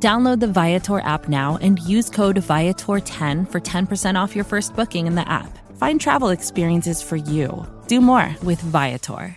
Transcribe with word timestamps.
Download 0.00 0.38
the 0.38 0.46
Viator 0.46 1.00
app 1.00 1.28
now 1.28 1.58
and 1.60 1.80
use 1.80 2.08
code 2.08 2.36
Viator10 2.36 3.50
for 3.50 3.60
10% 3.60 4.14
off 4.14 4.36
your 4.36 4.44
first 4.44 4.76
booking 4.76 5.08
in 5.08 5.16
the 5.16 5.28
app. 5.28 5.58
Find 5.76 6.00
travel 6.00 6.28
experiences 6.28 7.02
for 7.02 7.16
you. 7.16 7.66
Do 7.88 8.00
more 8.00 8.36
with 8.44 8.60
Viator. 8.60 9.36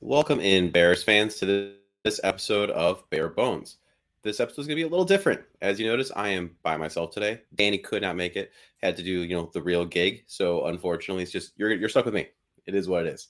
Welcome 0.00 0.40
in, 0.40 0.70
Bears 0.70 1.04
fans, 1.04 1.36
to 1.36 1.72
this 2.04 2.20
episode 2.24 2.70
of 2.70 3.08
Bear 3.10 3.28
Bones. 3.28 3.76
This 4.22 4.40
episode 4.40 4.62
is 4.62 4.66
going 4.66 4.76
to 4.76 4.82
be 4.82 4.86
a 4.86 4.90
little 4.90 5.04
different. 5.04 5.40
As 5.62 5.78
you 5.78 5.86
notice, 5.86 6.10
I 6.16 6.30
am 6.30 6.56
by 6.64 6.76
myself 6.76 7.12
today. 7.12 7.42
Danny 7.54 7.78
could 7.78 8.02
not 8.02 8.16
make 8.16 8.34
it; 8.34 8.50
had 8.82 8.96
to 8.96 9.04
do, 9.04 9.22
you 9.22 9.36
know, 9.36 9.50
the 9.54 9.62
real 9.62 9.84
gig. 9.84 10.24
So 10.26 10.66
unfortunately, 10.66 11.22
it's 11.22 11.32
just 11.32 11.52
you're 11.56 11.72
you're 11.72 11.88
stuck 11.88 12.04
with 12.04 12.14
me. 12.14 12.28
It 12.66 12.74
is 12.74 12.88
what 12.88 13.06
it 13.06 13.14
is. 13.14 13.28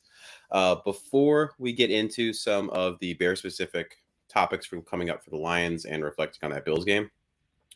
Uh, 0.51 0.77
before 0.85 1.53
we 1.59 1.73
get 1.73 1.91
into 1.91 2.33
some 2.33 2.71
of 2.71 2.99
the 3.01 3.15
bear 3.15 3.37
specific 3.37 3.97
topics 4.29 4.67
from 4.67 4.83
coming 4.83 5.11
up 5.11 5.23
for 5.23 5.31
the 5.31 5.37
Lions 5.37 5.85
and 5.85 6.03
reflecting 6.03 6.41
on 6.43 6.51
that 6.51 6.65
Bills 6.65 6.85
game, 6.85 7.11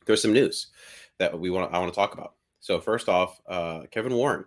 there's 0.07 0.23
some 0.23 0.33
news 0.33 0.69
that 1.19 1.39
we 1.39 1.51
want 1.51 1.73
I 1.73 1.79
want 1.79 1.93
to 1.93 1.97
talk 1.97 2.15
about. 2.15 2.35
So 2.61 2.81
first 2.81 3.09
off, 3.09 3.41
uh, 3.47 3.83
Kevin 3.91 4.15
Warren 4.15 4.45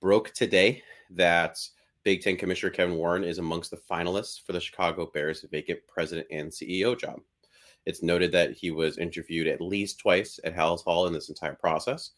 broke 0.00 0.32
today 0.32 0.82
that 1.10 1.58
Big 2.02 2.22
Ten 2.22 2.36
Commissioner 2.36 2.70
Kevin 2.70 2.96
Warren 2.96 3.24
is 3.24 3.38
amongst 3.38 3.70
the 3.70 3.76
finalists 3.76 4.40
for 4.44 4.52
the 4.52 4.60
Chicago 4.60 5.10
Bears 5.12 5.44
vacant 5.50 5.80
president 5.86 6.26
and 6.30 6.50
CEO 6.50 6.98
job. 6.98 7.20
It's 7.86 8.02
noted 8.02 8.32
that 8.32 8.52
he 8.52 8.70
was 8.70 8.98
interviewed 8.98 9.46
at 9.46 9.60
least 9.60 10.00
twice 10.00 10.38
at 10.44 10.54
Halas 10.54 10.82
Hall 10.82 11.06
in 11.06 11.12
this 11.12 11.28
entire 11.28 11.54
process 11.54 12.10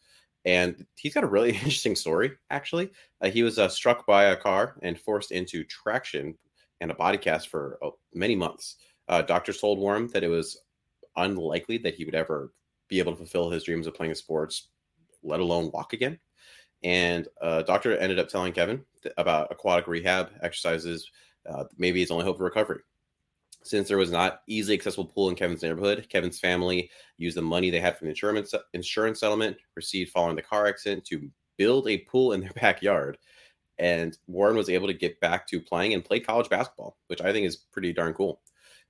and 0.45 0.85
he's 0.95 1.13
got 1.13 1.23
a 1.23 1.27
really 1.27 1.49
interesting 1.53 1.95
story 1.95 2.31
actually. 2.49 2.89
Uh, 3.21 3.29
he 3.29 3.43
was 3.43 3.59
uh, 3.59 3.67
struck 3.67 4.05
by 4.05 4.25
a 4.25 4.35
car 4.35 4.75
and 4.81 4.99
forced 4.99 5.31
into 5.31 5.63
traction 5.63 6.35
and 6.81 6.91
a 6.91 6.95
body 6.95 7.17
cast 7.17 7.49
for 7.49 7.77
uh, 7.83 7.89
many 8.13 8.35
months. 8.35 8.77
Uh, 9.07 9.21
doctors 9.21 9.59
told 9.59 9.79
warren 9.79 10.07
that 10.13 10.23
it 10.23 10.29
was 10.29 10.59
unlikely 11.17 11.77
that 11.77 11.95
he 11.95 12.05
would 12.05 12.15
ever 12.15 12.51
be 12.89 12.99
able 12.99 13.11
to 13.11 13.17
fulfill 13.17 13.49
his 13.49 13.63
dreams 13.63 13.87
of 13.87 13.93
playing 13.93 14.15
sports 14.15 14.69
let 15.23 15.39
alone 15.39 15.71
walk 15.73 15.93
again. 15.93 16.19
And 16.83 17.27
a 17.41 17.45
uh, 17.45 17.61
doctor 17.61 17.97
ended 17.97 18.19
up 18.19 18.27
telling 18.27 18.51
kevin 18.51 18.83
about 19.17 19.47
aquatic 19.51 19.87
rehab 19.87 20.31
exercises 20.41 21.09
uh, 21.49 21.65
maybe 21.77 22.01
his 22.01 22.11
only 22.11 22.25
hope 22.25 22.37
for 22.37 22.43
recovery 22.43 22.81
since 23.63 23.87
there 23.87 23.97
was 23.97 24.11
not 24.11 24.41
easily 24.47 24.75
accessible 24.75 25.05
pool 25.05 25.29
in 25.29 25.35
Kevin's 25.35 25.61
neighborhood, 25.61 26.07
Kevin's 26.09 26.39
family 26.39 26.89
used 27.17 27.37
the 27.37 27.41
money 27.41 27.69
they 27.69 27.79
had 27.79 27.97
from 27.97 28.05
the 28.05 28.11
insurance 28.11 28.53
insurance 28.73 29.19
settlement 29.19 29.57
received 29.75 30.11
following 30.11 30.35
the 30.35 30.41
car 30.41 30.67
accident 30.67 31.05
to 31.05 31.29
build 31.57 31.87
a 31.87 31.99
pool 31.99 32.33
in 32.33 32.41
their 32.41 32.51
backyard. 32.61 33.17
And 33.79 34.17
Warren 34.27 34.55
was 34.55 34.69
able 34.69 34.87
to 34.87 34.93
get 34.93 35.19
back 35.19 35.47
to 35.47 35.59
playing 35.59 35.93
and 35.93 36.05
play 36.05 36.19
college 36.19 36.49
basketball, 36.49 36.97
which 37.07 37.21
I 37.21 37.31
think 37.31 37.47
is 37.47 37.55
pretty 37.57 37.91
darn 37.91 38.13
cool. 38.13 38.41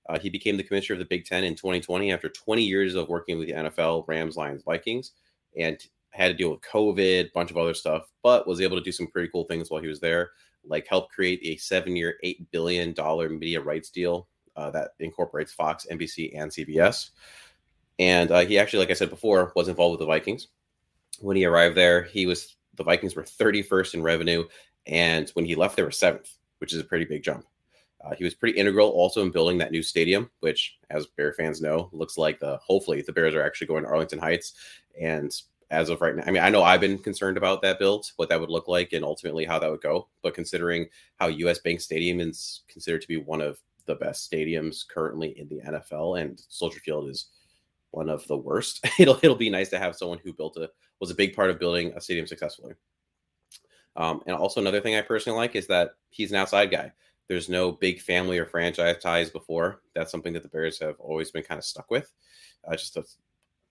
Uh, 0.10 0.20
he 0.20 0.30
became 0.30 0.58
the 0.58 0.64
commissioner 0.64 0.96
of 0.96 1.00
the 1.00 1.06
Big 1.06 1.26
Ten 1.26 1.46
in 1.46 1.56
2020 1.56 2.12
after 2.12 2.28
20 2.28 2.62
years 2.62 2.96
of 2.96 3.08
working 3.08 3.40
with 3.40 3.48
the 3.48 3.54
NFL, 3.54 4.06
Rams, 4.08 4.36
Lions, 4.36 4.64
Vikings, 4.64 5.14
and 5.58 5.82
had 6.10 6.28
to 6.28 6.34
deal 6.34 6.52
with 6.52 6.62
COVID, 6.62 7.28
a 7.28 7.32
bunch 7.34 7.52
of 7.52 7.58
other 7.58 7.74
stuff, 7.74 8.12
but 8.22 8.46
was 8.46 8.60
able 8.60 8.78
to 8.78 8.84
do 8.84 8.92
some 8.92 9.08
pretty 9.08 9.30
cool 9.30 9.46
things 9.46 9.72
while 9.72 9.82
he 9.82 9.88
was 9.88 10.02
there, 10.02 10.32
like 10.66 10.86
help 10.88 11.10
create 11.10 11.40
a 11.44 11.56
seven-year, 11.56 12.16
eight 12.22 12.52
billion 12.52 12.92
dollar 12.94 13.30
media 13.30 13.62
rights 13.62 13.90
deal 13.90 14.28
uh, 14.56 14.72
that 14.72 14.92
incorporates 15.00 15.54
Fox, 15.54 15.88
NBC, 15.92 16.32
and 16.36 16.52
CBS. 16.52 17.10
And 18.00 18.32
uh, 18.32 18.42
he 18.42 18.58
actually, 18.58 18.80
like 18.80 18.92
I 18.92 18.96
said 18.96 19.10
before, 19.10 19.52
was 19.56 19.68
involved 19.68 19.94
with 19.94 20.00
the 20.00 20.06
Vikings. 20.06 20.48
When 21.20 21.38
he 21.38 21.46
arrived 21.46 21.78
there, 21.78 22.04
he 22.04 22.26
was 22.26 22.56
the 22.76 22.84
Vikings 22.84 23.16
were 23.16 23.24
31st 23.24 23.94
in 23.96 24.04
revenue, 24.04 24.46
and 24.88 25.30
when 25.32 25.46
he 25.46 25.56
left, 25.56 25.76
they 25.76 25.84
were 25.84 25.92
seventh, 25.92 26.32
which 26.58 26.74
is 26.74 26.80
a 26.80 26.84
pretty 26.84 27.06
big 27.06 27.24
jump. 27.24 27.46
Uh, 28.04 28.14
he 28.16 28.24
was 28.24 28.34
pretty 28.34 28.58
integral 28.58 28.90
also 28.90 29.22
in 29.22 29.32
building 29.32 29.58
that 29.58 29.72
new 29.72 29.82
stadium, 29.82 30.30
which, 30.42 30.78
as 30.90 31.06
Bear 31.06 31.32
fans 31.34 31.62
know, 31.62 31.90
looks 31.94 32.18
like 32.18 32.40
the 32.40 32.58
hopefully 32.58 33.02
the 33.02 33.14
Bears 33.14 33.34
are 33.34 33.44
actually 33.44 33.68
going 33.68 33.84
to 33.84 33.90
Arlington 33.90 34.20
Heights. 34.20 34.54
And 35.00 35.34
as 35.72 35.90
of 35.90 36.02
right 36.02 36.16
now, 36.16 36.24
I 36.28 36.32
mean, 36.32 36.44
I 36.44 36.50
know 36.50 36.64
I've 36.64 36.82
been 36.82 36.98
concerned 36.98 37.38
about 37.38 37.62
that 37.62 37.80
build, 37.80 38.12
what 38.18 38.28
that 38.30 38.42
would 38.42 38.50
look 38.50 38.68
like, 38.68 38.92
and 38.92 39.06
ultimately 39.06 39.46
how 39.46 39.58
that 39.60 39.72
would 39.72 39.82
go. 39.82 40.10
But 40.22 40.34
considering 40.34 40.88
how 41.16 41.28
US 41.28 41.60
Bank 41.60 41.80
Stadium 41.80 42.20
is 42.20 42.62
considered 42.68 43.02
to 43.02 43.08
be 43.08 43.18
one 43.18 43.42
of 43.42 43.60
the 43.86 43.96
best 43.96 44.30
stadiums 44.30 44.88
currently 44.88 45.38
in 45.40 45.48
the 45.48 45.62
NFL, 45.62 46.22
and 46.22 46.42
Soldier 46.50 46.80
Field 46.80 47.10
is 47.10 47.28
one 47.92 48.10
of 48.10 48.26
the 48.28 48.38
worst. 48.38 48.86
it'll 49.00 49.20
it'll 49.22 49.36
be 49.36 49.50
nice 49.50 49.70
to 49.70 49.80
have 49.80 49.96
someone 49.96 50.20
who 50.24 50.34
built 50.34 50.58
a 50.58 50.70
was 51.00 51.12
a 51.12 51.16
big 51.16 51.36
part 51.36 51.50
of 51.50 51.60
building 51.60 51.94
a 51.96 52.02
stadium 52.02 52.28
successfully. 52.28 52.74
Um, 53.96 54.22
and 54.26 54.36
also 54.36 54.60
another 54.60 54.82
thing 54.82 54.96
I 54.96 55.02
personally 55.02 55.38
like 55.38 55.56
is 55.56 55.68
that 55.68 55.92
he's 56.10 56.32
an 56.32 56.38
outside 56.38 56.72
guy. 56.72 56.92
There's 57.28 57.50
no 57.50 57.72
big 57.72 58.02
family 58.02 58.38
or 58.38 58.46
franchise 58.46 58.98
ties 59.02 59.30
before. 59.30 59.82
That's 59.96 60.12
something 60.12 60.34
that 60.34 60.44
the 60.44 60.50
Bears 60.50 60.80
have 60.80 61.00
always 61.00 61.32
been 61.32 61.44
kind 61.44 61.60
of 61.60 61.66
stuck 61.66 61.90
with. 61.92 62.12
Uh, 62.66 62.76
just 62.76 62.98
a 62.98 63.04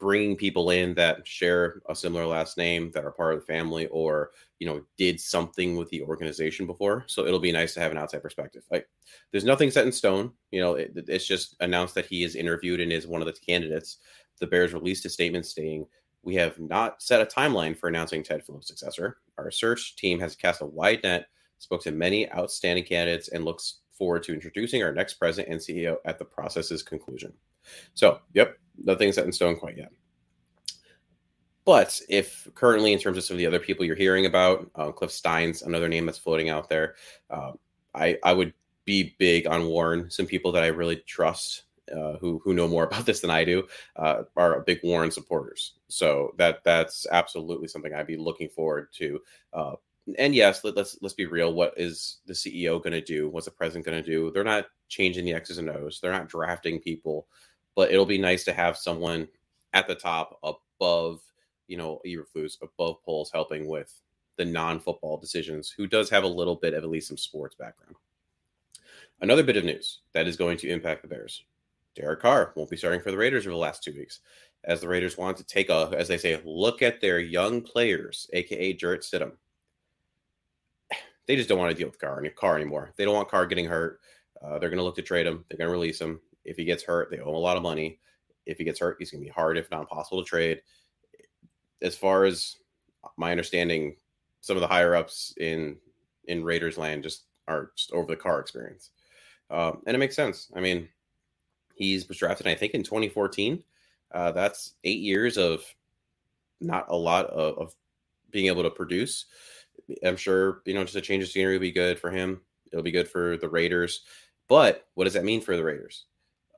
bringing 0.02 0.36
people 0.36 0.70
in 0.70 0.92
that 0.94 1.26
share 1.26 1.80
a 1.88 1.94
similar 1.94 2.26
last 2.26 2.58
name 2.58 2.90
that 2.90 3.04
are 3.04 3.12
part 3.12 3.32
of 3.32 3.40
the 3.40 3.46
family 3.46 3.86
or 3.86 4.32
you 4.58 4.66
know 4.66 4.82
did 4.98 5.18
something 5.18 5.76
with 5.76 5.88
the 5.88 6.02
organization 6.02 6.66
before. 6.66 7.04
So 7.06 7.24
it'll 7.24 7.38
be 7.38 7.52
nice 7.52 7.72
to 7.74 7.80
have 7.80 7.92
an 7.92 7.98
outside 7.98 8.22
perspective. 8.22 8.64
Like 8.70 8.86
there's 9.30 9.44
nothing 9.44 9.70
set 9.70 9.86
in 9.86 9.92
stone 9.92 10.32
you 10.50 10.60
know 10.60 10.74
it, 10.74 10.92
it's 11.08 11.26
just 11.26 11.56
announced 11.60 11.94
that 11.94 12.06
he 12.06 12.24
is 12.24 12.34
interviewed 12.34 12.80
and 12.80 12.92
is 12.92 13.06
one 13.06 13.22
of 13.22 13.26
the 13.26 13.32
candidates. 13.32 13.98
The 14.40 14.46
bears 14.46 14.74
released 14.74 15.06
a 15.06 15.08
statement 15.08 15.46
stating 15.46 15.86
we 16.24 16.34
have 16.34 16.58
not 16.58 17.02
set 17.02 17.22
a 17.22 17.26
timeline 17.26 17.76
for 17.76 17.88
announcing 17.88 18.22
ted 18.22 18.44
phillips 18.44 18.68
successor. 18.68 19.18
Our 19.38 19.50
search 19.50 19.96
team 19.96 20.20
has 20.20 20.36
cast 20.36 20.60
a 20.60 20.66
wide 20.66 21.02
net 21.02 21.26
spoke 21.62 21.82
to 21.84 21.92
many 21.92 22.30
outstanding 22.32 22.84
candidates 22.84 23.28
and 23.28 23.44
looks 23.44 23.82
forward 23.92 24.24
to 24.24 24.34
introducing 24.34 24.82
our 24.82 24.92
next 24.92 25.14
president 25.14 25.52
and 25.52 25.60
ceo 25.60 25.96
at 26.04 26.18
the 26.18 26.24
process's 26.24 26.82
conclusion 26.82 27.32
so 27.94 28.20
yep 28.34 28.56
nothing's 28.82 29.14
set 29.14 29.26
in 29.26 29.32
stone 29.32 29.56
quite 29.56 29.76
yet. 29.76 29.92
But 31.64 32.00
if 32.08 32.48
currently, 32.54 32.92
in 32.92 32.98
terms 32.98 33.18
of 33.18 33.24
some 33.24 33.34
of 33.34 33.38
the 33.38 33.46
other 33.46 33.60
people 33.60 33.84
you're 33.84 33.94
hearing 33.94 34.26
about, 34.26 34.68
uh, 34.74 34.90
Cliff 34.90 35.12
Stein's 35.12 35.62
another 35.62 35.88
name 35.88 36.06
that's 36.06 36.18
floating 36.18 36.48
out 36.48 36.68
there. 36.68 36.96
Uh, 37.30 37.52
I 37.94 38.18
I 38.24 38.32
would 38.32 38.52
be 38.84 39.14
big 39.18 39.46
on 39.46 39.66
Warren. 39.66 40.10
Some 40.10 40.26
people 40.26 40.50
that 40.52 40.64
I 40.64 40.68
really 40.68 40.96
trust, 40.96 41.64
uh, 41.96 42.14
who 42.14 42.40
who 42.44 42.54
know 42.54 42.66
more 42.66 42.84
about 42.88 43.06
this 43.06 43.20
than 43.20 43.30
I 43.30 43.44
do, 43.44 43.68
uh, 43.96 44.22
are 44.36 44.62
big 44.62 44.80
Warren 44.82 45.12
supporters. 45.12 45.74
So 45.88 46.34
that 46.36 46.64
that's 46.64 47.06
absolutely 47.12 47.68
something 47.68 47.94
I'd 47.94 48.06
be 48.08 48.16
looking 48.16 48.48
forward 48.48 48.88
to. 48.94 49.20
Uh, 49.52 49.74
and 50.18 50.34
yes, 50.34 50.64
let, 50.64 50.76
us 50.78 50.98
let's 51.00 51.14
be 51.14 51.26
real. 51.26 51.54
What 51.54 51.74
is 51.76 52.18
the 52.26 52.32
CEO 52.32 52.82
going 52.82 52.92
to 52.92 53.00
do? 53.00 53.28
What's 53.28 53.44
the 53.44 53.52
president 53.52 53.86
going 53.86 54.02
to 54.02 54.10
do? 54.10 54.32
They're 54.32 54.42
not 54.42 54.66
changing 54.88 55.24
the 55.24 55.34
X's 55.34 55.58
and 55.58 55.70
O's. 55.70 56.00
They're 56.00 56.10
not 56.10 56.28
drafting 56.28 56.80
people 56.80 57.28
but 57.74 57.90
it'll 57.90 58.06
be 58.06 58.18
nice 58.18 58.44
to 58.44 58.52
have 58.52 58.76
someone 58.76 59.28
at 59.72 59.88
the 59.88 59.94
top 59.94 60.38
above, 60.42 61.20
you 61.66 61.76
know, 61.76 62.00
Eberflus, 62.06 62.58
above 62.62 63.02
Poles 63.04 63.30
helping 63.32 63.66
with 63.66 63.92
the 64.36 64.44
non-football 64.44 65.18
decisions, 65.18 65.70
who 65.70 65.86
does 65.86 66.10
have 66.10 66.24
a 66.24 66.28
little 66.28 66.56
bit 66.56 66.74
of 66.74 66.82
at 66.84 66.90
least 66.90 67.08
some 67.08 67.16
sports 67.16 67.54
background. 67.54 67.96
Another 69.20 69.42
bit 69.42 69.56
of 69.56 69.64
news 69.64 70.00
that 70.14 70.26
is 70.26 70.36
going 70.36 70.56
to 70.58 70.68
impact 70.68 71.02
the 71.02 71.08
Bears. 71.08 71.44
Derek 71.94 72.20
Carr 72.20 72.52
won't 72.56 72.70
be 72.70 72.76
starting 72.76 73.00
for 73.00 73.10
the 73.10 73.16
Raiders 73.16 73.46
over 73.46 73.52
the 73.52 73.58
last 73.58 73.82
two 73.82 73.92
weeks, 73.92 74.20
as 74.64 74.80
the 74.80 74.88
Raiders 74.88 75.18
want 75.18 75.36
to 75.36 75.44
take 75.44 75.68
a, 75.68 75.92
as 75.96 76.08
they 76.08 76.18
say, 76.18 76.40
look 76.44 76.82
at 76.82 77.00
their 77.00 77.20
young 77.20 77.60
players, 77.60 78.28
aka 78.32 78.72
Jarrett 78.72 79.02
Stidham. 79.02 79.32
They 81.26 81.36
just 81.36 81.48
don't 81.48 81.58
want 81.58 81.70
to 81.70 81.76
deal 81.76 81.88
with 81.88 82.00
Carr, 82.00 82.24
Carr 82.30 82.56
anymore. 82.56 82.92
They 82.96 83.04
don't 83.04 83.14
want 83.14 83.28
Carr 83.28 83.46
getting 83.46 83.66
hurt. 83.66 84.00
Uh, 84.42 84.58
they're 84.58 84.70
going 84.70 84.78
to 84.78 84.82
look 84.82 84.96
to 84.96 85.02
trade 85.02 85.26
him. 85.26 85.44
They're 85.48 85.58
going 85.58 85.68
to 85.68 85.72
release 85.72 86.00
him. 86.00 86.20
If 86.44 86.56
he 86.56 86.64
gets 86.64 86.82
hurt, 86.82 87.10
they 87.10 87.18
owe 87.18 87.30
him 87.30 87.34
a 87.34 87.38
lot 87.38 87.56
of 87.56 87.62
money. 87.62 87.98
If 88.46 88.58
he 88.58 88.64
gets 88.64 88.80
hurt, 88.80 88.96
he's 88.98 89.10
going 89.10 89.22
to 89.22 89.26
be 89.26 89.32
hard, 89.32 89.56
if 89.56 89.70
not 89.70 89.82
impossible, 89.82 90.22
to 90.22 90.28
trade. 90.28 90.62
As 91.80 91.96
far 91.96 92.24
as 92.24 92.56
my 93.16 93.30
understanding, 93.30 93.96
some 94.40 94.56
of 94.56 94.60
the 94.60 94.68
higher 94.68 94.94
ups 94.94 95.34
in 95.38 95.76
in 96.26 96.44
Raiders 96.44 96.78
land 96.78 97.02
just 97.02 97.24
are 97.48 97.72
just 97.76 97.92
over 97.92 98.06
the 98.06 98.16
Carr 98.16 98.40
experience, 98.40 98.90
um, 99.50 99.82
and 99.86 99.94
it 99.94 99.98
makes 99.98 100.16
sense. 100.16 100.50
I 100.54 100.60
mean, 100.60 100.88
he's 101.74 102.08
was 102.08 102.18
drafted, 102.18 102.46
I 102.46 102.54
think, 102.54 102.74
in 102.74 102.82
2014. 102.82 103.62
Uh, 104.12 104.32
that's 104.32 104.74
eight 104.84 105.00
years 105.00 105.38
of 105.38 105.64
not 106.60 106.86
a 106.88 106.96
lot 106.96 107.26
of, 107.26 107.58
of 107.58 107.74
being 108.30 108.46
able 108.46 108.62
to 108.62 108.70
produce. 108.70 109.26
I'm 110.04 110.16
sure 110.16 110.62
you 110.64 110.74
know 110.74 110.84
just 110.84 110.96
a 110.96 111.00
change 111.00 111.22
of 111.22 111.30
scenery 111.30 111.54
will 111.54 111.60
be 111.60 111.72
good 111.72 111.98
for 111.98 112.10
him. 112.10 112.40
It'll 112.70 112.82
be 112.82 112.90
good 112.90 113.08
for 113.08 113.36
the 113.36 113.48
Raiders. 113.48 114.02
But 114.48 114.86
what 114.94 115.04
does 115.04 115.14
that 115.14 115.24
mean 115.24 115.40
for 115.40 115.56
the 115.56 115.64
Raiders? 115.64 116.06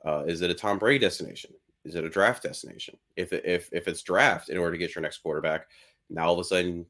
Uh, 0.05 0.25
is 0.27 0.43
it 0.43 0.51
a 0.51 0.55
Tom 0.55 0.79
Brady 0.79 0.99
destination? 0.99 1.53
Is 1.85 1.95
it 1.95 2.05
a 2.05 2.11
draft 2.11 2.43
destination? 2.43 2.97
If 3.17 3.33
if 3.33 3.69
if 3.73 3.89
it's 3.89 4.03
draft 4.03 4.49
in 4.49 4.59
order 4.59 4.73
to 4.73 4.79
get 4.79 4.95
your 4.95 5.03
next 5.03 5.19
quarterback, 5.19 5.67
now 6.11 6.27
all 6.27 6.35
of 6.35 6.41
a 6.41 6.45
sudden, 6.45 6.87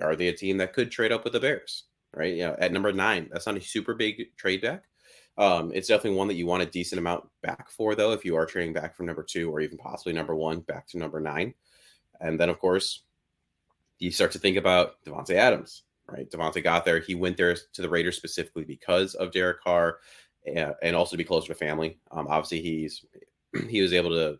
are 0.00 0.16
they 0.16 0.28
a 0.28 0.32
team 0.32 0.58
that 0.58 0.72
could 0.72 0.90
trade 0.90 1.12
up 1.12 1.24
with 1.24 1.32
the 1.32 1.40
Bears? 1.40 1.84
Right? 2.14 2.34
You 2.34 2.48
know, 2.48 2.56
at 2.58 2.72
number 2.72 2.92
nine, 2.92 3.28
that's 3.32 3.46
not 3.46 3.56
a 3.56 3.60
super 3.60 3.94
big 3.94 4.36
trade 4.36 4.62
back. 4.62 4.84
Um, 5.38 5.72
it's 5.74 5.88
definitely 5.88 6.18
one 6.18 6.28
that 6.28 6.34
you 6.34 6.46
want 6.46 6.62
a 6.62 6.66
decent 6.66 6.98
amount 6.98 7.24
back 7.42 7.70
for, 7.70 7.94
though, 7.94 8.12
if 8.12 8.24
you 8.24 8.36
are 8.36 8.44
trading 8.44 8.74
back 8.74 8.94
from 8.94 9.06
number 9.06 9.22
two 9.22 9.50
or 9.50 9.60
even 9.60 9.78
possibly 9.78 10.12
number 10.12 10.34
one 10.34 10.60
back 10.60 10.86
to 10.88 10.98
number 10.98 11.20
nine. 11.20 11.54
And 12.20 12.38
then, 12.38 12.50
of 12.50 12.58
course, 12.58 13.04
you 13.98 14.10
start 14.10 14.32
to 14.32 14.38
think 14.38 14.58
about 14.58 15.02
Davante 15.06 15.34
Adams, 15.34 15.84
right? 16.06 16.30
Davante 16.30 16.62
got 16.62 16.84
there. 16.84 17.00
He 17.00 17.14
went 17.14 17.38
there 17.38 17.56
to 17.72 17.82
the 17.82 17.88
Raiders 17.88 18.16
specifically 18.16 18.64
because 18.64 19.14
of 19.14 19.32
Derek 19.32 19.62
Carr 19.62 19.98
and, 20.46 20.96
also 20.96 21.12
to 21.12 21.18
be 21.18 21.24
closer 21.24 21.48
to 21.48 21.54
family. 21.54 21.98
Um, 22.10 22.26
obviously, 22.28 22.60
he's 22.60 23.04
he 23.68 23.80
was 23.80 23.92
able 23.92 24.10
to 24.10 24.38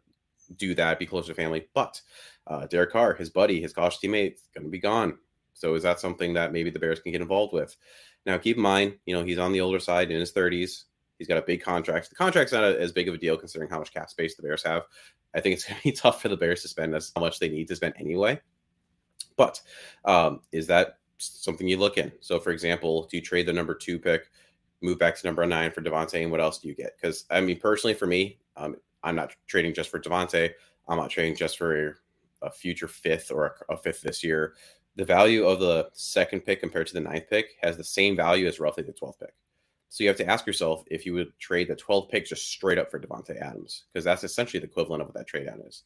do 0.57 0.75
that, 0.75 0.99
be 0.99 1.07
closer 1.07 1.29
to 1.29 1.35
family. 1.35 1.67
But 1.75 2.01
uh, 2.47 2.67
Derek 2.67 2.93
Carr, 2.93 3.15
his 3.15 3.31
buddy, 3.31 3.61
his 3.61 3.73
college 3.73 3.99
teammate, 3.99 4.35
is 4.35 4.49
going 4.55 4.65
to 4.65 4.71
be 4.71 4.79
gone. 4.79 5.19
So 5.55 5.75
is 5.75 5.83
that 5.83 6.01
something 6.01 6.35
that 6.35 6.53
maybe 6.53 6.71
the 6.71 6.79
Bears 6.79 7.01
can 7.01 7.13
get 7.13 7.21
involved 7.21 7.53
with? 7.53 7.77
Now, 8.27 8.39
keep 8.39 8.57
in 8.57 8.63
mind, 8.63 8.95
you 9.07 9.15
know, 9.15 9.25
he's 9.25 9.39
on 9.39 9.53
the 9.53 9.61
older 9.61 9.79
side 9.79 10.11
in 10.11 10.19
his 10.19 10.33
30s. 10.33 10.85
He's 11.19 11.29
got 11.29 11.39
a 11.39 11.43
big 11.43 11.63
contract. 11.63 12.09
The 12.09 12.17
contract's 12.17 12.53
not 12.53 12.65
a, 12.65 12.81
as 12.81 12.93
big 12.93 13.09
of 13.09 13.15
a 13.15 13.19
deal 13.19 13.37
considering 13.37 13.71
how 13.71 13.79
much 13.79 13.93
cap 13.93 14.11
space 14.11 14.35
the 14.35 14.43
Bears 14.43 14.63
have. 14.63 14.83
I 15.35 15.41
think 15.41 15.55
it's 15.55 15.65
going 15.69 15.79
to 15.79 15.85
be 15.85 15.93
tough 15.93 16.23
for 16.23 16.29
the 16.29 16.37
Bears 16.37 16.63
to 16.63 16.69
spend 16.69 16.95
as 16.95 17.13
much 17.19 17.39
they 17.39 17.49
need 17.49 17.69
to 17.69 17.77
spend 17.77 17.95
anyway. 17.99 18.41
But 19.37 19.61
um, 20.05 20.41
is 20.53 20.67
that 20.67 20.99
something 21.19 21.69
you 21.69 21.77
look 21.77 21.99
in? 21.99 22.13
So, 22.21 22.41
for 22.41 22.51
example, 22.51 23.07
do 23.11 23.17
you 23.17 23.23
trade 23.23 23.47
the 23.47 23.53
number 23.53 23.75
two 23.75 23.99
pick, 23.99 24.31
move 24.83 24.99
back 24.99 25.17
to 25.17 25.27
number 25.27 25.47
nine 25.47 25.71
for 25.71 25.81
Davante, 25.81 26.23
and 26.23 26.31
what 26.31 26.41
else 26.41 26.59
do 26.59 26.69
you 26.69 26.75
get? 26.75 26.97
Because 27.01 27.25
I 27.31 27.41
mean, 27.41 27.59
personally, 27.59 27.95
for 27.95 28.07
me, 28.07 28.39
um, 28.57 28.77
I'm 29.03 29.17
not 29.17 29.35
trading 29.47 29.75
just 29.75 29.91
for 29.91 30.01
Davante. 30.01 30.51
I'm 30.89 30.99
not 30.99 31.11
trading 31.11 31.37
just 31.37 31.59
for 31.59 31.99
a 32.43 32.51
future 32.51 32.89
fifth 32.89 33.31
or 33.31 33.57
a, 33.69 33.75
a 33.75 33.77
fifth 33.77 34.03
this 34.03 34.25
year 34.25 34.55
the 34.97 35.05
value 35.05 35.47
of 35.47 35.59
the 35.59 35.89
second 35.93 36.41
pick 36.41 36.61
compared 36.61 36.87
to 36.89 36.95
the 36.95 37.01
ninth 37.01 37.29
pick 37.31 37.57
has 37.63 37.77
the 37.77 37.85
same 37.85 38.17
value 38.17 38.47
as 38.47 38.61
roughly 38.61 38.83
the 38.83 38.93
12th 38.93 39.21
pick. 39.21 39.35
So 39.89 40.05
you 40.05 40.09
have 40.09 40.19
to 40.19 40.27
ask 40.27 40.47
yourself 40.47 40.85
if 40.91 41.05
you 41.05 41.15
would 41.15 41.39
trade 41.39 41.69
the 41.69 41.77
12th 41.77 42.11
pick 42.11 42.27
just 42.27 42.51
straight 42.51 42.79
up 42.79 42.91
for 42.91 42.99
Davante 42.99 43.41
Adams, 43.41 43.85
because 43.93 44.05
that's 44.05 44.25
essentially 44.25 44.61
the 44.61 44.67
equivalent 44.67 45.03
of 45.03 45.09
what 45.09 45.15
that 45.15 45.27
trade 45.27 45.47
down 45.47 45.61
is. 45.67 45.85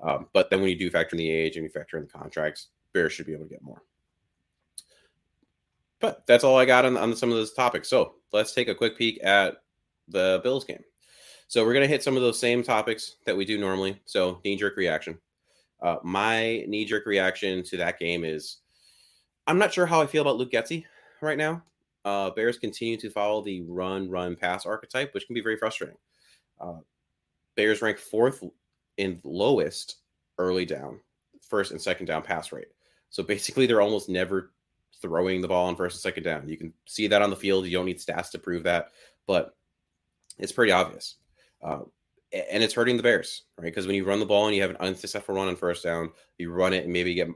Um, 0.00 0.26
but 0.32 0.50
then 0.50 0.60
when 0.60 0.70
you 0.70 0.78
do 0.78 0.90
factor 0.90 1.14
in 1.14 1.18
the 1.18 1.30
age 1.30 1.56
and 1.56 1.64
you 1.64 1.70
factor 1.70 1.96
in 1.96 2.04
the 2.04 2.10
contracts, 2.10 2.68
Bears 2.92 3.12
should 3.12 3.26
be 3.26 3.32
able 3.32 3.44
to 3.44 3.50
get 3.50 3.62
more. 3.62 3.82
But 6.00 6.26
that's 6.26 6.44
all 6.44 6.58
I 6.58 6.64
got 6.64 6.84
on, 6.84 6.96
on 6.96 7.16
some 7.16 7.30
of 7.30 7.36
those 7.36 7.52
topics. 7.52 7.88
So 7.88 8.16
let's 8.32 8.52
take 8.52 8.68
a 8.68 8.74
quick 8.74 8.98
peek 8.98 9.22
at 9.24 9.56
the 10.08 10.40
Bills 10.42 10.64
game. 10.64 10.82
So 11.48 11.64
we're 11.64 11.72
going 11.72 11.84
to 11.84 11.92
hit 11.92 12.02
some 12.02 12.16
of 12.16 12.22
those 12.22 12.38
same 12.38 12.62
topics 12.62 13.16
that 13.26 13.36
we 13.36 13.44
do 13.44 13.58
normally. 13.58 14.00
So 14.04 14.40
knee 14.44 14.56
jerk 14.56 14.76
reaction. 14.76 15.18
Uh, 15.82 15.96
my 16.02 16.64
knee 16.66 16.84
jerk 16.84 17.06
reaction 17.06 17.62
to 17.64 17.76
that 17.76 17.98
game 17.98 18.24
is 18.24 18.58
I'm 19.46 19.58
not 19.58 19.72
sure 19.72 19.86
how 19.86 20.00
I 20.00 20.06
feel 20.06 20.22
about 20.22 20.36
Luke 20.36 20.50
Getsy 20.50 20.84
right 21.20 21.38
now. 21.38 21.62
Uh, 22.04 22.30
Bears 22.30 22.58
continue 22.58 22.96
to 22.98 23.10
follow 23.10 23.42
the 23.42 23.62
run, 23.62 24.10
run, 24.10 24.36
pass 24.36 24.66
archetype, 24.66 25.14
which 25.14 25.26
can 25.26 25.34
be 25.34 25.40
very 25.40 25.56
frustrating. 25.56 25.96
Uh, 26.60 26.78
Bears 27.56 27.82
rank 27.82 27.98
fourth 27.98 28.42
in 28.96 29.20
lowest 29.24 29.96
early 30.38 30.64
down, 30.64 31.00
first 31.40 31.70
and 31.70 31.80
second 31.80 32.06
down 32.06 32.22
pass 32.22 32.52
rate. 32.52 32.68
So 33.10 33.22
basically, 33.22 33.66
they're 33.66 33.80
almost 33.80 34.08
never 34.08 34.52
throwing 35.00 35.40
the 35.40 35.48
ball 35.48 35.66
on 35.66 35.76
first 35.76 35.96
and 35.96 36.02
second 36.02 36.22
down. 36.22 36.48
You 36.48 36.56
can 36.56 36.72
see 36.86 37.06
that 37.08 37.22
on 37.22 37.30
the 37.30 37.36
field. 37.36 37.66
You 37.66 37.72
don't 37.72 37.86
need 37.86 37.98
stats 37.98 38.30
to 38.32 38.38
prove 38.38 38.64
that, 38.64 38.90
but 39.26 39.54
it's 40.38 40.52
pretty 40.52 40.72
obvious. 40.72 41.16
Uh, 41.62 41.80
and 42.50 42.62
it's 42.62 42.74
hurting 42.74 42.96
the 42.96 43.02
Bears, 43.02 43.42
right? 43.58 43.66
Because 43.66 43.86
when 43.86 43.96
you 43.96 44.04
run 44.04 44.18
the 44.18 44.26
ball 44.26 44.46
and 44.46 44.56
you 44.56 44.62
have 44.62 44.70
an 44.70 44.76
unsuccessful 44.80 45.36
run 45.36 45.48
on 45.48 45.56
first 45.56 45.84
down, 45.84 46.10
you 46.38 46.50
run 46.50 46.72
it 46.72 46.84
and 46.84 46.92
maybe 46.92 47.14
get 47.14 47.28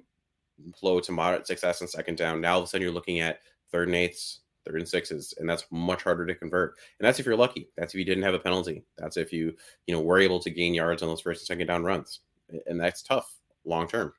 low 0.82 0.98
to 1.00 1.12
moderate 1.12 1.46
success 1.46 1.80
on 1.80 1.88
second 1.88 2.16
down. 2.16 2.40
Now 2.40 2.54
all 2.54 2.58
of 2.58 2.64
a 2.64 2.66
sudden 2.66 2.82
you're 2.82 2.92
looking 2.92 3.20
at 3.20 3.40
third 3.70 3.88
and 3.88 3.96
eights, 3.96 4.40
third 4.66 4.80
and 4.80 4.88
sixes, 4.88 5.34
and 5.38 5.48
that's 5.48 5.64
much 5.70 6.02
harder 6.02 6.26
to 6.26 6.34
convert. 6.34 6.74
And 6.98 7.06
that's 7.06 7.20
if 7.20 7.26
you're 7.26 7.36
lucky. 7.36 7.68
That's 7.76 7.94
if 7.94 7.98
you 7.98 8.04
didn't 8.04 8.24
have 8.24 8.34
a 8.34 8.40
penalty. 8.40 8.84
That's 8.96 9.16
if 9.16 9.32
you, 9.32 9.54
you 9.86 9.94
know, 9.94 10.00
were 10.00 10.18
able 10.18 10.40
to 10.40 10.50
gain 10.50 10.74
yards 10.74 11.02
on 11.02 11.08
those 11.08 11.20
first 11.20 11.42
and 11.42 11.46
second 11.46 11.68
down 11.68 11.84
runs. 11.84 12.20
And 12.66 12.80
that's 12.80 13.02
tough 13.02 13.32
long 13.64 13.86
term. 13.86 14.12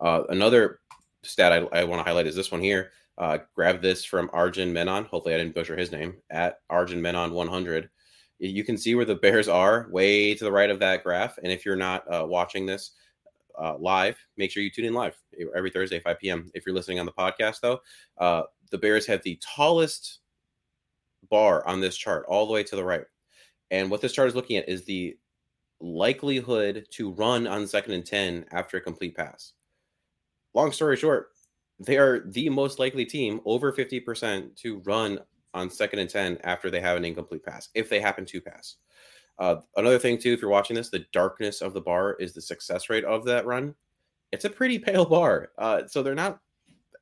Uh, 0.00 0.24
another 0.30 0.80
stat 1.22 1.52
I, 1.52 1.80
I 1.80 1.84
want 1.84 2.00
to 2.00 2.04
highlight 2.04 2.26
is 2.26 2.36
this 2.36 2.50
one 2.50 2.60
here. 2.60 2.90
Uh, 3.18 3.38
grab 3.54 3.82
this 3.82 4.04
from 4.04 4.30
Arjun 4.32 4.72
Menon. 4.72 5.04
Hopefully 5.04 5.34
I 5.34 5.38
didn't 5.38 5.54
butcher 5.54 5.76
his 5.76 5.92
name 5.92 6.16
at 6.30 6.60
Arjun 6.70 7.00
Menon 7.00 7.32
100 7.32 7.90
you 8.48 8.64
can 8.64 8.76
see 8.76 8.94
where 8.94 9.04
the 9.04 9.14
Bears 9.14 9.48
are 9.48 9.86
way 9.90 10.34
to 10.34 10.44
the 10.44 10.50
right 10.50 10.70
of 10.70 10.80
that 10.80 11.04
graph. 11.04 11.38
And 11.38 11.52
if 11.52 11.64
you're 11.64 11.76
not 11.76 12.04
uh, 12.12 12.26
watching 12.26 12.66
this 12.66 12.92
uh, 13.58 13.76
live, 13.78 14.18
make 14.36 14.50
sure 14.50 14.62
you 14.62 14.70
tune 14.70 14.84
in 14.84 14.94
live 14.94 15.16
every 15.56 15.70
Thursday, 15.70 16.00
5 16.00 16.18
p.m. 16.18 16.50
If 16.52 16.66
you're 16.66 16.74
listening 16.74 16.98
on 16.98 17.06
the 17.06 17.12
podcast, 17.12 17.60
though, 17.60 17.80
uh, 18.18 18.42
the 18.70 18.78
Bears 18.78 19.06
have 19.06 19.22
the 19.22 19.38
tallest 19.40 20.20
bar 21.30 21.66
on 21.68 21.80
this 21.80 21.96
chart 21.96 22.26
all 22.28 22.46
the 22.46 22.52
way 22.52 22.64
to 22.64 22.74
the 22.74 22.84
right. 22.84 23.04
And 23.70 23.90
what 23.90 24.00
this 24.00 24.12
chart 24.12 24.28
is 24.28 24.34
looking 24.34 24.56
at 24.56 24.68
is 24.68 24.84
the 24.84 25.16
likelihood 25.80 26.86
to 26.90 27.12
run 27.12 27.46
on 27.46 27.66
second 27.66 27.92
and 27.92 28.04
10 28.04 28.46
after 28.50 28.76
a 28.76 28.80
complete 28.80 29.16
pass. 29.16 29.52
Long 30.54 30.72
story 30.72 30.96
short, 30.96 31.28
they 31.78 31.96
are 31.96 32.20
the 32.26 32.48
most 32.48 32.78
likely 32.78 33.04
team, 33.04 33.40
over 33.44 33.72
50%, 33.72 34.54
to 34.56 34.78
run 34.80 35.18
on 35.54 35.70
second 35.70 35.98
and 35.98 36.08
10 36.08 36.38
after 36.44 36.70
they 36.70 36.80
have 36.80 36.96
an 36.96 37.04
incomplete 37.04 37.44
pass, 37.44 37.68
if 37.74 37.88
they 37.88 38.00
happen 38.00 38.24
to 38.26 38.40
pass. 38.40 38.76
Uh, 39.38 39.56
another 39.76 39.98
thing, 39.98 40.18
too, 40.18 40.32
if 40.32 40.40
you're 40.40 40.50
watching 40.50 40.76
this, 40.76 40.90
the 40.90 41.04
darkness 41.12 41.60
of 41.60 41.74
the 41.74 41.80
bar 41.80 42.14
is 42.14 42.32
the 42.32 42.40
success 42.40 42.88
rate 42.90 43.04
of 43.04 43.24
that 43.24 43.46
run. 43.46 43.74
It's 44.30 44.44
a 44.44 44.50
pretty 44.50 44.78
pale 44.80 45.04
bar. 45.04 45.50
Uh, 45.58 45.82
so 45.86 46.02
they're 46.02 46.14
not, 46.14 46.40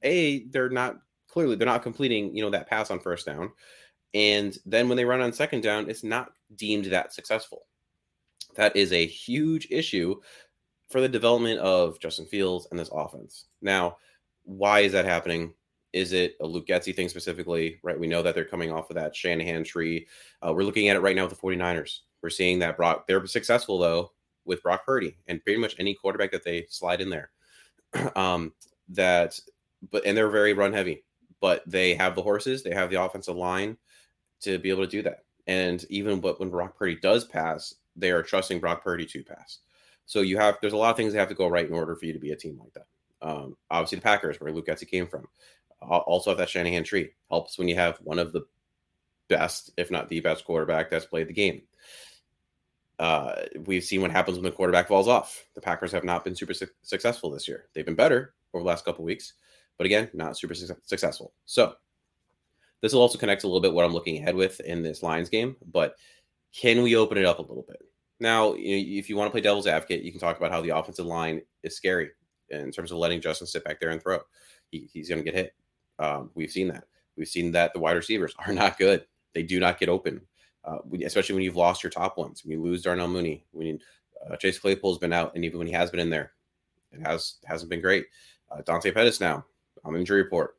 A, 0.02 0.46
they're 0.46 0.70
not 0.70 0.98
clearly, 1.28 1.56
they're 1.56 1.66
not 1.66 1.82
completing, 1.82 2.34
you 2.34 2.42
know, 2.42 2.50
that 2.50 2.68
pass 2.68 2.90
on 2.90 3.00
first 3.00 3.26
down. 3.26 3.50
And 4.14 4.56
then 4.66 4.88
when 4.88 4.96
they 4.96 5.04
run 5.04 5.20
on 5.20 5.32
second 5.32 5.62
down, 5.62 5.88
it's 5.88 6.02
not 6.02 6.32
deemed 6.56 6.86
that 6.86 7.12
successful. 7.12 7.66
That 8.56 8.74
is 8.74 8.92
a 8.92 9.06
huge 9.06 9.68
issue 9.70 10.20
for 10.90 11.00
the 11.00 11.08
development 11.08 11.60
of 11.60 11.98
Justin 12.00 12.26
Fields 12.26 12.66
and 12.70 12.78
this 12.78 12.90
offense. 12.92 13.46
Now, 13.62 13.96
why 14.44 14.80
is 14.80 14.92
that 14.92 15.04
happening? 15.04 15.54
Is 15.92 16.12
it 16.12 16.36
a 16.40 16.46
Luke 16.46 16.66
Getsy 16.66 16.94
thing 16.94 17.08
specifically? 17.08 17.78
Right. 17.82 17.98
We 17.98 18.08
know 18.08 18.22
that 18.22 18.34
they're 18.34 18.44
coming 18.44 18.72
off 18.72 18.90
of 18.90 18.96
that 18.96 19.14
Shanahan 19.14 19.64
tree. 19.64 20.06
Uh, 20.44 20.52
we're 20.52 20.64
looking 20.64 20.88
at 20.88 20.96
it 20.96 21.00
right 21.00 21.16
now 21.16 21.26
with 21.26 21.38
the 21.38 21.46
49ers. 21.46 22.00
We're 22.22 22.30
seeing 22.30 22.58
that 22.58 22.76
Brock, 22.76 23.06
they're 23.06 23.24
successful 23.26 23.78
though 23.78 24.12
with 24.44 24.62
Brock 24.62 24.84
Purdy 24.84 25.16
and 25.28 25.42
pretty 25.42 25.60
much 25.60 25.76
any 25.78 25.94
quarterback 25.94 26.32
that 26.32 26.44
they 26.44 26.66
slide 26.68 27.00
in 27.00 27.10
there. 27.10 27.30
um, 28.16 28.52
that, 28.88 29.38
but, 29.90 30.04
and 30.04 30.16
they're 30.16 30.28
very 30.28 30.52
run 30.52 30.72
heavy, 30.72 31.04
but 31.40 31.62
they 31.66 31.94
have 31.94 32.14
the 32.14 32.22
horses, 32.22 32.62
they 32.62 32.74
have 32.74 32.90
the 32.90 33.00
offensive 33.00 33.36
line 33.36 33.76
to 34.40 34.58
be 34.58 34.70
able 34.70 34.84
to 34.84 34.90
do 34.90 35.02
that. 35.02 35.24
And 35.46 35.84
even 35.88 36.20
but 36.20 36.40
when 36.40 36.50
Brock 36.50 36.76
Purdy 36.76 36.96
does 36.96 37.24
pass, 37.24 37.74
they 37.96 38.10
are 38.10 38.22
trusting 38.22 38.60
Brock 38.60 38.82
Purdy 38.82 39.06
to 39.06 39.22
pass. 39.22 39.58
So 40.10 40.22
you 40.22 40.38
have, 40.38 40.58
there's 40.60 40.72
a 40.72 40.76
lot 40.76 40.90
of 40.90 40.96
things 40.96 41.12
that 41.12 41.20
have 41.20 41.28
to 41.28 41.34
go 41.34 41.46
right 41.46 41.66
in 41.66 41.72
order 41.72 41.94
for 41.94 42.04
you 42.04 42.12
to 42.12 42.18
be 42.18 42.32
a 42.32 42.36
team 42.36 42.58
like 42.58 42.72
that. 42.72 42.86
Um, 43.22 43.56
obviously, 43.70 43.96
the 43.96 44.02
Packers, 44.02 44.40
where 44.40 44.52
Luke 44.52 44.66
Getsy 44.66 44.88
came 44.88 45.06
from 45.06 45.28
also 45.80 46.30
have 46.30 46.38
that 46.38 46.48
Shanahan 46.48 46.84
tree. 46.84 47.10
Helps 47.30 47.58
when 47.58 47.68
you 47.68 47.74
have 47.74 47.98
one 47.98 48.18
of 48.18 48.32
the 48.32 48.42
best, 49.28 49.70
if 49.76 49.90
not 49.90 50.08
the 50.08 50.20
best 50.20 50.44
quarterback 50.44 50.90
that's 50.90 51.06
played 51.06 51.28
the 51.28 51.32
game. 51.32 51.62
Uh, 52.98 53.42
we've 53.64 53.84
seen 53.84 54.02
what 54.02 54.10
happens 54.10 54.36
when 54.36 54.44
the 54.44 54.50
quarterback 54.50 54.88
falls 54.88 55.08
off. 55.08 55.44
The 55.54 55.60
Packers 55.60 55.92
have 55.92 56.04
not 56.04 56.24
been 56.24 56.34
super 56.34 56.52
su- 56.52 56.66
successful 56.82 57.30
this 57.30 57.48
year. 57.48 57.66
They've 57.72 57.86
been 57.86 57.94
better 57.94 58.34
over 58.52 58.62
the 58.62 58.68
last 58.68 58.84
couple 58.84 59.04
weeks, 59.04 59.34
but 59.78 59.86
again, 59.86 60.10
not 60.12 60.36
super 60.36 60.54
su- 60.54 60.74
successful. 60.84 61.32
So 61.46 61.74
this 62.82 62.92
will 62.92 63.00
also 63.00 63.18
connect 63.18 63.44
a 63.44 63.46
little 63.46 63.60
bit 63.60 63.72
what 63.72 63.86
I'm 63.86 63.94
looking 63.94 64.18
ahead 64.18 64.34
with 64.34 64.60
in 64.60 64.82
this 64.82 65.02
Lions 65.02 65.30
game. 65.30 65.56
But 65.72 65.94
can 66.54 66.82
we 66.82 66.96
open 66.96 67.16
it 67.16 67.24
up 67.24 67.38
a 67.38 67.42
little 67.42 67.64
bit? 67.66 67.80
Now, 68.20 68.54
if 68.56 69.08
you 69.08 69.16
want 69.16 69.28
to 69.28 69.32
play 69.32 69.40
devil's 69.40 69.66
advocate, 69.66 70.02
you 70.02 70.10
can 70.12 70.20
talk 70.20 70.36
about 70.36 70.52
how 70.52 70.60
the 70.60 70.76
offensive 70.76 71.06
line 71.06 71.40
is 71.62 71.74
scary 71.74 72.10
in 72.50 72.70
terms 72.70 72.92
of 72.92 72.98
letting 72.98 73.20
Justin 73.20 73.46
sit 73.46 73.64
back 73.64 73.80
there 73.80 73.90
and 73.90 74.02
throw. 74.02 74.18
He, 74.70 74.88
he's 74.92 75.08
going 75.08 75.20
to 75.20 75.24
get 75.24 75.34
hit. 75.34 75.54
Um, 75.98 76.30
we've 76.34 76.50
seen 76.50 76.68
that. 76.68 76.84
We've 77.16 77.28
seen 77.28 77.52
that 77.52 77.72
the 77.72 77.80
wide 77.80 77.96
receivers 77.96 78.34
are 78.38 78.52
not 78.52 78.78
good. 78.78 79.06
They 79.34 79.42
do 79.42 79.58
not 79.58 79.80
get 79.80 79.88
open, 79.88 80.20
uh, 80.64 80.78
especially 81.04 81.34
when 81.34 81.44
you've 81.44 81.56
lost 81.56 81.82
your 81.82 81.90
top 81.90 82.18
ones. 82.18 82.44
When 82.44 82.52
you 82.52 82.62
lose 82.62 82.82
Darnell 82.82 83.08
Mooney, 83.08 83.44
when 83.52 83.78
uh, 84.28 84.36
Chase 84.36 84.58
Claypool's 84.58 84.98
been 84.98 85.12
out, 85.12 85.34
and 85.34 85.44
even 85.44 85.58
when 85.58 85.66
he 85.66 85.72
has 85.72 85.90
been 85.90 86.00
in 86.00 86.10
there, 86.10 86.32
it 86.92 87.00
has 87.06 87.36
hasn't 87.44 87.70
been 87.70 87.80
great. 87.80 88.06
Uh, 88.50 88.60
Dante 88.62 88.90
Pettis 88.90 89.20
now 89.20 89.44
on 89.84 89.96
injury 89.96 90.22
report 90.22 90.56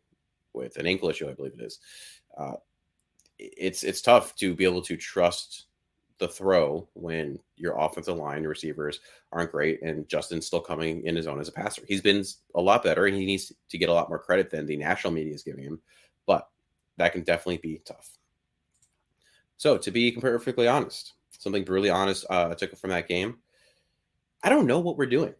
with 0.53 0.77
an 0.77 0.87
ankle 0.87 1.09
issue, 1.09 1.29
I 1.29 1.33
believe 1.33 1.53
it 1.53 1.63
is. 1.63 1.79
Uh, 2.37 2.53
it's 3.37 3.83
it's 3.83 4.01
tough 4.01 4.35
to 4.37 4.55
be 4.55 4.63
able 4.63 4.81
to 4.83 4.95
trust 4.95 5.65
the 6.21 6.27
throw 6.27 6.87
when 6.93 7.39
your 7.57 7.75
offensive 7.77 8.15
line 8.15 8.43
receivers 8.43 8.99
aren't 9.31 9.51
great 9.51 9.81
and 9.81 10.07
Justin's 10.07 10.45
still 10.45 10.61
coming 10.61 11.03
in 11.03 11.15
his 11.15 11.25
own 11.25 11.39
as 11.39 11.47
a 11.47 11.51
passer. 11.51 11.81
He's 11.87 11.99
been 11.99 12.23
a 12.53 12.61
lot 12.61 12.83
better 12.83 13.07
and 13.07 13.17
he 13.17 13.25
needs 13.25 13.51
to 13.69 13.77
get 13.77 13.89
a 13.89 13.93
lot 13.93 14.07
more 14.07 14.19
credit 14.19 14.51
than 14.51 14.67
the 14.67 14.77
national 14.77 15.13
media 15.13 15.33
is 15.33 15.41
giving 15.41 15.63
him, 15.63 15.81
but 16.27 16.47
that 16.97 17.11
can 17.11 17.23
definitely 17.23 17.57
be 17.57 17.81
tough. 17.83 18.17
So, 19.57 19.77
to 19.79 19.91
be 19.91 20.11
perfectly 20.11 20.67
honest, 20.67 21.13
something 21.31 21.63
brutally 21.63 21.89
honest 21.89 22.25
uh, 22.29 22.49
I 22.51 22.53
took 22.53 22.77
from 22.77 22.91
that 22.91 23.07
game. 23.07 23.39
I 24.43 24.49
don't 24.49 24.67
know 24.67 24.79
what 24.79 24.97
we're 24.97 25.07
doing. 25.07 25.33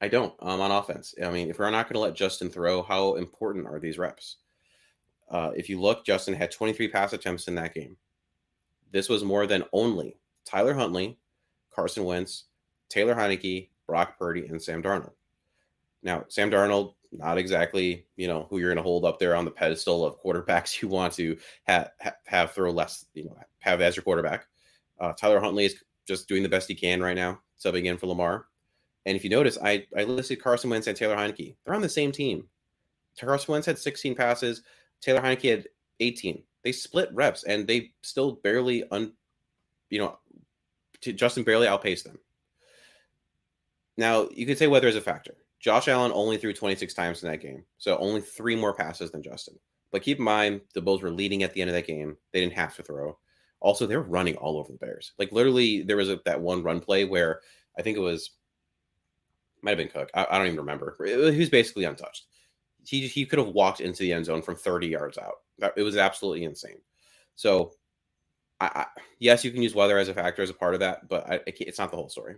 I 0.00 0.08
don't 0.08 0.34
um, 0.40 0.60
on 0.62 0.70
offense. 0.70 1.14
I 1.22 1.30
mean, 1.30 1.50
if 1.50 1.58
we're 1.58 1.70
not 1.70 1.86
going 1.86 1.94
to 1.94 2.00
let 2.00 2.14
Justin 2.14 2.48
throw, 2.48 2.82
how 2.82 3.16
important 3.16 3.66
are 3.66 3.78
these 3.78 3.98
reps? 3.98 4.36
Uh, 5.30 5.50
if 5.54 5.68
you 5.68 5.78
look, 5.78 6.06
Justin 6.06 6.34
had 6.34 6.50
23 6.50 6.88
pass 6.88 7.12
attempts 7.12 7.48
in 7.48 7.54
that 7.56 7.74
game. 7.74 7.96
This 8.92 9.08
was 9.08 9.24
more 9.24 9.46
than 9.46 9.64
only 9.72 10.16
Tyler 10.44 10.74
Huntley, 10.74 11.18
Carson 11.74 12.04
Wentz, 12.04 12.44
Taylor 12.88 13.14
Heinicke, 13.14 13.68
Brock 13.86 14.18
Purdy, 14.18 14.46
and 14.46 14.60
Sam 14.60 14.82
Darnold. 14.82 15.12
Now, 16.02 16.24
Sam 16.28 16.50
Darnold, 16.50 16.94
not 17.12 17.38
exactly 17.38 18.04
you 18.16 18.26
know 18.28 18.46
who 18.50 18.58
you're 18.58 18.70
going 18.70 18.76
to 18.76 18.82
hold 18.82 19.04
up 19.04 19.18
there 19.18 19.36
on 19.36 19.44
the 19.44 19.50
pedestal 19.50 20.04
of 20.04 20.20
quarterbacks 20.22 20.82
you 20.82 20.88
want 20.88 21.12
to 21.14 21.36
have 21.64 21.90
have 22.24 22.52
throw 22.52 22.70
less, 22.70 23.06
you 23.14 23.24
know, 23.24 23.36
have 23.60 23.80
as 23.80 23.96
your 23.96 24.02
quarterback. 24.02 24.46
Uh, 25.00 25.12
Tyler 25.12 25.40
Huntley 25.40 25.66
is 25.66 25.82
just 26.06 26.28
doing 26.28 26.42
the 26.42 26.48
best 26.48 26.68
he 26.68 26.74
can 26.74 27.02
right 27.02 27.16
now, 27.16 27.40
subbing 27.62 27.84
in 27.84 27.98
for 27.98 28.06
Lamar. 28.06 28.46
And 29.04 29.16
if 29.16 29.22
you 29.22 29.30
notice, 29.30 29.56
I, 29.62 29.86
I 29.96 30.04
listed 30.04 30.42
Carson 30.42 30.70
Wentz 30.70 30.88
and 30.88 30.96
Taylor 30.96 31.16
Heinicke. 31.16 31.54
They're 31.64 31.74
on 31.74 31.80
the 31.80 31.88
same 31.88 32.10
team. 32.10 32.48
Carson 33.18 33.52
Wentz 33.52 33.66
had 33.66 33.78
16 33.78 34.14
passes. 34.14 34.62
Taylor 35.00 35.20
Heinicke 35.20 35.50
had 35.50 35.68
18. 36.00 36.42
They 36.66 36.72
split 36.72 37.10
reps, 37.12 37.44
and 37.44 37.64
they 37.64 37.92
still 38.02 38.40
barely, 38.42 38.82
un, 38.90 39.12
you 39.88 40.00
know, 40.00 40.18
Justin 41.00 41.44
barely 41.44 41.68
outpaced 41.68 42.02
them. 42.02 42.18
Now, 43.96 44.28
you 44.34 44.46
could 44.46 44.58
say 44.58 44.66
weather 44.66 44.88
is 44.88 44.96
a 44.96 45.00
factor. 45.00 45.36
Josh 45.60 45.86
Allen 45.86 46.10
only 46.12 46.38
threw 46.38 46.52
26 46.52 46.92
times 46.92 47.22
in 47.22 47.30
that 47.30 47.40
game, 47.40 47.62
so 47.78 47.96
only 47.98 48.20
three 48.20 48.56
more 48.56 48.74
passes 48.74 49.12
than 49.12 49.22
Justin. 49.22 49.56
But 49.92 50.02
keep 50.02 50.18
in 50.18 50.24
mind, 50.24 50.60
the 50.74 50.82
Bills 50.82 51.02
were 51.02 51.12
leading 51.12 51.44
at 51.44 51.54
the 51.54 51.60
end 51.60 51.70
of 51.70 51.76
that 51.76 51.86
game. 51.86 52.16
They 52.32 52.40
didn't 52.40 52.54
have 52.54 52.74
to 52.74 52.82
throw. 52.82 53.16
Also, 53.60 53.86
they 53.86 53.96
were 53.96 54.02
running 54.02 54.34
all 54.34 54.58
over 54.58 54.72
the 54.72 54.78
Bears. 54.78 55.12
Like 55.20 55.30
literally, 55.30 55.82
there 55.82 55.96
was 55.96 56.10
a, 56.10 56.18
that 56.24 56.40
one 56.40 56.64
run 56.64 56.80
play 56.80 57.04
where 57.04 57.42
I 57.78 57.82
think 57.82 57.96
it 57.96 58.00
was 58.00 58.30
might 59.62 59.70
have 59.70 59.78
been 59.78 59.86
Cook. 59.86 60.10
I, 60.14 60.26
I 60.28 60.38
don't 60.38 60.48
even 60.48 60.58
remember. 60.58 60.96
He 61.06 61.38
was 61.38 61.48
basically 61.48 61.84
untouched. 61.84 62.24
He 62.84 63.06
he 63.06 63.24
could 63.24 63.38
have 63.38 63.50
walked 63.50 63.80
into 63.80 64.02
the 64.02 64.12
end 64.12 64.24
zone 64.24 64.42
from 64.42 64.56
30 64.56 64.88
yards 64.88 65.16
out. 65.16 65.36
It 65.76 65.82
was 65.82 65.96
absolutely 65.96 66.44
insane. 66.44 66.78
So, 67.34 67.72
I, 68.60 68.66
I 68.74 68.86
yes, 69.18 69.44
you 69.44 69.50
can 69.50 69.62
use 69.62 69.74
weather 69.74 69.98
as 69.98 70.08
a 70.08 70.14
factor 70.14 70.42
as 70.42 70.50
a 70.50 70.54
part 70.54 70.74
of 70.74 70.80
that, 70.80 71.08
but 71.08 71.30
I, 71.30 71.40
it's 71.46 71.78
not 71.78 71.90
the 71.90 71.96
whole 71.96 72.08
story. 72.08 72.36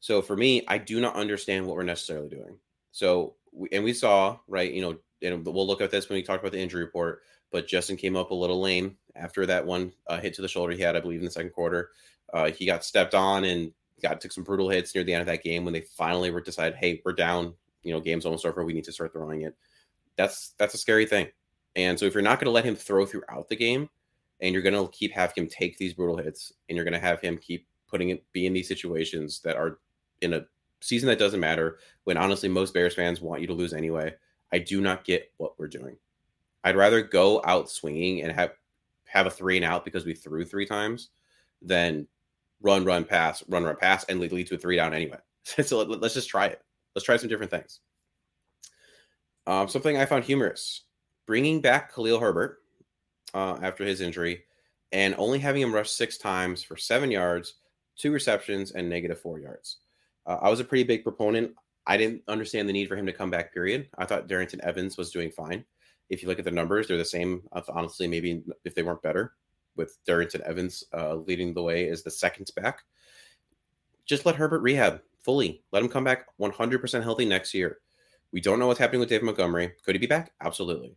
So 0.00 0.22
for 0.22 0.36
me, 0.36 0.64
I 0.68 0.78
do 0.78 1.00
not 1.00 1.16
understand 1.16 1.66
what 1.66 1.76
we're 1.76 1.82
necessarily 1.82 2.28
doing. 2.28 2.56
So 2.92 3.34
and 3.72 3.84
we 3.84 3.92
saw 3.92 4.38
right, 4.46 4.72
you 4.72 4.82
know, 4.82 4.98
and 5.22 5.44
we'll 5.44 5.66
look 5.66 5.80
at 5.80 5.90
this 5.90 6.08
when 6.08 6.16
we 6.16 6.22
talk 6.22 6.40
about 6.40 6.52
the 6.52 6.60
injury 6.60 6.84
report. 6.84 7.22
But 7.50 7.66
Justin 7.66 7.96
came 7.96 8.16
up 8.16 8.30
a 8.30 8.34
little 8.34 8.60
lame 8.60 8.96
after 9.16 9.46
that 9.46 9.64
one 9.64 9.92
uh, 10.06 10.20
hit 10.20 10.34
to 10.34 10.42
the 10.42 10.48
shoulder 10.48 10.72
he 10.72 10.82
had, 10.82 10.96
I 10.96 11.00
believe, 11.00 11.20
in 11.20 11.24
the 11.24 11.30
second 11.30 11.50
quarter. 11.50 11.90
Uh, 12.32 12.50
he 12.50 12.66
got 12.66 12.84
stepped 12.84 13.14
on 13.14 13.44
and 13.44 13.72
got 14.02 14.20
took 14.20 14.32
some 14.32 14.44
brutal 14.44 14.68
hits 14.68 14.94
near 14.94 15.02
the 15.02 15.14
end 15.14 15.22
of 15.22 15.26
that 15.26 15.42
game 15.42 15.64
when 15.64 15.72
they 15.72 15.80
finally 15.80 16.30
were 16.30 16.42
decided, 16.42 16.76
hey, 16.76 17.00
we're 17.04 17.14
down. 17.14 17.54
You 17.82 17.94
know, 17.94 18.00
game's 18.00 18.26
almost 18.26 18.44
over. 18.44 18.64
We 18.64 18.74
need 18.74 18.84
to 18.84 18.92
start 18.92 19.12
throwing 19.12 19.42
it. 19.42 19.56
That's 20.16 20.54
that's 20.58 20.74
a 20.74 20.78
scary 20.78 21.06
thing. 21.06 21.28
And 21.78 21.96
so 21.96 22.06
if 22.06 22.12
you're 22.12 22.24
not 22.24 22.40
going 22.40 22.46
to 22.46 22.50
let 22.50 22.64
him 22.64 22.74
throw 22.74 23.06
throughout 23.06 23.48
the 23.48 23.54
game, 23.56 23.88
and 24.40 24.52
you're 24.52 24.62
going 24.62 24.74
to 24.74 24.90
keep 24.90 25.12
have 25.12 25.32
him 25.32 25.46
take 25.46 25.78
these 25.78 25.94
brutal 25.94 26.16
hits, 26.16 26.52
and 26.68 26.74
you're 26.74 26.84
going 26.84 26.92
to 26.92 26.98
have 26.98 27.20
him 27.20 27.38
keep 27.38 27.68
putting 27.88 28.10
it 28.10 28.24
be 28.32 28.46
in 28.46 28.52
these 28.52 28.66
situations 28.68 29.40
that 29.44 29.56
are 29.56 29.78
in 30.20 30.34
a 30.34 30.44
season 30.80 31.08
that 31.08 31.20
doesn't 31.20 31.38
matter, 31.38 31.78
when 32.02 32.16
honestly 32.16 32.48
most 32.48 32.74
Bears 32.74 32.96
fans 32.96 33.20
want 33.20 33.40
you 33.40 33.46
to 33.46 33.54
lose 33.54 33.72
anyway. 33.72 34.12
I 34.52 34.58
do 34.58 34.80
not 34.80 35.04
get 35.04 35.30
what 35.36 35.56
we're 35.56 35.68
doing. 35.68 35.96
I'd 36.64 36.76
rather 36.76 37.00
go 37.00 37.40
out 37.44 37.70
swinging 37.70 38.22
and 38.22 38.32
have 38.32 38.54
have 39.04 39.26
a 39.26 39.30
three 39.30 39.56
and 39.56 39.64
out 39.64 39.84
because 39.84 40.04
we 40.04 40.14
threw 40.14 40.44
three 40.44 40.66
times 40.66 41.10
than 41.62 42.08
run, 42.60 42.84
run, 42.84 43.04
pass, 43.04 43.44
run, 43.48 43.62
run, 43.62 43.76
pass, 43.76 44.04
and 44.04 44.18
lead 44.18 44.48
to 44.48 44.56
a 44.56 44.58
three 44.58 44.76
down 44.76 44.92
anyway. 44.92 45.18
so 45.44 45.82
let, 45.82 46.02
us 46.02 46.14
just 46.14 46.28
try 46.28 46.46
it. 46.46 46.60
Let's 46.96 47.06
try 47.06 47.16
some 47.16 47.28
different 47.28 47.52
things. 47.52 47.80
Um, 49.46 49.68
something 49.68 49.96
I 49.96 50.06
found 50.06 50.24
humorous: 50.24 50.82
bringing 51.28 51.60
back 51.60 51.94
Khalil 51.94 52.18
Herbert 52.18 52.62
uh, 53.34 53.58
after 53.62 53.84
his 53.84 54.00
injury, 54.00 54.44
and 54.90 55.14
only 55.18 55.38
having 55.38 55.60
him 55.60 55.74
rush 55.74 55.90
six 55.90 56.16
times 56.16 56.62
for 56.62 56.76
seven 56.76 57.10
yards, 57.10 57.56
two 57.96 58.10
receptions, 58.10 58.72
and 58.72 58.88
negative 58.88 59.20
four 59.20 59.38
yards. 59.38 59.76
Uh, 60.26 60.38
I 60.40 60.48
was 60.48 60.58
a 60.58 60.64
pretty 60.64 60.84
big 60.84 61.04
proponent. 61.04 61.52
I 61.86 61.98
didn't 61.98 62.22
understand 62.28 62.66
the 62.66 62.72
need 62.72 62.88
for 62.88 62.96
him 62.96 63.04
to 63.06 63.12
come 63.12 63.30
back. 63.30 63.52
Period. 63.52 63.88
I 63.98 64.06
thought 64.06 64.26
Darrynton 64.26 64.60
Evans 64.60 64.96
was 64.96 65.10
doing 65.10 65.30
fine. 65.30 65.64
If 66.08 66.22
you 66.22 66.28
look 66.28 66.38
at 66.38 66.46
the 66.46 66.50
numbers, 66.50 66.88
they're 66.88 66.96
the 66.96 67.04
same. 67.04 67.42
Honestly, 67.68 68.08
maybe 68.08 68.42
if 68.64 68.74
they 68.74 68.82
weren't 68.82 69.02
better, 69.02 69.34
with 69.76 69.98
Darrynton 70.06 70.40
Evans 70.40 70.82
uh, 70.94 71.16
leading 71.16 71.52
the 71.52 71.62
way 71.62 71.88
as 71.88 72.02
the 72.02 72.10
second 72.10 72.50
back. 72.56 72.82
Just 74.06 74.24
let 74.24 74.36
Herbert 74.36 74.62
rehab 74.62 75.02
fully. 75.20 75.62
Let 75.72 75.82
him 75.82 75.90
come 75.90 76.04
back 76.04 76.26
100% 76.40 77.02
healthy 77.02 77.26
next 77.26 77.52
year. 77.52 77.78
We 78.32 78.40
don't 78.40 78.58
know 78.58 78.66
what's 78.66 78.80
happening 78.80 79.00
with 79.00 79.10
Dave 79.10 79.22
Montgomery. 79.22 79.72
Could 79.84 79.94
he 79.94 79.98
be 79.98 80.06
back? 80.06 80.32
Absolutely. 80.42 80.96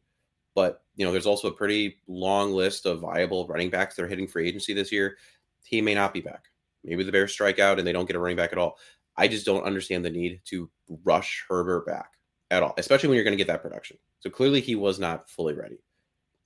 But 0.55 0.83
you 0.95 1.05
know, 1.05 1.11
there's 1.11 1.25
also 1.25 1.47
a 1.47 1.53
pretty 1.53 1.97
long 2.07 2.51
list 2.53 2.85
of 2.85 2.99
viable 2.99 3.47
running 3.47 3.69
backs 3.69 3.95
that 3.95 4.03
are 4.03 4.07
hitting 4.07 4.27
free 4.27 4.47
agency 4.47 4.73
this 4.73 4.91
year. 4.91 5.17
He 5.63 5.81
may 5.81 5.95
not 5.95 6.13
be 6.13 6.21
back. 6.21 6.45
Maybe 6.83 7.03
the 7.03 7.11
Bears 7.11 7.31
strike 7.31 7.59
out 7.59 7.79
and 7.79 7.87
they 7.87 7.93
don't 7.93 8.05
get 8.05 8.15
a 8.15 8.19
running 8.19 8.37
back 8.37 8.51
at 8.51 8.57
all. 8.57 8.77
I 9.15 9.27
just 9.27 9.45
don't 9.45 9.63
understand 9.63 10.03
the 10.03 10.09
need 10.09 10.41
to 10.45 10.69
rush 11.03 11.45
Herbert 11.47 11.85
back 11.85 12.11
at 12.49 12.63
all, 12.63 12.73
especially 12.77 13.09
when 13.09 13.15
you're 13.15 13.23
going 13.23 13.37
to 13.37 13.43
get 13.43 13.47
that 13.47 13.61
production. 13.61 13.97
So 14.19 14.29
clearly 14.29 14.61
he 14.61 14.75
was 14.75 14.99
not 14.99 15.29
fully 15.29 15.53
ready. 15.53 15.77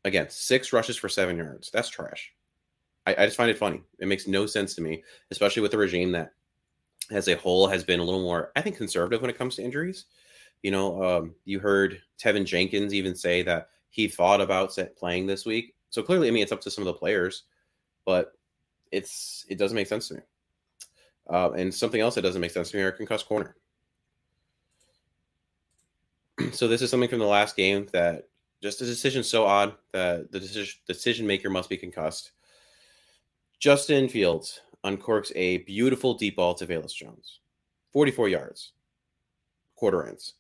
Again, 0.04 0.28
six 0.30 0.72
rushes 0.72 0.98
for 0.98 1.10
seven 1.10 1.38
yards. 1.38 1.72
That's 1.72 1.90
trash. 1.90 2.32
I, 3.08 3.16
I 3.18 3.26
just 3.26 3.38
find 3.38 3.50
it 3.50 3.58
funny. 3.58 3.82
It 4.00 4.08
makes 4.08 4.28
no 4.28 4.46
sense 4.46 4.76
to 4.76 4.82
me, 4.82 5.04
especially 5.32 5.62
with 5.62 5.74
a 5.74 5.78
regime 5.78 6.12
that 6.12 6.32
as 7.12 7.28
a 7.28 7.36
whole 7.36 7.68
has 7.68 7.84
been 7.84 8.00
a 8.00 8.04
little 8.04 8.22
more, 8.22 8.52
I 8.56 8.62
think, 8.62 8.78
conservative 8.78 9.22
when 9.22 9.30
it 9.30 9.38
comes 9.38 9.56
to 9.56 9.64
injuries. 9.64 10.06
You 10.64 10.72
know, 10.72 11.04
um, 11.04 11.36
you 11.46 11.60
heard 11.60 12.02
Teven 12.20 12.46
Jenkins 12.46 12.94
even 12.94 13.16
say 13.16 13.44
that 13.44 13.70
he 13.96 14.10
thought 14.10 14.42
about 14.42 14.78
playing 14.98 15.26
this 15.26 15.46
week. 15.46 15.74
So 15.90 16.04
clearly, 16.04 16.28
I 16.28 16.32
mean, 16.32 16.44
it's 16.44 16.52
up 16.52 16.60
to 16.62 16.70
some 16.70 16.82
of 16.82 16.88
the 16.88 17.00
players, 17.00 17.44
but 18.04 18.34
it's 18.92 19.46
it 19.48 19.58
doesn't 19.58 19.76
make 19.76 19.88
sense 19.88 20.10
to 20.10 20.16
me. 20.16 20.20
Uh, 21.30 21.52
and 21.52 21.74
something 21.74 22.02
else 22.02 22.16
that 22.16 22.22
doesn't 22.22 22.42
make 22.42 22.52
sense 22.52 22.72
to 22.72 22.78
me 22.78 22.84
are 22.84 22.92
concussed 22.92 23.26
corner. 23.26 23.56
so 26.52 26.68
this 26.68 26.82
is 26.82 26.90
something 26.90 27.10
from 27.10 27.20
the 27.20 27.26
last 27.26 27.56
game 27.56 27.88
that 27.94 28.28
just 28.62 28.82
a 28.82 28.86
decision 28.86 29.24
so 29.24 29.46
odd 29.46 29.76
that 29.94 30.30
the 30.30 30.42
decision 30.42 30.78
decision 30.86 31.26
maker 31.26 31.50
must 31.50 31.70
be 31.70 31.78
concussed. 31.78 32.32
Justin 33.60 34.10
Fields 34.10 34.60
uncorks 34.84 35.32
a 35.36 35.60
beautiful 35.60 36.16
deep 36.16 36.36
ball 36.36 36.54
to 36.56 36.68
Velus 36.68 36.94
Jones, 36.94 37.40
44 37.94 38.28
yards, 38.28 38.74
quarter 39.78 40.06
ends. 40.06 40.34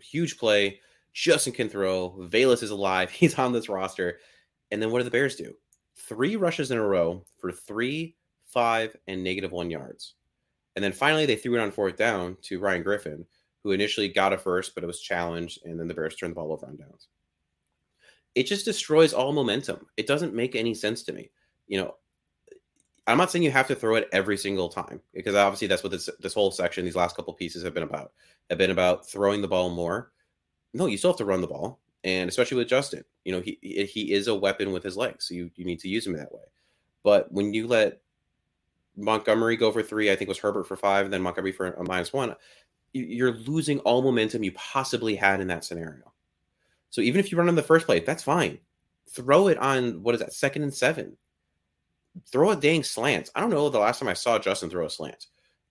Huge 0.00 0.38
play. 0.38 0.80
Justin 1.14 1.52
can 1.54 1.68
throw. 1.70 2.10
Velus 2.28 2.62
is 2.62 2.70
alive. 2.70 3.10
He's 3.10 3.38
on 3.38 3.52
this 3.52 3.68
roster. 3.70 4.18
And 4.70 4.82
then 4.82 4.90
what 4.90 4.98
do 4.98 5.04
the 5.04 5.10
Bears 5.10 5.36
do? 5.36 5.54
Three 5.96 6.36
rushes 6.36 6.70
in 6.70 6.78
a 6.78 6.86
row 6.86 7.24
for 7.40 7.52
three 7.52 8.16
five, 8.54 8.96
and 9.08 9.22
negative 9.22 9.50
one 9.50 9.68
yards. 9.68 10.14
And 10.76 10.84
then 10.84 10.92
finally, 10.92 11.26
they 11.26 11.36
threw 11.36 11.56
it 11.56 11.60
on 11.60 11.72
fourth 11.72 11.96
down 11.96 12.36
to 12.42 12.60
Ryan 12.60 12.84
Griffin, 12.84 13.26
who 13.62 13.72
initially 13.72 14.08
got 14.08 14.32
a 14.32 14.38
first, 14.38 14.74
but 14.74 14.84
it 14.84 14.86
was 14.86 15.00
challenged, 15.00 15.64
and 15.64 15.78
then 15.78 15.88
the 15.88 15.94
Bears 15.94 16.14
turned 16.14 16.30
the 16.30 16.36
ball 16.36 16.52
over 16.52 16.66
on 16.66 16.76
downs. 16.76 17.08
It 18.34 18.44
just 18.44 18.64
destroys 18.64 19.12
all 19.12 19.32
momentum. 19.32 19.86
It 19.96 20.06
doesn't 20.06 20.34
make 20.34 20.54
any 20.54 20.72
sense 20.72 21.02
to 21.04 21.12
me. 21.12 21.30
You 21.66 21.78
know, 21.78 21.94
I'm 23.06 23.18
not 23.18 23.30
saying 23.30 23.42
you 23.42 23.50
have 23.50 23.68
to 23.68 23.74
throw 23.74 23.96
it 23.96 24.08
every 24.12 24.36
single 24.36 24.68
time 24.68 25.00
because 25.12 25.34
obviously 25.34 25.68
that's 25.68 25.82
what 25.82 25.92
this 25.92 26.08
this 26.20 26.34
whole 26.34 26.50
section, 26.50 26.84
these 26.84 26.96
last 26.96 27.16
couple 27.16 27.34
pieces 27.34 27.62
have 27.62 27.74
been 27.74 27.82
about. 27.82 28.12
Have 28.50 28.58
been 28.58 28.70
about 28.70 29.06
throwing 29.06 29.42
the 29.42 29.48
ball 29.48 29.70
more. 29.70 30.12
No, 30.74 30.86
you 30.86 30.98
still 30.98 31.12
have 31.12 31.18
to 31.18 31.24
run 31.24 31.40
the 31.40 31.46
ball, 31.46 31.80
and 32.02 32.28
especially 32.28 32.58
with 32.58 32.68
Justin, 32.68 33.04
you 33.24 33.32
know 33.32 33.40
he 33.40 33.58
he 33.90 34.12
is 34.12 34.28
a 34.28 34.34
weapon 34.34 34.72
with 34.72 34.82
his 34.82 34.96
legs, 34.96 35.28
so 35.28 35.34
you 35.34 35.50
you 35.56 35.64
need 35.64 35.80
to 35.80 35.88
use 35.88 36.06
him 36.06 36.14
that 36.14 36.32
way. 36.32 36.42
But 37.02 37.32
when 37.32 37.54
you 37.54 37.66
let 37.66 38.00
Montgomery 38.96 39.56
go 39.56 39.72
for 39.72 39.82
three. 39.82 40.10
I 40.10 40.16
think 40.16 40.28
was 40.28 40.38
Herbert 40.38 40.66
for 40.66 40.76
five, 40.76 41.10
then 41.10 41.22
Montgomery 41.22 41.52
for 41.52 41.72
a 41.72 41.84
minus 41.84 42.12
one. 42.12 42.34
You're 42.92 43.32
losing 43.32 43.80
all 43.80 44.02
momentum 44.02 44.44
you 44.44 44.52
possibly 44.52 45.16
had 45.16 45.40
in 45.40 45.48
that 45.48 45.64
scenario. 45.64 46.12
So 46.90 47.00
even 47.00 47.18
if 47.18 47.32
you 47.32 47.38
run 47.38 47.48
on 47.48 47.56
the 47.56 47.62
first 47.62 47.86
play, 47.86 48.00
that's 48.00 48.22
fine. 48.22 48.58
Throw 49.10 49.48
it 49.48 49.58
on 49.58 50.02
what 50.02 50.14
is 50.14 50.20
that 50.20 50.32
second 50.32 50.62
and 50.62 50.72
seven. 50.72 51.16
Throw 52.30 52.50
a 52.50 52.56
dang 52.56 52.84
slant. 52.84 53.30
I 53.34 53.40
don't 53.40 53.50
know 53.50 53.68
the 53.68 53.80
last 53.80 53.98
time 53.98 54.08
I 54.08 54.14
saw 54.14 54.38
Justin 54.38 54.70
throw 54.70 54.86
a 54.86 54.90
slant. 54.90 55.26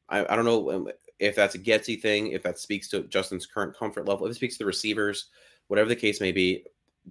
I, 0.10 0.26
I 0.26 0.36
don't 0.36 0.44
know 0.44 0.72
um, 0.72 0.90
if 1.24 1.36
that's 1.36 1.56
a 1.56 1.60
Getsy 1.60 2.00
thing, 2.00 2.28
if 2.28 2.44
that 2.44 2.60
speaks 2.60 2.88
to 2.90 3.04
Justin's 3.04 3.46
current 3.46 3.76
comfort 3.78 4.08
level, 4.08 4.26
if 4.26 4.32
it 4.32 4.36
speaks 4.36 4.56
to 4.56 4.60
the 4.60 4.68
receivers, 4.68 5.30
whatever 5.68 5.90
the 5.90 5.96
case 5.96 6.22
may 6.22 6.32
be. 6.32 6.64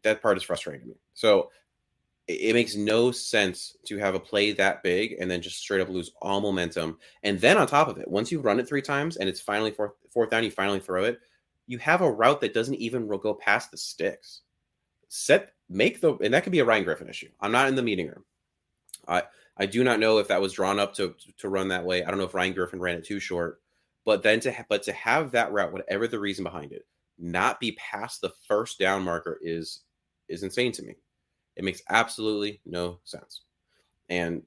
That 0.03 0.23
part 0.23 0.37
is 0.37 0.43
frustrating 0.43 0.83
to 0.83 0.89
me. 0.89 0.95
So 1.15 1.51
it 2.29 2.55
makes 2.55 2.77
no 2.77 3.11
sense 3.11 3.77
to 3.85 3.99
have 3.99 4.15
a 4.15 4.21
play 4.21 4.53
that 4.53 4.83
big 4.83 5.17
and 5.21 5.31
then 5.31 5.43
just 5.43 5.59
straight 5.59 5.81
up 5.81 5.89
lose 5.89 6.13
all 6.23 6.41
momentum. 6.41 6.99
And 7.23 7.41
then 7.41 7.59
on 7.59 7.67
top 7.67 7.89
of 7.89 7.99
it, 7.99 8.09
once 8.09 8.31
you 8.31 8.41
run 8.41 8.61
it 8.61 8.69
three 8.69 8.81
times 8.81 9.17
and 9.17 9.29
it's 9.29 9.41
finally 9.41 9.71
fourth, 9.71 9.93
fourth 10.11 10.31
down, 10.31 10.45
you 10.45 10.51
finally 10.51 10.81
throw 10.81 11.05
it, 11.05 11.21
you 11.67 11.79
have 11.79 12.01
a 12.01 12.11
route 12.11 12.41
that 12.41 12.55
doesn't 12.55 12.77
even 12.77 13.07
go 13.09 13.35
past 13.35 13.71
the 13.71 13.77
sticks. 13.77 14.43
Set, 15.09 15.53
make 15.69 16.01
the, 16.01 16.15
and 16.19 16.33
that 16.33 16.43
could 16.43 16.53
be 16.53 16.61
a 16.61 16.65
Ryan 16.65 16.85
Griffin 16.85 17.09
issue. 17.09 17.29
I'm 17.41 17.53
not 17.53 17.69
in 17.69 17.75
the 17.75 17.83
meeting 17.83 18.07
room. 18.07 18.25
I, 19.07 19.25
I 19.57 19.67
do 19.67 19.85
not 19.85 20.01
know 20.01 20.19
if 20.19 20.29
that 20.29 20.41
was 20.41 20.53
drawn 20.53 20.79
up 20.79 20.95
to 20.95 21.15
to 21.39 21.49
run 21.49 21.69
that 21.69 21.85
way. 21.85 22.03
I 22.03 22.09
don't 22.09 22.19
know 22.19 22.25
if 22.25 22.35
Ryan 22.35 22.53
Griffin 22.55 22.81
ran 22.81 22.97
it 22.97 23.05
too 23.05 23.21
short, 23.21 23.61
but 24.05 24.23
then 24.23 24.41
to 24.41 24.53
ha- 24.53 24.67
but 24.69 24.83
to 24.85 24.93
have 24.93 25.31
that 25.33 25.53
route, 25.53 25.73
whatever 25.73 26.09
the 26.09 26.19
reason 26.19 26.45
behind 26.45 26.73
it, 26.73 26.87
not 27.19 27.61
be 27.61 27.73
past 27.73 28.21
the 28.21 28.33
first 28.49 28.79
down 28.79 29.03
marker 29.03 29.39
is 29.43 29.83
is 30.29 30.43
insane 30.43 30.73
to 30.73 30.83
me. 30.83 30.95
It 31.57 31.65
makes 31.65 31.83
absolutely 31.91 32.61
no 32.65 33.01
sense, 33.05 33.43
and 34.09 34.43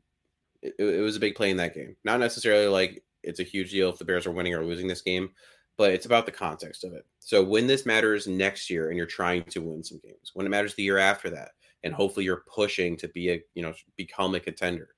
it, 0.61 0.75
it 0.79 1.01
was 1.01 1.15
a 1.15 1.21
big 1.21 1.35
play 1.35 1.51
in 1.51 1.57
that 1.57 1.75
game. 1.75 1.95
Not 2.03 2.19
necessarily 2.19 2.67
like 2.67 3.03
it's 3.23 3.39
a 3.39 3.43
huge 3.43 3.71
deal 3.71 3.89
if 3.89 3.97
the 3.97 4.05
Bears 4.05 4.25
are 4.25 4.31
winning 4.31 4.53
or 4.53 4.65
losing 4.65 4.87
this 4.87 5.01
game, 5.01 5.29
but 5.77 5.91
it's 5.91 6.05
about 6.05 6.25
the 6.25 6.31
context 6.31 6.83
of 6.83 6.93
it. 6.93 7.05
So 7.19 7.43
when 7.43 7.67
this 7.67 7.85
matters 7.85 8.27
next 8.27 8.69
year, 8.69 8.89
and 8.89 8.97
you're 8.97 9.05
trying 9.05 9.43
to 9.45 9.61
win 9.61 9.83
some 9.83 9.99
games, 10.03 10.31
when 10.33 10.45
it 10.45 10.49
matters 10.49 10.75
the 10.75 10.83
year 10.83 10.97
after 10.97 11.29
that, 11.31 11.51
and 11.83 11.93
hopefully 11.93 12.25
you're 12.25 12.43
pushing 12.53 12.97
to 12.97 13.07
be 13.09 13.31
a 13.31 13.41
you 13.53 13.61
know 13.61 13.73
become 13.95 14.35
a 14.35 14.39
contender 14.39 14.89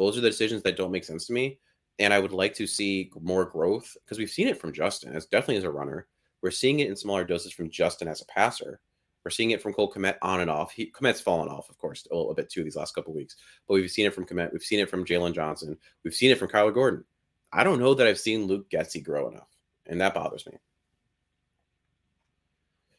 those 0.00 0.16
are 0.16 0.22
the 0.22 0.30
decisions 0.30 0.62
that 0.62 0.78
don't 0.78 0.90
make 0.90 1.04
sense 1.04 1.26
to 1.26 1.34
me. 1.34 1.58
And 1.98 2.14
I 2.14 2.18
would 2.18 2.32
like 2.32 2.54
to 2.54 2.66
see 2.66 3.10
more 3.20 3.44
growth 3.44 3.96
because 4.04 4.18
we've 4.18 4.30
seen 4.30 4.48
it 4.48 4.60
from 4.60 4.72
Justin 4.72 5.14
as 5.14 5.26
definitely 5.26 5.56
as 5.56 5.64
a 5.64 5.70
runner. 5.70 6.06
We're 6.42 6.50
seeing 6.50 6.80
it 6.80 6.88
in 6.88 6.96
smaller 6.96 7.24
doses 7.24 7.52
from 7.52 7.70
Justin 7.70 8.08
as 8.08 8.22
a 8.22 8.26
passer. 8.26 8.80
We're 9.24 9.30
seeing 9.30 9.50
it 9.50 9.60
from 9.60 9.74
Cole 9.74 9.92
Kmet 9.92 10.16
on 10.22 10.40
and 10.40 10.50
off. 10.50 10.72
He 10.72 10.90
Kmet's 10.90 11.20
fallen 11.20 11.48
off, 11.48 11.68
of 11.68 11.76
course, 11.76 12.06
a 12.10 12.16
little 12.16 12.32
bit 12.32 12.48
too 12.48 12.64
these 12.64 12.76
last 12.76 12.94
couple 12.94 13.12
weeks. 13.12 13.36
But 13.68 13.74
we've 13.74 13.90
seen 13.90 14.06
it 14.06 14.14
from 14.14 14.24
Kmet. 14.24 14.52
We've 14.52 14.62
seen 14.62 14.80
it 14.80 14.88
from 14.88 15.04
Jaylon 15.04 15.34
Johnson. 15.34 15.76
We've 16.04 16.14
seen 16.14 16.30
it 16.30 16.38
from 16.38 16.48
Kyler 16.48 16.72
Gordon. 16.72 17.04
I 17.52 17.64
don't 17.64 17.80
know 17.80 17.92
that 17.94 18.06
I've 18.06 18.18
seen 18.18 18.46
Luke 18.46 18.70
Getsy 18.70 19.02
grow 19.02 19.28
enough, 19.28 19.48
and 19.86 20.00
that 20.00 20.14
bothers 20.14 20.46
me. 20.46 20.52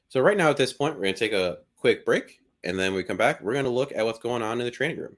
So 0.10 0.20
right 0.20 0.38
now 0.38 0.50
at 0.50 0.58
this 0.58 0.74
point, 0.74 0.96
we're 0.96 1.04
going 1.04 1.14
to 1.16 1.20
take 1.20 1.34
a 1.34 1.60
quick 1.78 2.06
break, 2.06 2.40
and 2.64 2.78
then 2.78 2.92
when 2.92 2.98
we 2.98 3.04
come 3.04 3.18
back. 3.18 3.42
We're 3.42 3.54
going 3.54 3.66
to 3.66 3.72
look 3.72 3.92
at 3.96 4.06
what's 4.06 4.20
going 4.20 4.44
on 4.44 4.60
in 4.60 4.66
the 4.66 4.72
training 4.72 5.00
room. 5.00 5.18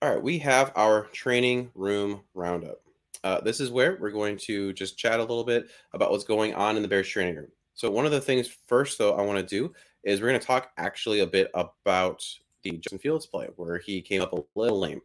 All 0.00 0.08
right, 0.08 0.22
we 0.22 0.38
have 0.38 0.70
our 0.76 1.06
training 1.06 1.72
room 1.74 2.20
roundup. 2.32 2.80
Uh, 3.24 3.40
this 3.40 3.58
is 3.58 3.72
where 3.72 3.98
we're 4.00 4.12
going 4.12 4.36
to 4.36 4.72
just 4.74 4.96
chat 4.96 5.18
a 5.18 5.24
little 5.24 5.42
bit 5.42 5.70
about 5.92 6.12
what's 6.12 6.22
going 6.22 6.54
on 6.54 6.76
in 6.76 6.82
the 6.82 6.88
Bears 6.88 7.08
training 7.08 7.34
room. 7.34 7.50
So, 7.74 7.90
one 7.90 8.06
of 8.06 8.12
the 8.12 8.20
things 8.20 8.46
first, 8.68 8.96
though, 8.96 9.14
I 9.14 9.22
want 9.22 9.40
to 9.40 9.44
do 9.44 9.72
is 10.04 10.20
we're 10.20 10.28
going 10.28 10.38
to 10.38 10.46
talk 10.46 10.70
actually 10.76 11.18
a 11.18 11.26
bit 11.26 11.50
about 11.52 12.24
the 12.62 12.78
Justin 12.78 13.00
Fields 13.00 13.26
play 13.26 13.48
where 13.56 13.78
he 13.78 14.00
came 14.00 14.22
up 14.22 14.32
a 14.32 14.42
little 14.54 14.78
lame. 14.78 15.00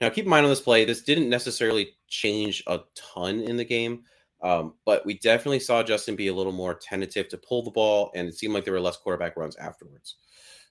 Now, 0.00 0.08
keep 0.08 0.24
in 0.24 0.30
mind 0.30 0.44
on 0.44 0.50
this 0.50 0.60
play, 0.60 0.84
this 0.84 1.02
didn't 1.02 1.28
necessarily 1.28 1.96
change 2.06 2.62
a 2.68 2.78
ton 2.94 3.40
in 3.40 3.56
the 3.56 3.64
game, 3.64 4.04
um, 4.40 4.74
but 4.84 5.04
we 5.04 5.18
definitely 5.18 5.58
saw 5.58 5.82
Justin 5.82 6.14
be 6.14 6.28
a 6.28 6.34
little 6.34 6.52
more 6.52 6.74
tentative 6.74 7.28
to 7.30 7.38
pull 7.38 7.64
the 7.64 7.72
ball, 7.72 8.12
and 8.14 8.28
it 8.28 8.38
seemed 8.38 8.54
like 8.54 8.62
there 8.62 8.72
were 8.72 8.80
less 8.80 8.96
quarterback 8.96 9.36
runs 9.36 9.56
afterwards. 9.56 10.18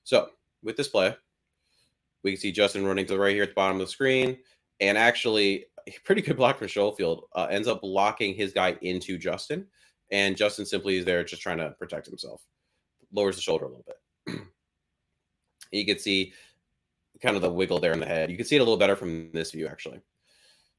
So, 0.06 0.30
with 0.64 0.78
this 0.78 0.88
play, 0.88 1.16
we 2.24 2.32
can 2.32 2.40
see 2.40 2.52
Justin 2.52 2.86
running 2.86 3.06
to 3.06 3.14
the 3.14 3.20
right 3.20 3.34
here 3.34 3.44
at 3.44 3.50
the 3.50 3.56
bottom 3.56 3.80
of 3.80 3.88
the 3.88 3.92
screen. 3.92 4.38
And 4.80 4.98
actually, 4.98 5.66
pretty 6.04 6.22
good 6.22 6.38
block 6.38 6.58
from 6.58 6.68
Schofield 6.68 7.26
uh, 7.36 7.48
ends 7.50 7.68
up 7.68 7.82
blocking 7.82 8.34
his 8.34 8.54
guy 8.54 8.78
into 8.82 9.18
Justin. 9.18 9.68
And 10.12 10.36
Justin 10.36 10.66
simply 10.66 10.98
is 10.98 11.06
there 11.06 11.24
just 11.24 11.42
trying 11.42 11.58
to 11.58 11.72
protect 11.72 12.08
himself. 12.08 12.44
Lowers 13.14 13.36
the 13.36 13.42
shoulder 13.42 13.66
a 13.66 13.70
little 13.70 13.86
bit. 13.86 14.40
you 15.72 15.86
can 15.86 16.00
see 16.00 16.34
kind 17.22 17.36
of 17.36 17.42
the 17.42 17.52
wiggle 17.52 17.80
there 17.80 17.94
in 17.94 18.00
the 18.00 18.06
head. 18.06 18.30
You 18.30 18.38
can 18.38 18.46
see 18.46 18.56
it 18.56 18.60
a 18.60 18.64
little 18.64 18.78
better 18.78 18.96
from 18.96 19.32
this 19.32 19.52
view, 19.52 19.68
actually. 19.68 20.02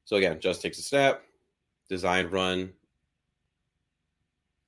So 0.05 0.17
again, 0.17 0.39
just 0.39 0.61
takes 0.61 0.79
a 0.79 0.81
step, 0.81 1.23
design 1.89 2.27
run, 2.27 2.73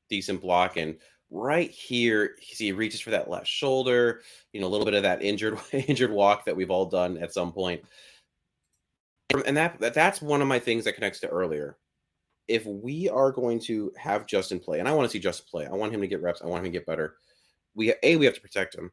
decent 0.10 0.41
block, 0.41 0.78
and 0.78 0.97
right 1.36 1.69
here, 1.69 2.36
he 2.39 2.71
reaches 2.71 3.02
for 3.02 3.12
that 3.12 3.30
left 3.30 3.48
shoulder, 3.48 4.21
you 4.54 4.62
know, 4.62 4.67
a 4.67 4.69
little 4.69 4.86
bit 4.86 4.93
of 4.93 5.04
that 5.04 5.21
injured 5.21 5.60
injured 5.71 6.12
walk 6.12 6.45
that 6.45 6.56
we've 6.56 6.71
all 6.71 6.86
done 6.86 7.17
at 7.17 7.34
some 7.34 7.52
point. 7.52 7.84
And 9.45 9.58
that, 9.58 9.80
that 9.80 9.93
that's 9.93 10.21
one 10.21 10.41
of 10.41 10.48
my 10.48 10.60
things 10.60 10.86
that 10.86 10.93
connects 10.93 11.19
to 11.21 11.28
earlier. 11.28 11.78
If 12.48 12.65
we 12.65 13.10
are 13.10 13.32
going 13.32 13.60
to 13.62 13.91
have 13.98 14.28
Justin 14.28 14.60
play, 14.60 14.80
and 14.80 14.88
I 14.88 14.93
want 14.93 15.10
to 15.10 15.12
see 15.12 15.19
Justin 15.19 15.48
play, 15.50 15.65
I 15.65 15.71
want 15.71 15.93
him 15.93 16.02
to 16.02 16.08
get 16.08 16.21
reps, 16.21 16.41
I 16.41 16.45
want 16.45 16.60
him 16.60 16.71
to 16.71 16.78
get 16.78 16.86
better. 16.86 17.15
We 17.74 17.93
a 18.04 18.15
we 18.15 18.26
have 18.26 18.36
to 18.36 18.41
protect 18.41 18.76
him, 18.76 18.91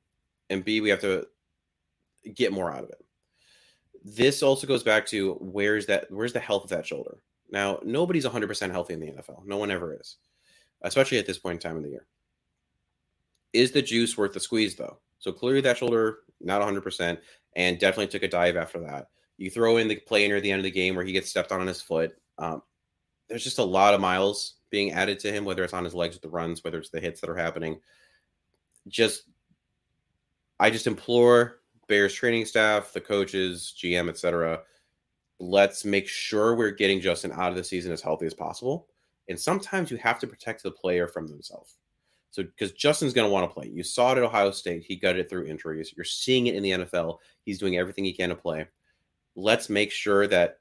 and 0.50 0.64
b 0.64 0.80
we 0.80 0.88
have 0.88 1.00
to 1.02 1.26
get 2.34 2.52
more 2.52 2.72
out 2.72 2.82
of 2.82 2.90
it. 2.90 3.04
This 4.04 4.42
also 4.42 4.66
goes 4.66 4.82
back 4.82 5.06
to 5.06 5.34
where's 5.34 5.86
that 5.86 6.10
where's 6.10 6.32
the 6.32 6.40
health 6.40 6.64
of 6.64 6.70
that 6.70 6.86
shoulder. 6.86 7.18
Now, 7.50 7.78
nobody's 7.84 8.24
100% 8.24 8.70
healthy 8.70 8.94
in 8.94 9.00
the 9.00 9.12
NFL. 9.12 9.44
No 9.44 9.58
one 9.58 9.70
ever 9.70 9.94
is, 10.00 10.16
especially 10.80 11.18
at 11.18 11.26
this 11.26 11.38
point 11.38 11.62
in 11.62 11.70
time 11.70 11.76
in 11.76 11.82
the 11.82 11.90
year. 11.90 12.06
Is 13.52 13.72
the 13.72 13.82
juice 13.82 14.16
worth 14.16 14.32
the 14.32 14.40
squeeze, 14.40 14.74
though? 14.76 14.98
So 15.18 15.32
clearly 15.32 15.60
that 15.60 15.78
shoulder, 15.78 16.20
not 16.40 16.62
100%, 16.62 17.18
and 17.56 17.78
definitely 17.78 18.08
took 18.08 18.22
a 18.22 18.28
dive 18.28 18.56
after 18.56 18.80
that. 18.80 19.08
You 19.36 19.50
throw 19.50 19.76
in 19.76 19.88
the 19.88 19.96
play 19.96 20.26
near 20.26 20.40
the 20.40 20.50
end 20.50 20.60
of 20.60 20.64
the 20.64 20.70
game 20.70 20.94
where 20.94 21.04
he 21.04 21.12
gets 21.12 21.28
stepped 21.28 21.52
on 21.52 21.60
on 21.60 21.66
his 21.66 21.80
foot. 21.80 22.12
Um, 22.38 22.62
there's 23.28 23.44
just 23.44 23.58
a 23.58 23.64
lot 23.64 23.94
of 23.94 24.00
miles 24.00 24.54
being 24.70 24.92
added 24.92 25.18
to 25.20 25.32
him, 25.32 25.44
whether 25.44 25.62
it's 25.62 25.74
on 25.74 25.84
his 25.84 25.94
legs 25.94 26.14
with 26.14 26.22
the 26.22 26.28
runs, 26.28 26.64
whether 26.64 26.78
it's 26.78 26.90
the 26.90 27.00
hits 27.00 27.20
that 27.20 27.30
are 27.30 27.36
happening. 27.36 27.80
Just, 28.88 29.24
I 30.58 30.70
just 30.70 30.86
implore 30.86 31.60
Bears 31.88 32.14
training 32.14 32.46
staff, 32.46 32.92
the 32.92 33.00
coaches, 33.00 33.74
GM, 33.78 34.08
etc. 34.08 34.62
Let's 35.38 35.84
make 35.84 36.08
sure 36.08 36.54
we're 36.54 36.70
getting 36.70 37.00
Justin 37.00 37.32
out 37.32 37.50
of 37.50 37.56
the 37.56 37.64
season 37.64 37.92
as 37.92 38.00
healthy 38.00 38.26
as 38.26 38.34
possible. 38.34 38.88
And 39.28 39.38
sometimes 39.38 39.90
you 39.90 39.98
have 39.98 40.18
to 40.20 40.26
protect 40.26 40.62
the 40.62 40.70
player 40.70 41.06
from 41.06 41.26
themselves. 41.26 41.76
So 42.32 42.42
because 42.42 42.72
Justin's 42.72 43.12
going 43.12 43.28
to 43.28 43.32
want 43.32 43.48
to 43.48 43.54
play. 43.54 43.68
You 43.68 43.82
saw 43.82 44.12
it 44.12 44.18
at 44.18 44.24
Ohio 44.24 44.50
State. 44.50 44.84
He 44.88 44.96
got 44.96 45.16
it 45.16 45.28
through 45.28 45.46
injuries. 45.46 45.92
You're 45.94 46.04
seeing 46.04 46.46
it 46.46 46.54
in 46.54 46.62
the 46.62 46.70
NFL. 46.70 47.18
He's 47.44 47.58
doing 47.58 47.76
everything 47.76 48.04
he 48.04 48.12
can 48.14 48.30
to 48.30 48.34
play. 48.34 48.66
Let's 49.36 49.68
make 49.68 49.90
sure 49.90 50.26
that 50.26 50.58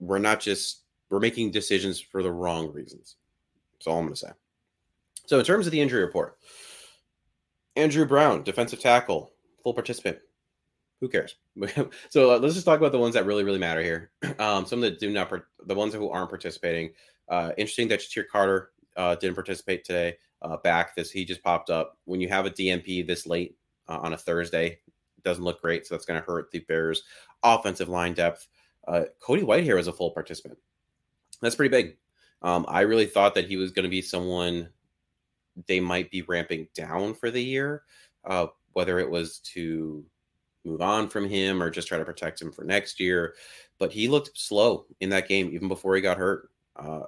we're 0.00 0.18
not 0.18 0.40
just 0.40 0.82
we're 1.10 1.20
making 1.20 1.52
decisions 1.52 2.00
for 2.00 2.22
the 2.22 2.32
wrong 2.32 2.72
reasons. 2.72 3.14
That's 3.74 3.86
all 3.86 3.98
I'm 3.98 4.06
going 4.06 4.14
to 4.14 4.20
say. 4.20 4.30
So 5.26 5.38
in 5.38 5.44
terms 5.44 5.66
of 5.66 5.72
the 5.72 5.80
injury 5.80 6.02
report, 6.02 6.36
Andrew 7.76 8.04
Brown, 8.06 8.42
defensive 8.42 8.80
tackle, 8.80 9.32
full 9.62 9.72
participant. 9.72 10.18
Who 11.00 11.08
cares? 11.08 11.36
so 12.08 12.32
uh, 12.32 12.38
let's 12.38 12.54
just 12.54 12.66
talk 12.66 12.78
about 12.78 12.90
the 12.90 12.98
ones 12.98 13.14
that 13.14 13.26
really, 13.26 13.44
really 13.44 13.58
matter 13.58 13.82
here. 13.82 14.10
Um, 14.40 14.66
some 14.66 14.80
that 14.80 14.98
do 14.98 15.10
not, 15.10 15.32
the 15.64 15.74
ones 15.76 15.94
who 15.94 16.08
aren't 16.08 16.28
participating. 16.28 16.90
Uh, 17.28 17.52
interesting 17.56 17.86
that 17.88 18.00
Ja'Tyre 18.00 18.26
Carter 18.26 18.70
uh, 18.96 19.14
didn't 19.14 19.36
participate 19.36 19.84
today 19.84 20.16
uh, 20.44 20.58
back. 20.58 20.94
This 20.94 21.10
he 21.10 21.24
just 21.24 21.42
popped 21.42 21.70
up. 21.70 21.98
When 22.04 22.20
you 22.20 22.28
have 22.28 22.46
a 22.46 22.50
DNP 22.50 23.06
this 23.06 23.26
late 23.26 23.56
uh, 23.88 23.98
on 23.98 24.12
a 24.12 24.18
Thursday, 24.18 24.78
doesn't 25.24 25.42
look 25.42 25.60
great. 25.60 25.86
So 25.86 25.94
that's 25.94 26.04
going 26.04 26.20
to 26.20 26.26
hurt 26.26 26.50
the 26.50 26.60
Bears' 26.60 27.02
offensive 27.42 27.88
line 27.88 28.14
depth. 28.14 28.46
Uh, 28.86 29.04
Cody 29.20 29.42
Whitehair 29.42 29.80
is 29.80 29.88
a 29.88 29.92
full 29.92 30.10
participant. 30.10 30.58
That's 31.40 31.56
pretty 31.56 31.70
big. 31.70 31.96
Um, 32.42 32.66
I 32.68 32.82
really 32.82 33.06
thought 33.06 33.34
that 33.34 33.48
he 33.48 33.56
was 33.56 33.72
going 33.72 33.84
to 33.84 33.90
be 33.90 34.02
someone 34.02 34.68
they 35.66 35.80
might 35.80 36.10
be 36.10 36.22
ramping 36.22 36.68
down 36.74 37.14
for 37.14 37.30
the 37.30 37.42
year, 37.42 37.84
uh, 38.24 38.48
whether 38.74 38.98
it 38.98 39.10
was 39.10 39.38
to 39.38 40.04
move 40.64 40.82
on 40.82 41.08
from 41.08 41.28
him 41.28 41.62
or 41.62 41.70
just 41.70 41.88
try 41.88 41.98
to 41.98 42.04
protect 42.04 42.40
him 42.40 42.52
for 42.52 42.64
next 42.64 43.00
year. 43.00 43.34
But 43.78 43.92
he 43.92 44.08
looked 44.08 44.36
slow 44.38 44.86
in 45.00 45.08
that 45.10 45.28
game, 45.28 45.50
even 45.52 45.68
before 45.68 45.96
he 45.96 46.02
got 46.02 46.18
hurt. 46.18 46.50
Uh, 46.76 47.02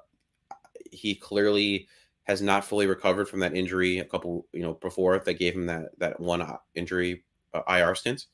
he 0.90 1.14
clearly 1.14 1.88
has 2.26 2.42
not 2.42 2.64
fully 2.64 2.86
recovered 2.86 3.28
from 3.28 3.40
that 3.40 3.54
injury 3.54 3.98
a 3.98 4.04
couple, 4.04 4.46
you 4.52 4.62
know, 4.62 4.74
before 4.74 5.18
that 5.18 5.34
gave 5.34 5.54
him 5.54 5.66
that 5.66 5.98
that 5.98 6.20
one 6.20 6.42
uh, 6.42 6.56
injury 6.74 7.24
uh, 7.54 7.62
IR 7.68 7.94
stint, 7.94 8.26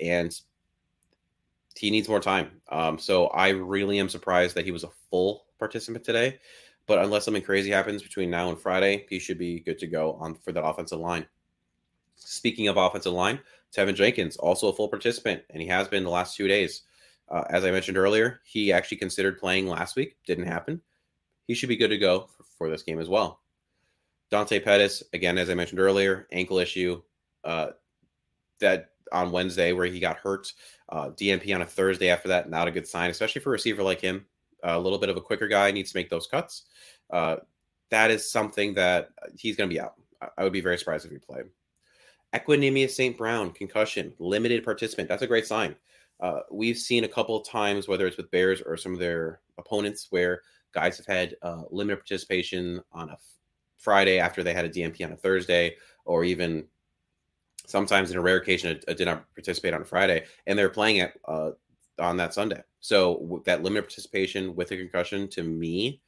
and 0.00 0.40
he 1.76 1.90
needs 1.90 2.08
more 2.08 2.20
time. 2.20 2.50
Um, 2.70 2.98
so 2.98 3.26
I 3.28 3.50
really 3.50 3.98
am 3.98 4.08
surprised 4.08 4.54
that 4.54 4.64
he 4.64 4.70
was 4.70 4.84
a 4.84 4.90
full 5.10 5.46
participant 5.58 6.04
today. 6.04 6.38
But 6.86 6.98
unless 6.98 7.24
something 7.24 7.42
crazy 7.42 7.70
happens 7.70 8.02
between 8.02 8.30
now 8.30 8.50
and 8.50 8.60
Friday, 8.60 9.06
he 9.08 9.18
should 9.18 9.38
be 9.38 9.60
good 9.60 9.78
to 9.78 9.86
go 9.86 10.14
on 10.14 10.34
for 10.34 10.52
that 10.52 10.64
offensive 10.64 10.98
line. 10.98 11.26
Speaking 12.16 12.68
of 12.68 12.76
offensive 12.76 13.12
line, 13.12 13.40
Teven 13.74 13.94
Jenkins 13.94 14.36
also 14.36 14.68
a 14.68 14.72
full 14.72 14.88
participant, 14.88 15.42
and 15.50 15.62
he 15.62 15.68
has 15.68 15.88
been 15.88 16.04
the 16.04 16.10
last 16.10 16.36
two 16.36 16.46
days. 16.46 16.82
Uh, 17.28 17.42
as 17.48 17.64
I 17.64 17.70
mentioned 17.70 17.96
earlier, 17.96 18.40
he 18.44 18.72
actually 18.72 18.98
considered 18.98 19.38
playing 19.38 19.66
last 19.66 19.96
week, 19.96 20.16
didn't 20.26 20.46
happen. 20.46 20.80
He 21.46 21.54
should 21.54 21.68
be 21.68 21.76
good 21.76 21.88
to 21.88 21.98
go 21.98 22.28
for, 22.36 22.44
for 22.58 22.70
this 22.70 22.82
game 22.82 23.00
as 23.00 23.08
well. 23.08 23.40
Dante 24.30 24.58
Pettis, 24.58 25.02
again, 25.12 25.38
as 25.38 25.50
I 25.50 25.54
mentioned 25.54 25.80
earlier, 25.80 26.26
ankle 26.32 26.58
issue. 26.58 27.02
Uh, 27.44 27.68
that 28.60 28.90
on 29.12 29.30
Wednesday 29.30 29.72
where 29.72 29.86
he 29.86 30.00
got 30.00 30.16
hurt. 30.16 30.52
Uh, 30.88 31.10
DNP 31.10 31.54
on 31.54 31.62
a 31.62 31.66
Thursday 31.66 32.08
after 32.08 32.28
that, 32.28 32.50
not 32.50 32.68
a 32.68 32.70
good 32.70 32.86
sign, 32.86 33.10
especially 33.10 33.40
for 33.40 33.50
a 33.50 33.52
receiver 33.52 33.82
like 33.82 34.00
him. 34.00 34.24
A 34.62 34.78
little 34.78 34.98
bit 34.98 35.10
of 35.10 35.16
a 35.16 35.20
quicker 35.20 35.46
guy 35.46 35.70
needs 35.70 35.92
to 35.92 35.98
make 35.98 36.08
those 36.08 36.26
cuts. 36.26 36.64
Uh, 37.10 37.36
that 37.90 38.10
is 38.10 38.30
something 38.30 38.74
that 38.74 39.10
he's 39.36 39.56
going 39.56 39.68
to 39.68 39.74
be 39.74 39.80
out. 39.80 39.94
I 40.38 40.42
would 40.42 40.54
be 40.54 40.62
very 40.62 40.78
surprised 40.78 41.04
if 41.04 41.12
he 41.12 41.18
played. 41.18 41.44
Equanimeous 42.34 42.90
St. 42.90 43.16
Brown, 43.16 43.50
concussion, 43.50 44.14
limited 44.18 44.64
participant. 44.64 45.08
That's 45.08 45.22
a 45.22 45.26
great 45.26 45.46
sign. 45.46 45.76
Uh, 46.18 46.40
we've 46.50 46.78
seen 46.78 47.04
a 47.04 47.08
couple 47.08 47.36
of 47.36 47.46
times, 47.46 47.86
whether 47.86 48.06
it's 48.06 48.16
with 48.16 48.30
Bears 48.30 48.62
or 48.62 48.76
some 48.76 48.94
of 48.94 48.98
their 48.98 49.40
opponents, 49.58 50.06
where 50.10 50.40
guys 50.74 50.96
have 50.96 51.06
had 51.06 51.36
uh, 51.42 51.62
limited 51.70 51.98
participation 51.98 52.82
on 52.92 53.10
a 53.10 53.18
Friday 53.78 54.18
after 54.18 54.42
they 54.42 54.54
had 54.54 54.64
a 54.64 54.68
DNP 54.70 55.04
on 55.04 55.12
a 55.12 55.16
Thursday, 55.16 55.76
or 56.04 56.24
even 56.24 56.66
sometimes 57.66 58.10
in 58.10 58.16
a 58.16 58.20
rare 58.20 58.36
occasion 58.36 58.70
it, 58.70 58.84
it 58.88 58.96
did 58.96 59.06
not 59.06 59.32
participate 59.34 59.74
on 59.74 59.82
a 59.82 59.86
Friday, 59.86 60.24
and 60.46 60.58
they're 60.58 60.68
playing 60.68 60.98
it 60.98 61.18
uh, 61.26 61.50
on 61.98 62.16
that 62.16 62.34
Sunday. 62.34 62.62
So 62.80 63.42
that 63.46 63.62
limited 63.62 63.84
participation 63.84 64.54
with 64.54 64.72
a 64.72 64.76
concussion, 64.76 65.28
to 65.28 65.42
me, 65.42 66.00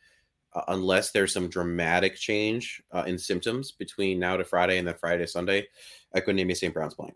uh, 0.54 0.62
unless 0.68 1.10
there's 1.10 1.32
some 1.32 1.48
dramatic 1.48 2.16
change 2.16 2.82
uh, 2.92 3.04
in 3.06 3.18
symptoms 3.18 3.72
between 3.72 4.18
now 4.18 4.36
to 4.36 4.44
Friday 4.44 4.78
and 4.78 4.86
then 4.86 4.94
Friday 4.98 5.22
to 5.22 5.28
Sunday, 5.28 5.66
Equanimeous 6.14 6.58
St. 6.58 6.72
Brown's 6.72 6.94
playing. 6.94 7.14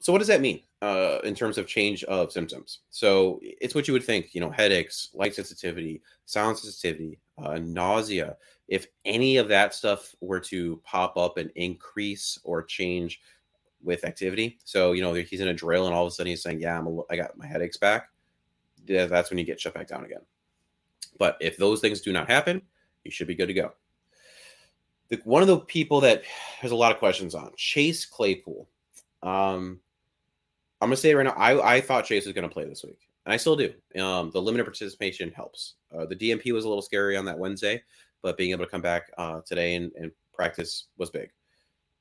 So 0.00 0.12
what 0.12 0.18
does 0.18 0.28
that 0.28 0.40
mean 0.40 0.62
uh, 0.80 1.18
in 1.24 1.34
terms 1.34 1.58
of 1.58 1.66
change 1.66 2.04
of 2.04 2.32
symptoms? 2.32 2.80
So 2.88 3.38
it's 3.42 3.74
what 3.74 3.86
you 3.86 3.92
would 3.92 4.02
think, 4.02 4.34
you 4.34 4.40
know, 4.40 4.50
headaches, 4.50 5.10
light 5.12 5.34
sensitivity, 5.34 6.02
sound 6.24 6.56
sensitivity, 6.56 7.18
uh, 7.38 7.58
nausea. 7.58 8.36
If 8.68 8.86
any 9.04 9.36
of 9.36 9.48
that 9.48 9.74
stuff 9.74 10.14
were 10.20 10.40
to 10.40 10.80
pop 10.84 11.18
up 11.18 11.36
and 11.36 11.50
increase 11.54 12.38
or 12.44 12.62
change 12.62 13.20
with 13.82 14.04
activity. 14.04 14.58
So, 14.64 14.92
you 14.92 15.02
know, 15.02 15.12
he's 15.14 15.40
in 15.40 15.48
a 15.48 15.54
drill 15.54 15.86
and 15.86 15.94
all 15.94 16.06
of 16.06 16.08
a 16.08 16.10
sudden 16.10 16.30
he's 16.30 16.42
saying, 16.42 16.60
yeah, 16.60 16.78
I'm 16.78 16.86
a, 16.86 17.00
I 17.10 17.16
got 17.16 17.36
my 17.36 17.46
headaches 17.46 17.76
back. 17.76 18.08
Yeah, 18.86 19.06
that's 19.06 19.30
when 19.30 19.38
you 19.38 19.44
get 19.44 19.60
shut 19.60 19.74
back 19.74 19.88
down 19.88 20.04
again. 20.04 20.20
But 21.18 21.36
if 21.40 21.56
those 21.56 21.80
things 21.80 22.00
do 22.00 22.12
not 22.12 22.30
happen, 22.30 22.62
you 23.04 23.10
should 23.10 23.26
be 23.26 23.34
good 23.34 23.46
to 23.46 23.54
go. 23.54 23.72
The, 25.08 25.20
one 25.24 25.42
of 25.42 25.48
the 25.48 25.60
people 25.60 26.00
that 26.00 26.24
has 26.24 26.70
a 26.70 26.76
lot 26.76 26.92
of 26.92 26.98
questions 26.98 27.34
on 27.34 27.52
Chase 27.56 28.06
Claypool. 28.06 28.66
Um, 29.22 29.80
I'm 30.80 30.88
gonna 30.88 30.96
say 30.96 31.10
it 31.10 31.16
right 31.16 31.26
now, 31.26 31.34
I, 31.36 31.76
I 31.76 31.80
thought 31.80 32.06
Chase 32.06 32.26
was 32.26 32.34
gonna 32.34 32.48
play 32.48 32.64
this 32.64 32.84
week, 32.84 33.00
and 33.26 33.32
I 33.32 33.36
still 33.36 33.56
do. 33.56 33.72
Um, 34.00 34.30
the 34.30 34.40
limited 34.40 34.64
participation 34.64 35.30
helps. 35.30 35.74
Uh, 35.94 36.06
the 36.06 36.16
DNP 36.16 36.52
was 36.52 36.64
a 36.64 36.68
little 36.68 36.82
scary 36.82 37.16
on 37.16 37.24
that 37.26 37.38
Wednesday, 37.38 37.82
but 38.22 38.36
being 38.36 38.50
able 38.50 38.64
to 38.64 38.70
come 38.70 38.82
back 38.82 39.10
uh, 39.18 39.40
today 39.46 39.74
and, 39.74 39.92
and 39.96 40.10
practice 40.32 40.86
was 40.96 41.10
big 41.10 41.30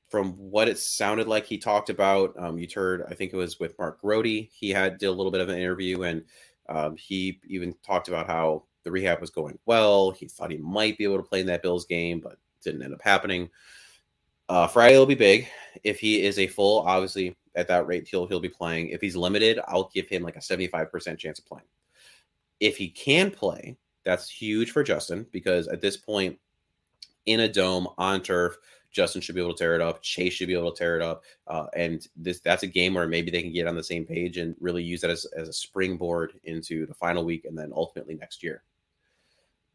from 0.09 0.31
what 0.33 0.67
it 0.67 0.77
sounded 0.77 1.27
like 1.27 1.45
he 1.45 1.57
talked 1.57 1.89
about 1.89 2.33
um, 2.39 2.57
you 2.57 2.67
heard 2.73 3.03
i 3.09 3.13
think 3.13 3.31
it 3.31 3.37
was 3.37 3.59
with 3.59 3.77
mark 3.77 4.01
grote 4.01 4.25
he 4.25 4.69
had 4.69 4.97
did 4.97 5.07
a 5.07 5.11
little 5.11 5.31
bit 5.31 5.41
of 5.41 5.49
an 5.49 5.57
interview 5.57 6.03
and 6.03 6.23
um, 6.67 6.95
he 6.97 7.39
even 7.47 7.73
talked 7.85 8.07
about 8.07 8.27
how 8.27 8.63
the 8.83 8.91
rehab 8.91 9.21
was 9.21 9.29
going 9.29 9.57
well 9.65 10.11
he 10.11 10.27
thought 10.27 10.51
he 10.51 10.57
might 10.57 10.97
be 10.97 11.03
able 11.03 11.17
to 11.17 11.23
play 11.23 11.41
in 11.41 11.45
that 11.45 11.61
bills 11.61 11.85
game 11.85 12.19
but 12.19 12.37
didn't 12.63 12.81
end 12.81 12.93
up 12.93 13.01
happening 13.01 13.49
uh, 14.49 14.67
friday 14.67 14.97
will 14.97 15.05
be 15.05 15.15
big 15.15 15.47
if 15.83 15.99
he 15.99 16.23
is 16.23 16.39
a 16.39 16.47
full 16.47 16.79
obviously 16.81 17.35
at 17.59 17.67
that 17.67 17.85
rate 17.85 18.07
he'll 18.07 18.25
he'll 18.25 18.39
be 18.39 18.49
playing 18.49 18.89
if 18.89 19.01
he's 19.01 19.15
limited 19.15 19.59
i'll 19.67 19.91
give 19.93 20.07
him 20.07 20.23
like 20.23 20.35
a 20.35 20.39
75% 20.39 21.17
chance 21.17 21.39
of 21.39 21.45
playing 21.45 21.67
if 22.59 22.77
he 22.77 22.89
can 22.89 23.29
play 23.29 23.77
that's 24.03 24.29
huge 24.29 24.71
for 24.71 24.83
justin 24.83 25.25
because 25.31 25.67
at 25.67 25.81
this 25.81 25.97
point 25.97 26.39
in 27.25 27.41
a 27.41 27.47
dome 27.47 27.87
on 27.97 28.21
turf 28.21 28.57
Justin 28.91 29.21
should 29.21 29.35
be 29.35 29.41
able 29.41 29.53
to 29.53 29.57
tear 29.57 29.75
it 29.75 29.81
up. 29.81 30.01
Chase 30.01 30.33
should 30.33 30.47
be 30.47 30.55
able 30.55 30.71
to 30.71 30.77
tear 30.77 30.95
it 30.95 31.01
up. 31.01 31.23
Uh, 31.47 31.67
and 31.75 32.07
this 32.15 32.39
that's 32.39 32.63
a 32.63 32.67
game 32.67 32.95
where 32.95 33.07
maybe 33.07 33.29
they 33.31 33.41
can 33.41 33.53
get 33.53 33.67
on 33.67 33.75
the 33.75 33.83
same 33.83 34.05
page 34.05 34.37
and 34.37 34.55
really 34.59 34.83
use 34.83 35.01
that 35.01 35.11
as, 35.11 35.25
as 35.37 35.47
a 35.47 35.53
springboard 35.53 36.33
into 36.45 36.85
the 36.85 36.93
final 36.93 37.23
week 37.23 37.45
and 37.45 37.57
then 37.57 37.71
ultimately 37.73 38.15
next 38.15 38.41
year. 38.41 38.63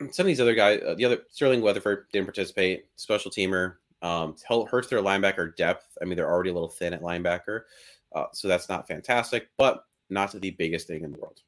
Some 0.10 0.24
of 0.24 0.26
these 0.26 0.40
other 0.40 0.54
guys, 0.54 0.80
uh, 0.84 0.94
the 0.94 1.04
other 1.04 1.18
Sterling 1.30 1.62
Weatherford 1.62 2.06
didn't 2.12 2.26
participate. 2.26 2.86
Special 2.96 3.30
teamer 3.30 3.76
um, 4.04 4.36
hurts 4.68 4.88
their 4.88 5.00
linebacker 5.00 5.56
depth. 5.56 5.96
I 6.00 6.04
mean, 6.04 6.16
they're 6.16 6.30
already 6.30 6.50
a 6.50 6.54
little 6.54 6.68
thin 6.68 6.92
at 6.92 7.02
linebacker, 7.02 7.62
uh, 8.14 8.26
so 8.32 8.46
that's 8.46 8.68
not 8.68 8.86
fantastic, 8.86 9.48
but 9.58 9.84
not 10.10 10.30
the 10.32 10.50
biggest 10.50 10.86
thing 10.86 11.02
in 11.02 11.10
the 11.10 11.18
world. 11.18 11.40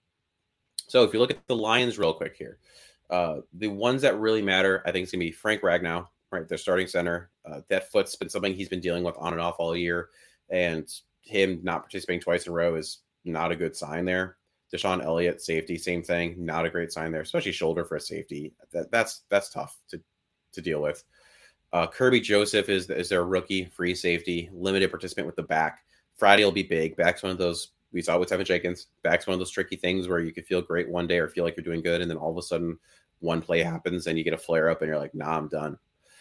So 0.89 1.05
if 1.05 1.13
you 1.13 1.21
look 1.21 1.31
at 1.31 1.47
the 1.47 1.57
Lions 1.57 1.99
real 1.99 2.15
quick 2.15 2.35
here, 2.37 2.59
uh, 3.11 3.39
the 3.53 3.69
ones 3.69 4.03
that 4.03 4.19
really 4.19 4.43
matter, 4.43 4.83
I 4.87 4.93
think 4.93 5.05
it's 5.05 5.13
gonna 5.13 5.21
be 5.21 5.33
Frank 5.33 5.63
Ragnow, 5.63 6.09
right? 6.33 6.49
Their 6.49 6.59
starting 6.59 6.87
center. 6.87 7.31
Uh, 7.45 7.61
that 7.69 7.93
foot's 7.93 8.17
been 8.17 8.29
something 8.29 8.55
he's 8.55 8.69
been 8.69 8.81
dealing 8.81 9.05
with 9.05 9.17
on 9.19 9.33
and 9.33 9.41
off 9.41 9.57
all 9.59 9.77
year, 9.77 10.09
and 10.49 10.89
him 11.21 11.61
not 11.63 11.83
participating 11.83 12.21
twice 12.21 12.47
in 12.47 12.53
a 12.53 12.55
row 12.55 12.75
is 12.77 13.01
not 13.25 13.53
a 13.53 13.57
good 13.57 13.77
sign 13.77 14.05
there. 14.05 14.39
DeShon 14.73 15.05
Elliott, 15.05 15.43
safety, 15.43 15.77
same 15.79 16.03
thing, 16.03 16.35
not 16.39 16.65
a 16.65 16.71
great 16.71 16.93
sign 16.93 17.13
there, 17.13 17.21
especially 17.21 17.53
shoulder 17.53 17.85
for 17.85 17.97
a 17.97 18.01
safety. 18.01 18.53
That, 18.73 18.91
that's 18.91 19.23
that's 19.29 19.51
tough 19.51 19.79
to 19.91 20.01
to 20.53 20.63
deal 20.63 20.81
with. 20.81 21.05
Uh, 21.73 21.87
Kerby 21.87 22.23
Joseph 22.23 22.69
is 22.69 22.89
is 22.91 23.09
their 23.09 23.25
rookie 23.25 23.65
free 23.65 23.95
safety, 23.95 24.49
limited 24.53 24.91
participant 24.91 25.27
with 25.27 25.37
the 25.37 25.43
back. 25.43 25.81
Friday 26.17 26.45
will 26.45 26.53
be 26.53 26.63
big. 26.63 26.97
Back's 26.97 27.23
one 27.23 27.33
of 27.33 27.39
those 27.39 27.69
we 27.93 28.03
saw 28.03 28.19
with 28.19 28.31
Teven 28.31 28.45
Jenkins. 28.45 28.87
Back's 29.03 29.27
one 29.27 29.35
of 29.35 29.39
those 29.39 29.51
tricky 29.51 29.77
things 29.77 30.09
where 30.09 30.21
you 30.21 30.33
could 30.33 30.47
feel 30.47 30.63
great 30.63 30.89
one 30.89 31.07
day 31.07 31.19
or 31.19 31.29
feel 31.29 31.45
like 31.45 31.57
you're 31.57 31.65
doing 31.65 31.83
good, 31.83 32.01
and 32.01 32.11
then 32.11 32.19
all 32.19 32.31
of 32.31 32.39
a 32.39 32.43
sudden 32.43 32.79
one 33.21 33.41
play 33.41 33.63
happens 33.63 34.07
and 34.07 34.19
you 34.19 34.25
get 34.25 34.35
a 34.35 34.39
flare 34.39 34.71
up 34.71 34.83
and 34.83 34.89
you're 34.89 34.99
like, 34.99 35.15
nah, 35.15 35.37
I'm 35.37 35.49
done. 35.49 35.79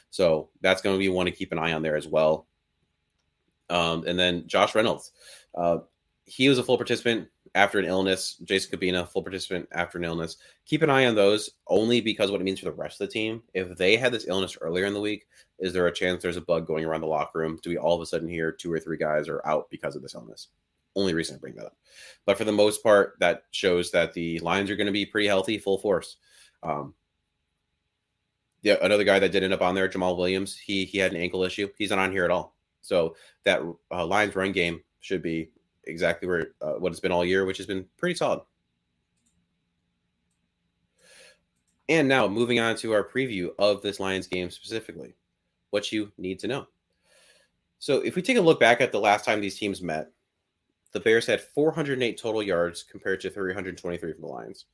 So 0.10 0.50
that's 0.62 0.82
going 0.82 0.96
to 0.96 1.00
be 1.00 1.10
one 1.10 1.26
to 1.26 1.32
keep 1.32 1.52
an 1.52 1.60
eye 1.60 1.74
on 1.74 1.82
there 1.82 1.98
as 1.98 2.08
well. 2.08 2.48
Um, 3.70 4.06
and 4.08 4.18
then 4.18 4.48
Josh 4.48 4.76
Reynolds, 4.76 5.12
uh, 5.56 5.80
he 6.26 6.48
was 6.48 6.58
a 6.58 6.64
full 6.64 6.78
participant 6.78 7.28
after 7.56 7.80
an 7.80 7.86
illness. 7.86 8.36
Jason 8.44 8.78
Cabinda, 8.78 9.08
full 9.08 9.24
participant 9.24 9.68
after 9.72 9.98
an 9.98 10.04
illness. 10.04 10.38
Keep 10.65 10.84
an 10.84 10.89
eye 10.89 11.06
on 11.06 11.15
those 11.15 11.50
only 11.68 12.02
because 12.02 12.30
what 12.30 12.41
it 12.41 12.44
means 12.44 12.60
for 12.60 12.65
the 12.65 12.72
rest 12.74 13.02
of 13.02 13.08
the 13.08 13.13
team. 13.13 13.41
If 13.54 13.76
they 13.78 13.96
had 13.96 14.12
this 14.12 14.28
illness 14.28 14.58
earlier 14.62 14.86
in 14.86 14.94
the 14.94 15.02
week, 15.02 15.26
is 15.58 15.74
there 15.74 15.88
a 15.88 15.94
chance 15.94 16.22
there's 16.22 16.38
a 16.38 16.41
bug 16.41 16.68
going 16.68 16.86
around 16.86 17.02
the 17.02 17.08
locker 17.08 17.39
room? 17.39 17.58
Do 17.63 17.70
we 17.70 17.78
all 17.78 17.96
of 17.96 18.02
a 18.02 18.06
sudden 18.06 18.28
hear 18.28 18.52
two 18.52 18.72
or 18.72 18.80
three 18.80 18.98
guys 18.98 19.30
are 19.30 19.46
out 19.48 19.70
because 19.72 19.96
of 19.96 20.02
this 20.02 20.13
illness? 20.13 20.50
Only 20.96 21.13
reason 21.13 21.36
I 21.36 21.39
bring 21.39 21.56
that 21.56 21.65
up. 21.65 21.78
But 22.26 22.38
for 22.38 22.44
the 22.44 22.52
most 22.52 22.84
part, 22.84 23.15
that 23.20 23.44
shows 23.52 23.89
that 23.91 24.13
the 24.13 24.39
Lions 24.39 24.70
are 24.70 24.76
going 24.76 24.88
to 24.88 24.94
be 24.94 25.06
pretty 25.06 25.28
healthy, 25.28 25.58
full 25.58 25.78
force. 25.78 26.18
Um, 26.62 26.94
yeah, 28.62 28.78
another 28.82 29.04
guy 29.04 29.20
that 29.20 29.32
did 29.32 29.44
end 29.44 29.54
up 29.54 29.62
on 29.62 29.76
there, 29.76 29.88
Jamaal 29.88 30.18
Williams. 30.18 30.58
He 30.58 30.86
he 30.86 30.98
had 30.98 31.13
an 31.13 31.22
ankle 31.22 31.44
issue. 31.44 31.70
He's 31.78 31.91
not 31.91 32.00
on 32.00 32.12
here 32.12 32.26
at 32.26 32.32
all. 32.32 32.56
So 32.82 33.15
that 33.44 33.62
uh, 33.91 34.06
Lions 34.06 34.36
run 34.36 34.52
game 34.52 34.82
should 35.02 35.22
be 35.22 35.52
exactly 35.88 36.28
where 36.28 36.48
uh, 36.62 36.74
what 36.74 36.91
it's 36.91 37.00
been 37.00 37.12
all 37.12 37.26
year, 37.26 37.45
which 37.45 37.58
has 37.58 37.65
been 37.65 37.86
pretty 37.98 38.15
solid. 38.15 38.41
And 41.88 42.08
now 42.08 42.28
moving 42.28 42.60
on 42.60 42.76
to 42.78 42.93
our 42.93 43.08
preview 43.08 43.50
of 43.60 43.82
this 43.82 44.00
Lions 44.00 44.28
game 44.28 44.50
specifically, 44.50 45.15
what 45.69 45.91
you 45.91 46.12
need 46.17 46.39
to 46.39 46.48
know. 46.48 46.67
So 47.78 48.00
if 48.00 48.15
we 48.15 48.21
take 48.21 48.38
a 48.38 48.41
look 48.41 48.60
back 48.60 48.82
at 48.82 48.91
the 48.91 49.00
last 49.00 49.26
time 49.26 49.39
these 49.39 49.60
teams 49.60 49.82
met, 49.82 50.12
the 50.93 51.00
Bears 51.00 51.28
had 51.28 51.41
408 51.41 52.17
total 52.17 52.41
yards 52.41 52.84
compared 52.84 53.21
to 53.21 53.30
323 53.30 54.13
from 54.13 54.21
the 54.21 54.28
Lions 54.28 54.65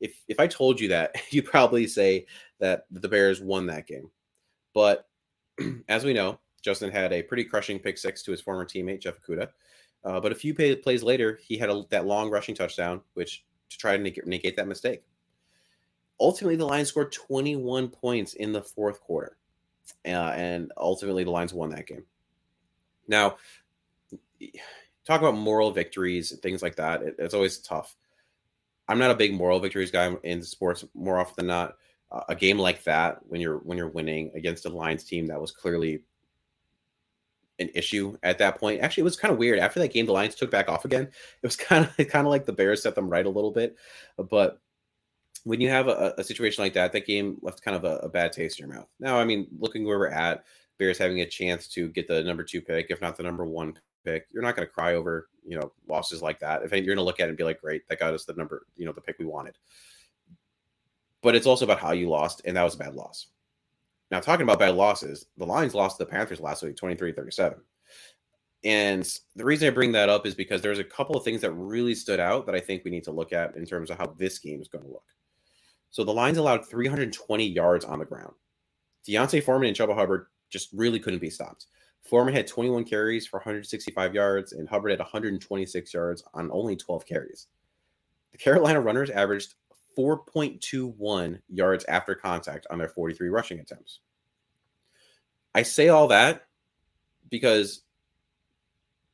if 0.00 0.22
if 0.28 0.40
I 0.40 0.46
told 0.46 0.80
you 0.80 0.88
that, 0.88 1.14
you'd 1.30 1.46
probably 1.46 1.86
say 1.86 2.26
that 2.60 2.86
the 2.90 3.08
Bears 3.08 3.40
won 3.40 3.66
that 3.66 3.86
game. 3.86 4.10
But 4.74 5.08
as 5.88 6.04
we 6.04 6.12
know, 6.12 6.38
Justin 6.62 6.90
had 6.90 7.12
a 7.12 7.22
pretty 7.22 7.44
crushing 7.44 7.78
pick 7.78 7.98
six 7.98 8.22
to 8.24 8.30
his 8.30 8.40
former 8.40 8.64
teammate 8.64 9.00
Jeff 9.00 9.20
Okudah. 9.20 9.48
Uh, 10.04 10.20
but 10.20 10.32
a 10.32 10.36
few 10.36 10.54
pay, 10.54 10.76
plays 10.76 11.02
later, 11.02 11.38
he 11.42 11.58
had 11.58 11.70
a, 11.70 11.82
that 11.90 12.06
long 12.06 12.30
rushing 12.30 12.54
touchdown, 12.54 13.00
which 13.14 13.44
to 13.70 13.78
try 13.78 13.96
to 13.96 14.02
negate, 14.02 14.26
negate 14.26 14.56
that 14.56 14.68
mistake. 14.68 15.02
ultimately, 16.20 16.56
the 16.56 16.66
Lions 16.66 16.88
scored 16.88 17.12
21 17.12 17.88
points 17.88 18.34
in 18.34 18.52
the 18.52 18.62
fourth 18.62 19.00
quarter, 19.00 19.36
uh, 20.06 20.32
and 20.36 20.72
ultimately, 20.76 21.24
the 21.24 21.30
Lions 21.30 21.52
won 21.52 21.70
that 21.70 21.86
game. 21.86 22.04
Now, 23.08 23.36
talk 25.04 25.20
about 25.20 25.36
moral 25.36 25.70
victories 25.70 26.32
and 26.32 26.40
things 26.42 26.62
like 26.62 26.76
that. 26.76 27.02
It, 27.02 27.16
it's 27.18 27.34
always 27.34 27.58
tough. 27.58 27.96
I'm 28.88 28.98
not 28.98 29.10
a 29.10 29.16
big 29.16 29.34
moral 29.34 29.58
victories 29.58 29.90
guy 29.90 30.14
in 30.22 30.42
sports 30.42 30.84
more 30.94 31.18
often 31.18 31.34
than 31.38 31.46
not. 31.48 31.76
Uh, 32.12 32.22
a 32.28 32.36
game 32.36 32.58
like 32.58 32.84
that, 32.84 33.18
when 33.26 33.40
you're 33.40 33.58
when 33.58 33.76
you're 33.76 33.88
winning 33.88 34.30
against 34.36 34.64
a 34.66 34.68
Lions 34.68 35.02
team 35.02 35.26
that 35.26 35.40
was 35.40 35.50
clearly 35.50 36.02
an 37.58 37.70
issue 37.74 38.16
at 38.22 38.38
that 38.38 38.58
point. 38.58 38.80
Actually, 38.80 39.02
it 39.02 39.04
was 39.04 39.16
kind 39.16 39.32
of 39.32 39.38
weird. 39.38 39.58
After 39.58 39.80
that 39.80 39.92
game, 39.92 40.06
the 40.06 40.12
Lions 40.12 40.34
took 40.34 40.50
back 40.50 40.68
off 40.68 40.84
again. 40.84 41.02
It 41.02 41.46
was 41.46 41.56
kind 41.56 41.84
of 41.84 41.96
kind 42.08 42.26
of 42.26 42.30
like 42.30 42.46
the 42.46 42.52
Bears 42.52 42.82
set 42.82 42.94
them 42.94 43.08
right 43.08 43.26
a 43.26 43.30
little 43.30 43.50
bit. 43.50 43.76
But 44.16 44.60
when 45.44 45.60
you 45.60 45.68
have 45.68 45.88
a, 45.88 46.14
a 46.18 46.24
situation 46.24 46.64
like 46.64 46.74
that, 46.74 46.92
that 46.92 47.06
game 47.06 47.38
left 47.42 47.62
kind 47.62 47.76
of 47.76 47.84
a, 47.84 47.98
a, 47.98 48.08
bad 48.08 48.32
taste 48.32 48.58
in 48.58 48.66
your 48.66 48.74
mouth. 48.74 48.88
Now, 48.98 49.18
I 49.18 49.24
mean, 49.24 49.46
looking 49.60 49.84
where 49.84 49.98
we're 49.98 50.08
at, 50.08 50.44
Bears 50.76 50.98
having 50.98 51.20
a 51.20 51.26
chance 51.26 51.68
to 51.68 51.88
get 51.90 52.08
the 52.08 52.22
number 52.24 52.42
two 52.42 52.60
pick, 52.60 52.86
if 52.90 53.00
not 53.00 53.16
the 53.16 53.22
number 53.22 53.44
one 53.44 53.78
pick, 54.04 54.26
you're 54.32 54.42
not 54.42 54.56
going 54.56 54.66
to 54.66 54.72
cry 54.72 54.94
over 54.94 55.28
you 55.46 55.58
know 55.58 55.72
losses 55.88 56.20
like 56.20 56.40
that. 56.40 56.62
If 56.62 56.72
you're 56.72 56.82
going 56.82 56.96
to 56.96 57.02
look 57.02 57.20
at 57.20 57.26
it 57.26 57.28
and 57.30 57.38
be 57.38 57.44
like, 57.44 57.60
great, 57.60 57.88
that 57.88 57.98
got 57.98 58.12
us 58.12 58.24
the 58.24 58.34
number, 58.34 58.66
you 58.76 58.84
know, 58.84 58.92
the 58.92 59.00
pick 59.00 59.18
we 59.18 59.24
wanted. 59.24 59.56
But 61.22 61.34
it's 61.34 61.46
also 61.46 61.64
about 61.64 61.80
how 61.80 61.92
you 61.92 62.08
lost, 62.08 62.42
and 62.44 62.56
that 62.56 62.62
was 62.62 62.74
a 62.74 62.78
bad 62.78 62.94
loss. 62.94 63.28
Now, 64.10 64.20
talking 64.20 64.44
about 64.44 64.58
bad 64.58 64.74
losses, 64.74 65.26
the 65.36 65.46
Lions 65.46 65.74
lost 65.74 65.98
to 65.98 66.04
the 66.04 66.10
Panthers 66.10 66.40
last 66.40 66.62
week 66.62 66.76
23 66.76 67.12
37. 67.12 67.58
And 68.64 69.08
the 69.36 69.44
reason 69.44 69.68
I 69.68 69.70
bring 69.70 69.92
that 69.92 70.08
up 70.08 70.26
is 70.26 70.34
because 70.34 70.60
there's 70.60 70.78
a 70.78 70.84
couple 70.84 71.16
of 71.16 71.24
things 71.24 71.40
that 71.42 71.52
really 71.52 71.94
stood 71.94 72.18
out 72.18 72.46
that 72.46 72.54
I 72.54 72.60
think 72.60 72.84
we 72.84 72.90
need 72.90 73.04
to 73.04 73.12
look 73.12 73.32
at 73.32 73.56
in 73.56 73.64
terms 73.64 73.90
of 73.90 73.98
how 73.98 74.14
this 74.18 74.38
game 74.38 74.60
is 74.60 74.68
going 74.68 74.84
to 74.84 74.90
look. 74.90 75.04
So 75.90 76.04
the 76.04 76.12
Lions 76.12 76.38
allowed 76.38 76.66
320 76.68 77.46
yards 77.46 77.84
on 77.84 77.98
the 77.98 78.04
ground. 78.04 78.34
D'Onta 79.06 79.42
Foreman 79.42 79.68
and 79.68 79.76
Chuba 79.76 79.94
Hubbard 79.94 80.26
just 80.50 80.70
really 80.72 80.98
couldn't 80.98 81.20
be 81.20 81.30
stopped. 81.30 81.66
Foreman 82.02 82.34
had 82.34 82.46
21 82.46 82.84
carries 82.84 83.26
for 83.26 83.38
165 83.38 84.14
yards, 84.14 84.52
and 84.52 84.68
Hubbard 84.68 84.90
had 84.90 85.00
126 85.00 85.94
yards 85.94 86.24
on 86.34 86.50
only 86.52 86.76
12 86.76 87.06
carries. 87.06 87.48
The 88.32 88.38
Carolina 88.38 88.80
runners 88.80 89.10
averaged 89.10 89.54
4.21 89.96 91.40
yards 91.48 91.84
after 91.86 92.14
contact 92.14 92.66
on 92.70 92.78
their 92.78 92.88
43 92.88 93.28
rushing 93.28 93.60
attempts. 93.60 94.00
I 95.54 95.62
say 95.62 95.88
all 95.88 96.08
that 96.08 96.46
because 97.30 97.82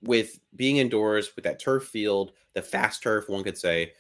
with 0.03 0.41
being 0.57 0.79
indoors 0.79 1.35
with 1.37 1.45
that 1.45 1.61
turf 1.61 1.85
field, 1.85 2.33
the 2.55 2.63
fast 2.63 3.03
turf, 3.03 3.29
one 3.29 3.45
could 3.45 3.57
say, 3.57 3.93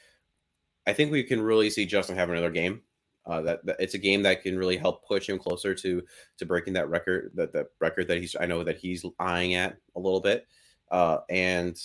I 0.86 0.92
think 0.92 1.12
we 1.12 1.22
can 1.22 1.40
really 1.40 1.70
see 1.70 1.86
Justin 1.86 2.16
have 2.16 2.30
another 2.30 2.50
game. 2.50 2.82
Uh, 3.24 3.40
that, 3.42 3.64
that, 3.64 3.76
it's 3.78 3.94
a 3.94 3.98
game 3.98 4.22
that 4.24 4.42
can 4.42 4.58
really 4.58 4.76
help 4.76 5.06
push 5.06 5.28
him 5.28 5.38
closer 5.38 5.76
to 5.76 6.02
to 6.38 6.44
breaking 6.44 6.72
that 6.72 6.90
record, 6.90 7.30
that 7.34 7.52
the 7.52 7.68
record 7.80 8.08
that 8.08 8.18
he's 8.18 8.34
I 8.38 8.46
know 8.46 8.64
that 8.64 8.78
he's 8.78 9.04
eyeing 9.20 9.54
at 9.54 9.76
a 9.94 10.00
little 10.00 10.20
bit, 10.20 10.48
uh, 10.90 11.18
and 11.30 11.80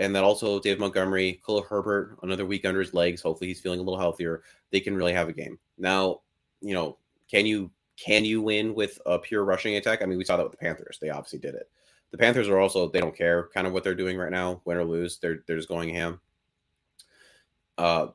and 0.00 0.16
then 0.16 0.24
also 0.24 0.58
Dave 0.58 0.80
Montgomery, 0.80 1.40
Khalil 1.44 1.62
Herbert, 1.62 2.16
another 2.22 2.46
week 2.46 2.64
under 2.64 2.80
his 2.80 2.94
legs. 2.94 3.20
Hopefully, 3.20 3.48
he's 3.48 3.60
feeling 3.60 3.80
a 3.80 3.82
little 3.82 4.00
healthier. 4.00 4.42
They 4.72 4.80
can 4.80 4.96
really 4.96 5.12
have 5.12 5.28
a 5.28 5.32
game. 5.32 5.58
Now, 5.76 6.22
you 6.62 6.74
know, 6.74 6.96
can 7.30 7.44
you 7.44 7.70
can 8.02 8.24
you 8.24 8.40
win 8.40 8.74
with 8.74 8.98
a 9.04 9.18
pure 9.18 9.44
rushing 9.44 9.76
attack? 9.76 10.02
I 10.02 10.06
mean, 10.06 10.16
we 10.16 10.24
saw 10.24 10.38
that 10.38 10.42
with 10.42 10.52
the 10.52 10.58
Panthers. 10.58 10.98
They 11.00 11.10
obviously 11.10 11.38
did 11.38 11.54
it. 11.54 11.70
The 12.12 12.18
Panthers 12.18 12.48
are 12.48 12.58
also 12.58 12.88
they 12.88 13.00
don't 13.00 13.16
care 13.16 13.50
kind 13.54 13.66
of 13.66 13.74
what 13.74 13.84
they're 13.84 13.94
doing 13.94 14.16
right 14.16 14.32
now, 14.32 14.62
win 14.64 14.78
or 14.78 14.84
lose. 14.84 15.18
They're 15.18 15.44
they're 15.46 15.58
just 15.58 15.68
going 15.68 15.90
ham. 15.90 16.18
Uh, 17.76 18.08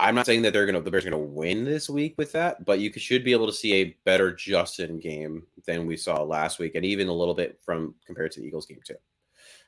I'm 0.00 0.16
not 0.16 0.26
saying 0.26 0.42
that 0.42 0.52
they're 0.52 0.66
gonna 0.66 0.80
the 0.80 0.90
Bears 0.90 1.06
are 1.06 1.10
gonna 1.10 1.22
win 1.22 1.64
this 1.64 1.88
week 1.88 2.14
with 2.18 2.32
that, 2.32 2.64
but 2.64 2.80
you 2.80 2.92
should 2.94 3.22
be 3.22 3.32
able 3.32 3.46
to 3.46 3.52
see 3.52 3.74
a 3.74 3.96
better 4.04 4.34
Justin 4.34 4.98
game 4.98 5.44
than 5.66 5.86
we 5.86 5.96
saw 5.96 6.20
last 6.24 6.58
week, 6.58 6.74
and 6.74 6.84
even 6.84 7.06
a 7.06 7.12
little 7.12 7.34
bit 7.34 7.60
from 7.64 7.94
compared 8.04 8.32
to 8.32 8.40
the 8.40 8.46
Eagles 8.46 8.66
game 8.66 8.80
too. 8.84 8.96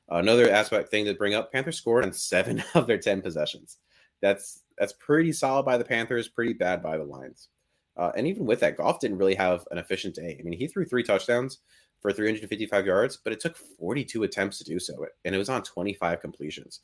Another 0.09 0.51
aspect 0.51 0.91
thing 0.91 1.05
to 1.07 1.15
bring 1.15 1.35
up: 1.35 1.53
Panthers 1.53 1.79
scored 1.79 2.05
on 2.05 2.13
seven 2.13 2.63
of 2.75 2.87
their 2.87 2.99
ten 2.99 3.23
possessions. 3.23 3.79
That's 4.21 4.63
that's 4.79 4.95
pretty 4.95 5.33
solid 5.33 5.65
by 5.65 5.77
the 5.77 5.85
Panthers, 5.85 6.29
pretty 6.29 6.53
bad 6.53 6.83
by 6.83 6.97
the 6.97 7.05
Lions. 7.05 7.49
Uh, 7.97 8.11
and 8.17 8.27
even 8.27 8.45
with 8.45 8.61
that, 8.61 8.77
Goff 8.77 8.99
didn't 8.99 9.19
really 9.19 9.37
have 9.37 9.67
an 9.71 9.79
efficient 9.79 10.17
day. 10.17 10.37
I 10.39 10.43
mean, 10.43 10.59
he 10.59 10.67
threw 10.67 10.85
three 10.85 11.05
touchdowns 11.05 11.59
for 12.01 12.13
355 12.13 12.87
yards, 12.87 13.19
but 13.23 13.33
it 13.33 13.39
took 13.39 13.57
42 13.57 14.25
attempts 14.25 14.59
to 14.59 14.65
do 14.65 14.81
so, 14.81 15.07
and 15.25 15.35
it 15.35 15.39
was 15.39 15.49
on 15.49 15.63
25 15.63 16.21
completions. 16.21 16.81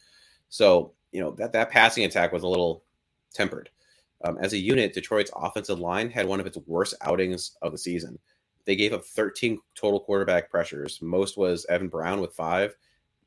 So 0.49 0.93
you 1.13 1.21
know 1.21 1.33
that 1.33 1.53
that 1.53 1.71
passing 1.71 2.05
attack 2.05 2.33
was 2.33 2.43
a 2.43 2.49
little 2.49 2.85
tempered. 3.33 3.71
Um, 4.25 4.39
as 4.39 4.53
a 4.53 4.59
unit, 4.59 4.93
Detroit's 4.93 5.31
offensive 5.35 5.81
line 5.81 6.11
had 6.11 6.27
one 6.27 6.41
of 6.41 6.47
its 6.47 6.59
worst 6.67 6.95
outings 7.03 7.53
of 7.63 7.73
the 7.73 7.79
season. 7.79 8.19
They 8.67 8.77
gave 8.77 8.93
up 8.93 9.05
13 9.05 9.59
total 9.75 10.01
quarterback 10.01 10.51
pressures. 10.51 11.01
Most 11.01 11.39
was 11.39 11.65
Evan 11.71 11.89
Brown 11.89 12.21
with 12.21 12.35
five, 12.35 12.75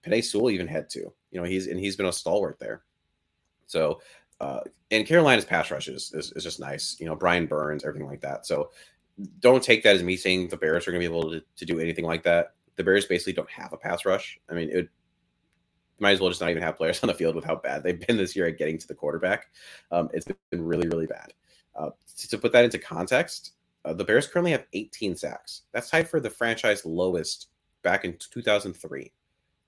Penei 0.06 0.24
Sewell 0.24 0.52
even 0.52 0.68
had 0.68 0.90
two. 0.90 1.14
You 1.32 1.42
know, 1.42 1.44
he's 1.44 1.68
and 1.68 1.80
he's 1.80 1.96
been 1.96 2.06
a 2.06 2.14
stalwart 2.14 2.60
there. 2.60 2.84
So, 3.68 4.02
uh, 4.40 4.60
and 4.92 5.08
Carolina's 5.08 5.46
pass 5.46 5.72
rush 5.72 5.88
is, 5.88 6.12
is, 6.14 6.32
is 6.34 6.44
just 6.44 6.60
nice. 6.60 6.98
You 7.00 7.06
know, 7.06 7.16
Brian 7.16 7.46
Burns, 7.46 7.84
everything 7.86 8.08
like 8.08 8.22
that. 8.22 8.46
So, 8.46 8.72
don't 9.40 9.64
take 9.64 9.84
that 9.84 9.96
as 9.96 10.04
me 10.04 10.18
saying 10.18 10.50
the 10.50 10.58
Bears 10.58 10.88
are 10.88 10.92
going 10.92 11.02
to 11.02 11.10
be 11.10 11.18
able 11.18 11.32
to, 11.32 11.42
to 11.56 11.66
do 11.66 11.80
anything 11.80 12.06
like 12.06 12.24
that. 12.24 12.54
The 12.76 12.84
Bears 12.84 13.06
basically 13.06 13.34
don't 13.34 13.50
have 13.50 13.72
a 13.72 13.78
pass 13.78 14.06
rush. 14.06 14.40
I 14.50 14.54
mean, 14.54 14.70
it 14.70 14.76
would, 14.76 14.90
might 16.00 16.12
as 16.12 16.20
well 16.20 16.30
just 16.30 16.42
not 16.42 16.50
even 16.50 16.64
have 16.64 16.78
players 16.78 17.00
on 17.04 17.08
the 17.08 17.14
field 17.14 17.36
with 17.36 17.46
how 17.46 17.56
bad 17.56 17.84
they've 17.84 18.00
been 18.08 18.18
this 18.18 18.36
year 18.36 18.48
at 18.48 18.58
getting 18.58 18.78
to 18.78 18.88
the 18.88 18.96
quarterback. 18.96 19.48
Um, 19.92 20.10
it's 20.14 20.28
been 20.50 20.64
really, 20.64 20.88
really 20.88 21.06
bad. 21.08 21.34
Uh, 21.76 21.92
to, 22.18 22.30
to, 22.30 22.38
put 22.38 22.52
that 22.52 22.66
into 22.66 22.78
context, 22.78 23.54
uh, 23.86 23.94
the 23.94 24.04
Bears 24.04 24.28
currently 24.28 24.52
have 24.52 24.66
18 24.74 25.16
sacks. 25.16 25.64
That's 25.72 25.90
tied 25.90 26.08
for 26.08 26.20
the 26.20 26.30
franchise 26.30 26.86
lowest 26.86 27.48
back 27.82 28.06
in 28.06 28.18
2003 28.18 29.12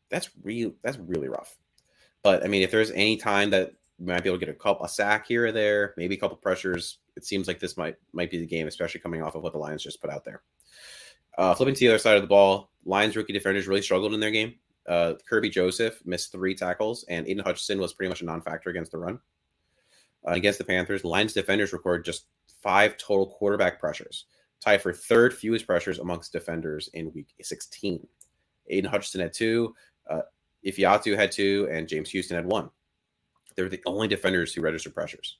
that's 0.10 0.30
real 0.44 0.74
that's 0.84 0.98
really 0.98 1.28
rough. 1.28 1.58
But 2.24 2.44
I 2.44 2.48
mean, 2.48 2.64
if 2.64 2.72
there's 2.72 2.92
any 2.92 3.18
time 3.18 3.50
that 3.52 3.74
we 4.00 4.08
might 4.08 4.24
be 4.24 4.30
able 4.30 4.40
to 4.40 4.46
get 4.46 4.54
a 4.54 4.58
couple 4.58 4.86
a 4.86 4.90
sack 4.90 5.28
here 5.28 5.46
or 5.46 5.52
there, 5.52 5.94
maybe 5.98 6.16
a 6.16 6.20
couple 6.20 6.38
pressures, 6.38 7.00
it 7.16 7.26
seems 7.26 7.48
like 7.48 7.60
this 7.60 7.78
might 7.78 7.96
might 8.14 8.32
be 8.32 8.40
the 8.40 8.48
game, 8.48 8.68
especially 8.68 9.02
coming 9.02 9.22
off 9.22 9.36
of 9.36 9.44
what 9.44 9.54
the 9.54 9.60
Lions 9.60 9.84
just 9.84 10.02
put 10.02 10.10
out 10.10 10.26
there. 10.26 10.42
Uh, 11.38 11.54
flipping 11.54 11.76
to 11.76 11.80
the 11.80 11.90
other 11.90 11.98
side 11.98 12.16
of 12.16 12.22
the 12.22 12.28
ball, 12.28 12.72
Lions 12.86 13.16
rookie 13.16 13.34
defenders 13.34 13.68
really 13.68 13.82
struggled 13.82 14.14
in 14.14 14.20
their 14.20 14.32
game. 14.32 14.56
Uh, 14.88 15.14
Kerby 15.30 15.52
Joseph 15.52 16.02
missed 16.06 16.32
three 16.32 16.56
tackles, 16.56 17.04
and 17.10 17.28
Aidan 17.28 17.44
Hutchinson 17.44 17.80
was 17.80 17.94
pretty 17.94 18.10
much 18.10 18.22
a 18.22 18.26
non-factor 18.26 18.70
against 18.70 18.92
the 18.92 19.00
run. 19.00 19.20
Uh, 20.28 20.32
against 20.32 20.60
the 20.60 20.66
Panthers, 20.66 21.04
Lions 21.04 21.34
defenders 21.34 21.74
recorded 21.74 22.06
just 22.06 22.28
five 22.62 22.98
total 22.98 23.28
quarterback 23.28 23.80
pressures, 23.80 24.26
tied 24.60 24.82
for 24.82 24.94
third 24.94 25.34
fewest 25.34 25.68
pressures 25.68 26.00
amongst 26.00 26.32
defenders 26.32 26.90
in 26.94 27.12
Week 27.14 27.28
16. 27.42 28.08
Aidan 28.68 28.90
Hutchinson 28.90 29.22
had 29.22 29.34
two, 29.34 29.76
uh, 30.10 30.22
Ifeatu 30.66 31.16
had 31.16 31.32
two, 31.32 31.68
and 31.72 31.88
James 31.88 32.10
Houston 32.10 32.36
had 32.36 32.46
one. 32.46 32.70
They're 33.56 33.70
the 33.70 33.82
only 33.86 34.08
defenders 34.08 34.54
who 34.54 34.62
registered 34.62 34.94
pressures. 34.94 35.38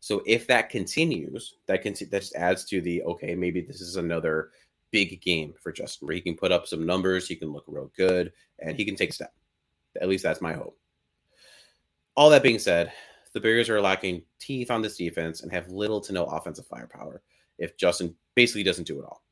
So 0.00 0.22
if 0.26 0.46
that 0.48 0.68
continues, 0.68 1.54
that 1.66 1.82
can 1.82 1.94
that 2.10 2.20
just 2.20 2.34
adds 2.34 2.64
to 2.66 2.80
the 2.80 3.02
okay, 3.04 3.34
maybe 3.34 3.60
this 3.60 3.80
is 3.80 3.96
another 3.96 4.50
big 4.90 5.20
game 5.22 5.54
for 5.62 5.72
Justin, 5.72 6.06
where 6.06 6.14
he 6.14 6.20
can 6.20 6.36
put 6.36 6.52
up 6.52 6.66
some 6.66 6.86
numbers, 6.86 7.26
he 7.26 7.36
can 7.36 7.52
look 7.52 7.64
real 7.66 7.90
good, 7.96 8.32
and 8.58 8.76
he 8.76 8.84
can 8.84 8.96
take 8.96 9.10
a 9.10 9.14
step. 9.14 9.34
At 10.00 10.08
least 10.08 10.22
that's 10.22 10.40
my 10.40 10.52
hope. 10.52 10.78
All 12.14 12.30
that 12.30 12.42
being 12.42 12.58
said, 12.58 12.92
the 13.32 13.40
Bears 13.40 13.68
are 13.68 13.80
lacking 13.80 14.22
teeth 14.38 14.70
on 14.70 14.82
this 14.82 14.96
defense 14.96 15.42
and 15.42 15.52
have 15.52 15.68
little 15.68 16.00
to 16.02 16.12
no 16.12 16.24
offensive 16.24 16.66
firepower 16.66 17.22
if 17.58 17.76
Justin 17.76 18.14
basically 18.34 18.62
doesn't 18.62 18.86
do 18.86 18.98
it 18.98 19.04
all. 19.04 19.22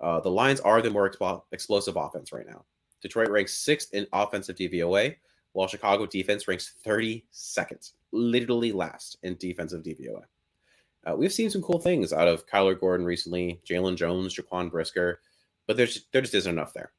Uh, 0.00 0.20
the 0.20 0.30
Lions 0.30 0.60
are 0.60 0.80
the 0.80 0.90
more 0.90 1.10
expl- 1.10 1.42
explosive 1.52 1.96
offense 1.96 2.32
right 2.32 2.46
now. 2.46 2.64
Detroit 3.00 3.30
ranks 3.30 3.54
sixth 3.54 3.94
in 3.94 4.06
offensive 4.12 4.56
DVOA, 4.56 5.16
while 5.52 5.68
Chicago 5.68 6.06
defense 6.06 6.46
ranks 6.46 6.74
32nd, 6.84 7.92
literally 8.12 8.72
last 8.72 9.18
in 9.22 9.36
defensive 9.36 9.82
DVOA. 9.82 10.22
Uh, 11.06 11.16
we've 11.16 11.32
seen 11.32 11.50
some 11.50 11.62
cool 11.62 11.80
things 11.80 12.12
out 12.12 12.28
of 12.28 12.46
Kyler 12.46 12.78
Gordon 12.78 13.06
recently, 13.06 13.60
Jalen 13.66 13.96
Jones, 13.96 14.36
Jaquan 14.36 14.70
Brisker, 14.70 15.20
but 15.66 15.76
there's 15.76 16.06
there 16.12 16.20
just 16.20 16.34
isn't 16.34 16.52
enough 16.52 16.74
there. 16.74 16.92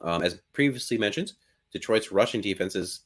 Um, 0.00 0.22
as 0.22 0.40
previously 0.52 0.98
mentioned, 0.98 1.32
Detroit's 1.72 2.12
rushing 2.12 2.40
defense 2.40 2.74
is 2.74 3.02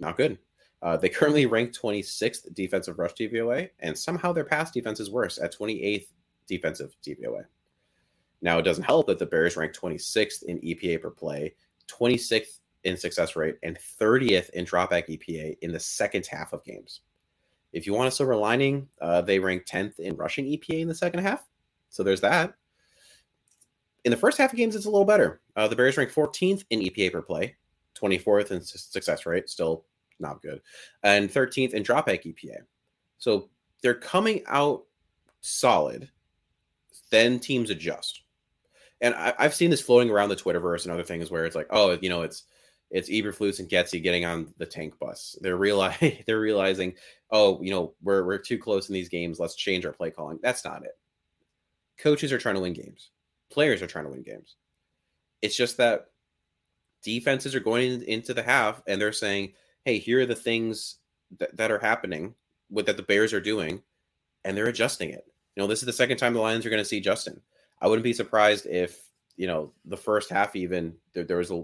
not 0.00 0.16
good. 0.16 0.38
Uh, 0.82 0.96
they 0.96 1.08
currently 1.08 1.46
rank 1.46 1.72
26th 1.72 2.52
defensive 2.54 2.98
rush 2.98 3.14
DVOA, 3.14 3.70
and 3.80 3.96
somehow 3.96 4.32
their 4.32 4.44
pass 4.44 4.70
defense 4.70 5.00
is 5.00 5.10
worse 5.10 5.38
at 5.38 5.56
28th 5.56 6.08
defensive 6.46 6.94
DVOA. 7.06 7.46
Now, 8.44 8.58
it 8.58 8.62
doesn't 8.62 8.84
help 8.84 9.06
that 9.06 9.18
the 9.18 9.24
Bears 9.24 9.56
rank 9.56 9.72
26th 9.72 10.42
in 10.42 10.60
EPA 10.60 11.00
per 11.00 11.10
play, 11.10 11.54
26th 11.88 12.60
in 12.84 12.94
success 12.94 13.36
rate, 13.36 13.56
and 13.62 13.78
30th 13.98 14.50
in 14.50 14.66
dropback 14.66 15.08
EPA 15.08 15.56
in 15.62 15.72
the 15.72 15.80
second 15.80 16.26
half 16.26 16.52
of 16.52 16.62
games. 16.62 17.00
If 17.72 17.86
you 17.86 17.94
want 17.94 18.08
a 18.08 18.10
silver 18.10 18.36
lining, 18.36 18.86
uh, 19.00 19.22
they 19.22 19.38
rank 19.38 19.64
10th 19.64 19.98
in 19.98 20.14
rushing 20.16 20.44
EPA 20.44 20.82
in 20.82 20.88
the 20.88 20.94
second 20.94 21.20
half. 21.20 21.48
So 21.88 22.02
there's 22.02 22.20
that. 22.20 22.52
In 24.04 24.10
the 24.10 24.16
first 24.16 24.36
half 24.36 24.52
of 24.52 24.58
games, 24.58 24.76
it's 24.76 24.84
a 24.84 24.90
little 24.90 25.06
better. 25.06 25.40
Uh, 25.56 25.66
the 25.66 25.74
Bears 25.74 25.96
rank 25.96 26.12
14th 26.12 26.66
in 26.68 26.80
EPA 26.80 27.12
per 27.12 27.22
play, 27.22 27.56
24th 27.98 28.50
in 28.50 28.60
success 28.60 29.24
rate, 29.24 29.48
still 29.48 29.86
not 30.20 30.42
good, 30.42 30.60
and 31.02 31.30
13th 31.30 31.72
in 31.72 31.82
dropback 31.82 32.24
EPA. 32.24 32.58
So 33.16 33.48
they're 33.82 33.94
coming 33.94 34.42
out 34.48 34.84
solid, 35.40 36.10
then 37.08 37.40
teams 37.40 37.70
adjust. 37.70 38.23
And 39.04 39.14
I, 39.14 39.34
have 39.38 39.54
seen 39.54 39.68
this 39.68 39.82
floating 39.82 40.10
around 40.10 40.30
the 40.30 40.36
Twitterverse 40.36 40.84
and 40.84 40.92
other 40.92 41.02
things 41.02 41.30
where 41.30 41.44
it's 41.44 41.54
like, 41.54 41.66
oh, 41.68 41.98
you 42.00 42.08
know, 42.08 42.22
it's 42.22 42.44
it's 42.90 43.10
Eberflus 43.10 43.58
and 43.58 43.68
Getsy 43.68 44.02
getting 44.02 44.24
on 44.24 44.54
the 44.56 44.64
tank 44.64 44.98
bus. 44.98 45.36
They're 45.42 45.58
realizing 45.58 46.22
they're 46.26 46.40
realizing, 46.40 46.94
oh, 47.30 47.60
you 47.62 47.70
know, 47.70 47.92
we're 48.02 48.24
we're 48.24 48.38
too 48.38 48.56
close 48.56 48.88
in 48.88 48.94
these 48.94 49.10
games. 49.10 49.38
Let's 49.38 49.56
change 49.56 49.84
our 49.84 49.92
play 49.92 50.10
calling. 50.10 50.38
That's 50.42 50.64
not 50.64 50.84
it. 50.84 50.96
Coaches 51.98 52.32
are 52.32 52.38
trying 52.38 52.54
to 52.54 52.62
win 52.62 52.72
games. 52.72 53.10
Players 53.50 53.82
are 53.82 53.86
trying 53.86 54.06
to 54.06 54.10
win 54.10 54.22
games. 54.22 54.56
It's 55.42 55.54
just 55.54 55.76
that 55.76 56.06
defenses 57.02 57.54
are 57.54 57.60
going 57.60 58.02
into 58.04 58.32
the 58.32 58.42
half 58.42 58.82
and 58.86 58.98
they're 58.98 59.12
saying, 59.12 59.52
hey, 59.84 59.98
here 59.98 60.20
are 60.20 60.26
the 60.26 60.34
things 60.34 60.96
that, 61.38 61.54
that 61.58 61.70
are 61.70 61.78
happening 61.78 62.34
with 62.70 62.86
that 62.86 62.96
the 62.96 63.02
Bears 63.02 63.34
are 63.34 63.40
doing, 63.40 63.82
and 64.46 64.56
they're 64.56 64.68
adjusting 64.68 65.10
it. 65.10 65.26
You 65.54 65.62
know, 65.62 65.66
this 65.66 65.80
is 65.80 65.86
the 65.86 65.92
second 65.92 66.16
time 66.16 66.32
the 66.32 66.40
Lions 66.40 66.64
are 66.64 66.70
going 66.70 66.82
to 66.82 66.88
see 66.88 67.00
Justin. 67.00 67.42
I 67.84 67.86
wouldn't 67.86 68.02
be 68.02 68.14
surprised 68.14 68.64
if, 68.64 69.10
you 69.36 69.46
know, 69.46 69.70
the 69.84 69.96
first 69.96 70.30
half 70.30 70.56
even 70.56 70.94
there, 71.12 71.22
there 71.22 71.36
was 71.36 71.50
a, 71.50 71.62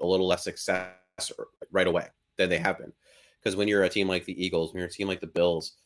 a 0.00 0.06
little 0.06 0.26
less 0.26 0.44
success 0.44 0.92
right 1.70 1.86
away 1.86 2.08
than 2.36 2.50
they 2.50 2.58
have 2.58 2.76
been. 2.76 2.92
Because 3.40 3.56
when 3.56 3.68
you're 3.68 3.84
a 3.84 3.88
team 3.88 4.06
like 4.06 4.26
the 4.26 4.44
Eagles, 4.44 4.72
when 4.72 4.80
you're 4.80 4.88
a 4.88 4.92
team 4.92 5.08
like 5.08 5.22
the 5.22 5.26
Bills, 5.26 5.78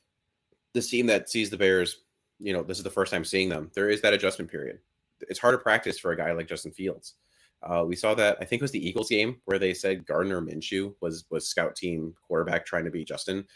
this 0.74 0.90
team 0.90 1.06
that 1.06 1.30
sees 1.30 1.50
the 1.50 1.56
Bears, 1.56 2.02
you 2.40 2.52
know, 2.52 2.64
this 2.64 2.78
is 2.78 2.82
the 2.82 2.90
first 2.90 3.12
time 3.12 3.24
seeing 3.24 3.48
them, 3.48 3.70
there 3.76 3.88
is 3.88 4.02
that 4.02 4.12
adjustment 4.12 4.50
period. 4.50 4.80
It's 5.20 5.38
hard 5.38 5.54
to 5.54 5.58
practice 5.58 6.00
for 6.00 6.10
a 6.10 6.16
guy 6.16 6.32
like 6.32 6.48
Justin 6.48 6.72
Fields. 6.72 7.14
Uh, 7.62 7.84
we 7.86 7.94
saw 7.94 8.12
that 8.14 8.38
I 8.40 8.44
think 8.44 8.60
it 8.60 8.64
was 8.64 8.72
the 8.72 8.86
Eagles 8.86 9.08
game 9.08 9.36
where 9.44 9.60
they 9.60 9.72
said 9.72 10.04
Gardner 10.04 10.42
Minshew 10.42 10.94
was 11.00 11.26
was 11.30 11.48
scout 11.48 11.76
team 11.76 12.12
quarterback 12.26 12.66
trying 12.66 12.84
to 12.86 12.90
beat 12.90 13.06
Justin. 13.06 13.46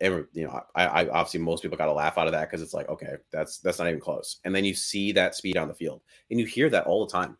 And 0.00 0.26
you 0.32 0.44
know, 0.44 0.60
I, 0.74 0.86
I 0.86 1.08
obviously 1.08 1.40
most 1.40 1.62
people 1.62 1.78
got 1.78 1.88
a 1.88 1.92
laugh 1.92 2.18
out 2.18 2.26
of 2.26 2.32
that 2.32 2.50
because 2.50 2.62
it's 2.62 2.74
like, 2.74 2.88
okay, 2.88 3.14
that's 3.30 3.58
that's 3.58 3.78
not 3.78 3.88
even 3.88 4.00
close. 4.00 4.40
And 4.44 4.54
then 4.54 4.64
you 4.64 4.74
see 4.74 5.12
that 5.12 5.34
speed 5.34 5.56
on 5.56 5.68
the 5.68 5.74
field, 5.74 6.02
and 6.30 6.40
you 6.40 6.46
hear 6.46 6.68
that 6.70 6.86
all 6.86 7.06
the 7.06 7.12
time. 7.12 7.36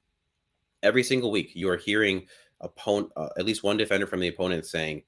Every 0.83 1.03
single 1.03 1.31
week, 1.31 1.53
you 1.55 1.69
are 1.71 1.77
hearing 1.77 2.27
opponent, 2.61 3.13
uh, 3.17 3.31
at 3.39 3.47
least 3.47 3.65
one 3.65 3.77
defender 3.77 4.07
from 4.07 4.21
the 4.21 4.29
opponent 4.29 4.67
saying, 4.67 5.03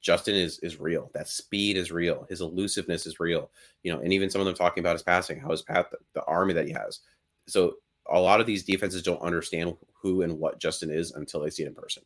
Justin 0.00 0.34
is 0.36 0.58
is 0.60 0.78
real. 0.78 1.10
That 1.14 1.28
speed 1.28 1.76
is 1.76 1.90
real. 1.90 2.26
His 2.28 2.40
elusiveness 2.42 3.06
is 3.06 3.20
real. 3.20 3.50
You 3.82 3.92
know, 3.92 4.00
and 4.00 4.12
even 4.12 4.30
some 4.30 4.40
of 4.40 4.46
them 4.46 4.54
talking 4.54 4.82
about 4.82 4.94
his 4.94 5.02
passing, 5.02 5.40
how 5.40 5.50
his 5.50 5.62
path, 5.62 5.86
the, 5.90 5.98
the 6.14 6.24
army 6.24 6.54
that 6.54 6.66
he 6.66 6.72
has. 6.72 7.00
So 7.48 7.76
a 8.10 8.20
lot 8.20 8.40
of 8.40 8.46
these 8.46 8.64
defenses 8.64 9.02
don't 9.02 9.22
understand 9.22 9.76
who 9.94 10.22
and 10.22 10.38
what 10.38 10.60
Justin 10.60 10.90
is 10.90 11.12
until 11.12 11.40
they 11.40 11.50
see 11.50 11.62
it 11.64 11.68
in 11.68 11.74
person. 11.74 12.02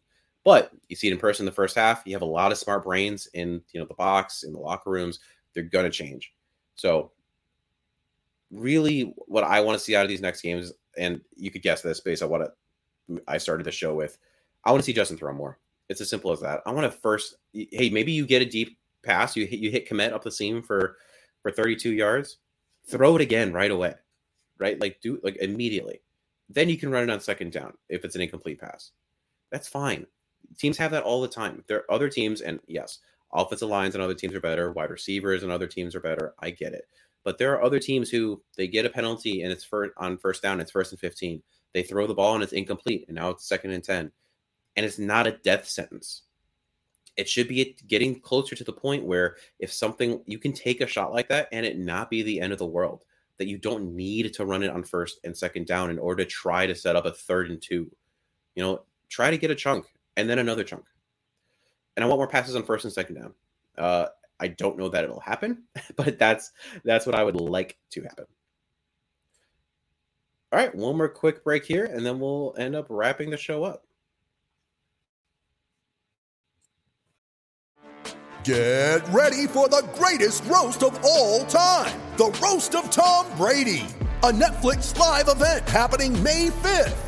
But 0.48 0.70
you 0.88 0.96
see 0.96 1.08
it 1.08 1.12
in 1.12 1.18
person 1.18 1.42
in 1.42 1.46
the 1.46 1.52
first 1.54 1.76
half. 1.76 2.02
You 2.06 2.14
have 2.14 2.22
a 2.22 2.24
lot 2.24 2.52
of 2.52 2.56
smart 2.56 2.84
brains 2.84 3.28
in 3.34 3.60
you 3.70 3.78
know 3.78 3.84
the 3.84 3.92
box 3.92 4.44
in 4.44 4.52
the 4.54 4.58
locker 4.58 4.88
rooms. 4.88 5.20
They're 5.52 5.62
gonna 5.62 5.90
change. 5.90 6.32
So 6.74 7.12
really, 8.50 9.12
what 9.26 9.44
I 9.44 9.60
want 9.60 9.78
to 9.78 9.84
see 9.84 9.94
out 9.94 10.04
of 10.04 10.08
these 10.08 10.22
next 10.22 10.40
games, 10.40 10.72
and 10.96 11.20
you 11.36 11.50
could 11.50 11.60
guess 11.60 11.82
this 11.82 12.00
based 12.00 12.22
on 12.22 12.30
what 12.30 12.56
I 13.26 13.36
started 13.36 13.66
the 13.66 13.72
show 13.72 13.94
with. 13.94 14.16
I 14.64 14.70
want 14.70 14.80
to 14.80 14.86
see 14.86 14.94
Justin 14.94 15.18
throw 15.18 15.34
more. 15.34 15.58
It's 15.90 16.00
as 16.00 16.08
simple 16.08 16.32
as 16.32 16.40
that. 16.40 16.62
I 16.64 16.72
want 16.72 16.90
to 16.90 16.98
first, 16.98 17.36
hey, 17.52 17.90
maybe 17.90 18.12
you 18.12 18.26
get 18.26 18.40
a 18.40 18.46
deep 18.46 18.78
pass, 19.02 19.36
you 19.36 19.46
hit 19.46 19.60
you 19.60 19.70
hit 19.70 19.88
Kmet 19.88 20.12
up 20.12 20.24
the 20.24 20.30
seam 20.30 20.62
for 20.62 20.96
for 21.42 21.50
32 21.50 21.92
yards, 21.92 22.38
throw 22.86 23.16
it 23.16 23.20
again 23.22 23.52
right 23.52 23.70
away 23.70 23.94
right? 24.58 24.80
Like 24.80 25.00
do 25.00 25.20
like 25.22 25.36
immediately. 25.36 26.02
Then 26.48 26.68
you 26.68 26.76
can 26.76 26.90
run 26.90 27.04
it 27.04 27.10
on 27.10 27.20
second 27.20 27.52
down 27.52 27.74
if 27.88 28.04
it's 28.04 28.14
an 28.14 28.20
incomplete 28.20 28.60
pass. 28.60 28.92
That's 29.50 29.68
fine. 29.68 30.06
Teams 30.56 30.78
have 30.78 30.90
that 30.92 31.02
all 31.02 31.20
the 31.20 31.28
time. 31.28 31.64
There 31.66 31.78
are 31.78 31.92
other 31.92 32.08
teams, 32.08 32.40
and 32.40 32.60
yes, 32.66 32.98
offensive 33.32 33.68
lines 33.68 33.94
and 33.94 34.02
other 34.02 34.14
teams 34.14 34.34
are 34.34 34.40
better, 34.40 34.72
wide 34.72 34.90
receivers 34.90 35.42
and 35.42 35.52
other 35.52 35.66
teams 35.66 35.94
are 35.94 36.00
better. 36.00 36.34
I 36.38 36.50
get 36.50 36.72
it. 36.72 36.88
But 37.24 37.38
there 37.38 37.52
are 37.52 37.62
other 37.62 37.78
teams 37.78 38.10
who 38.10 38.42
they 38.56 38.68
get 38.68 38.86
a 38.86 38.90
penalty 38.90 39.42
and 39.42 39.52
it's 39.52 39.68
on 39.96 40.18
first 40.18 40.42
down, 40.42 40.60
it's 40.60 40.70
first 40.70 40.92
and 40.92 41.00
15. 41.00 41.42
They 41.74 41.82
throw 41.82 42.06
the 42.06 42.14
ball 42.14 42.34
and 42.34 42.42
it's 42.42 42.52
incomplete, 42.52 43.04
and 43.08 43.16
now 43.16 43.30
it's 43.30 43.46
second 43.46 43.72
and 43.72 43.84
10. 43.84 44.10
And 44.76 44.86
it's 44.86 44.98
not 44.98 45.26
a 45.26 45.32
death 45.32 45.66
sentence. 45.66 46.22
It 47.16 47.28
should 47.28 47.48
be 47.48 47.76
getting 47.88 48.20
closer 48.20 48.54
to 48.54 48.64
the 48.64 48.72
point 48.72 49.04
where 49.04 49.36
if 49.58 49.72
something 49.72 50.22
you 50.24 50.38
can 50.38 50.52
take 50.52 50.80
a 50.80 50.86
shot 50.86 51.12
like 51.12 51.28
that 51.28 51.48
and 51.50 51.66
it 51.66 51.76
not 51.76 52.10
be 52.10 52.22
the 52.22 52.40
end 52.40 52.52
of 52.52 52.58
the 52.58 52.66
world 52.66 53.02
that 53.38 53.48
you 53.48 53.58
don't 53.58 53.94
need 53.94 54.32
to 54.34 54.46
run 54.46 54.62
it 54.62 54.70
on 54.70 54.84
first 54.84 55.18
and 55.24 55.36
second 55.36 55.66
down 55.66 55.90
in 55.90 55.98
order 55.98 56.24
to 56.24 56.30
try 56.30 56.66
to 56.66 56.74
set 56.74 56.96
up 56.96 57.06
a 57.06 57.12
third 57.12 57.50
and 57.50 57.60
two. 57.60 57.90
You 58.54 58.62
know, 58.62 58.82
try 59.08 59.30
to 59.30 59.38
get 59.38 59.50
a 59.50 59.54
chunk 59.54 59.86
and 60.18 60.28
then 60.28 60.40
another 60.40 60.64
chunk. 60.64 60.84
And 61.96 62.04
I 62.04 62.08
want 62.08 62.18
more 62.18 62.28
passes 62.28 62.56
on 62.56 62.64
first 62.64 62.84
and 62.84 62.92
second 62.92 63.14
down. 63.14 63.34
Uh, 63.78 64.06
I 64.40 64.48
don't 64.48 64.76
know 64.76 64.88
that 64.88 65.04
it'll 65.04 65.20
happen, 65.20 65.62
but 65.96 66.18
that's 66.18 66.50
that's 66.84 67.06
what 67.06 67.14
I 67.14 67.24
would 67.24 67.40
like 67.40 67.78
to 67.92 68.02
happen. 68.02 68.26
All 70.52 70.58
right, 70.58 70.74
one 70.74 70.96
more 70.96 71.08
quick 71.08 71.44
break 71.44 71.64
here, 71.64 71.84
and 71.84 72.04
then 72.04 72.18
we'll 72.18 72.54
end 72.58 72.74
up 72.74 72.86
wrapping 72.88 73.30
the 73.30 73.36
show 73.36 73.64
up. 73.64 73.84
Get 78.44 79.06
ready 79.10 79.46
for 79.46 79.68
the 79.68 79.86
greatest 79.94 80.44
roast 80.44 80.82
of 80.82 80.98
all 81.04 81.44
time 81.44 82.00
the 82.16 82.36
Roast 82.42 82.74
of 82.74 82.90
Tom 82.90 83.26
Brady, 83.36 83.86
a 84.24 84.32
Netflix 84.32 84.96
live 84.98 85.28
event 85.28 85.68
happening 85.68 86.20
May 86.22 86.48
5th. 86.48 87.07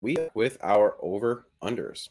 We 0.00 0.16
with 0.34 0.58
our 0.62 0.96
over 1.00 1.46
unders. 1.62 2.08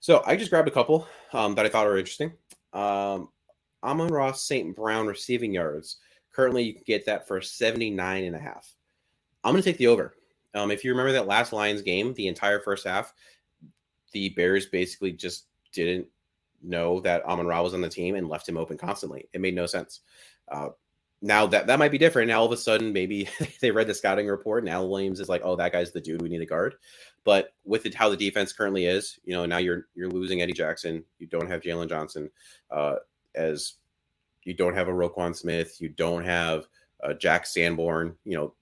So 0.00 0.22
I 0.26 0.36
just 0.36 0.50
grabbed 0.50 0.68
a 0.68 0.72
couple 0.72 1.06
um, 1.32 1.54
that 1.54 1.66
I 1.66 1.68
thought 1.68 1.86
were 1.86 1.98
interesting. 1.98 2.32
Um, 2.72 3.30
Amon-Ra 3.82 4.32
St. 4.32 4.74
Brown 4.74 5.06
receiving 5.06 5.52
yards. 5.52 5.96
Currently, 6.32 6.62
you 6.62 6.74
can 6.74 6.84
get 6.86 7.06
that 7.06 7.26
for 7.26 7.40
79 7.40 8.24
and 8.24 8.36
a 8.36 8.38
half. 8.38 8.74
I'm 9.42 9.52
going 9.52 9.62
to 9.62 9.68
take 9.68 9.78
the 9.78 9.86
over. 9.88 10.14
Um, 10.54 10.70
if 10.70 10.84
you 10.84 10.90
remember 10.90 11.12
that 11.12 11.26
last 11.26 11.52
Lions 11.52 11.82
game, 11.82 12.14
the 12.14 12.28
entire 12.28 12.60
first 12.60 12.86
half, 12.86 13.12
the 14.12 14.30
Bears 14.30 14.66
basically 14.66 15.12
just 15.12 15.46
didn't 15.72 16.06
know 16.62 17.00
that 17.00 17.24
Amon 17.24 17.46
Ra 17.46 17.62
was 17.62 17.74
on 17.74 17.80
the 17.80 17.88
team 17.88 18.14
and 18.14 18.28
left 18.28 18.48
him 18.48 18.56
open 18.56 18.76
constantly. 18.76 19.28
It 19.32 19.40
made 19.40 19.54
no 19.54 19.66
sense. 19.66 20.00
Uh, 20.48 20.70
now 21.20 21.46
that 21.46 21.66
that 21.66 21.78
might 21.78 21.90
be 21.90 21.98
different. 21.98 22.28
Now 22.28 22.40
all 22.40 22.46
of 22.46 22.52
a 22.52 22.56
sudden, 22.56 22.92
maybe 22.92 23.28
they 23.60 23.70
read 23.70 23.86
the 23.86 23.94
scouting 23.94 24.26
report, 24.26 24.62
and 24.62 24.70
Al 24.70 24.88
Williams 24.88 25.20
is 25.20 25.28
like, 25.28 25.42
"Oh, 25.44 25.56
that 25.56 25.72
guy's 25.72 25.92
the 25.92 26.00
dude. 26.00 26.22
We 26.22 26.28
need 26.28 26.42
a 26.42 26.46
guard." 26.46 26.76
But 27.24 27.52
with 27.64 27.86
it, 27.86 27.94
how 27.94 28.08
the 28.08 28.16
defense 28.16 28.52
currently 28.52 28.86
is, 28.86 29.18
you 29.24 29.34
know, 29.34 29.44
now 29.44 29.58
you're 29.58 29.86
you're 29.94 30.10
losing 30.10 30.40
Eddie 30.40 30.52
Jackson. 30.52 31.04
You 31.18 31.26
don't 31.26 31.50
have 31.50 31.60
Jaylon 31.60 31.88
Johnson, 31.88 32.30
uh, 32.70 32.96
as 33.34 33.74
you 34.44 34.54
don't 34.54 34.74
have 34.74 34.88
a 34.88 34.92
Roquan 34.92 35.34
Smith. 35.34 35.80
You 35.80 35.88
don't 35.88 36.24
have 36.24 36.66
uh, 37.02 37.14
Jack 37.14 37.46
Sanborn. 37.46 38.16
You 38.24 38.36
know, 38.36 38.54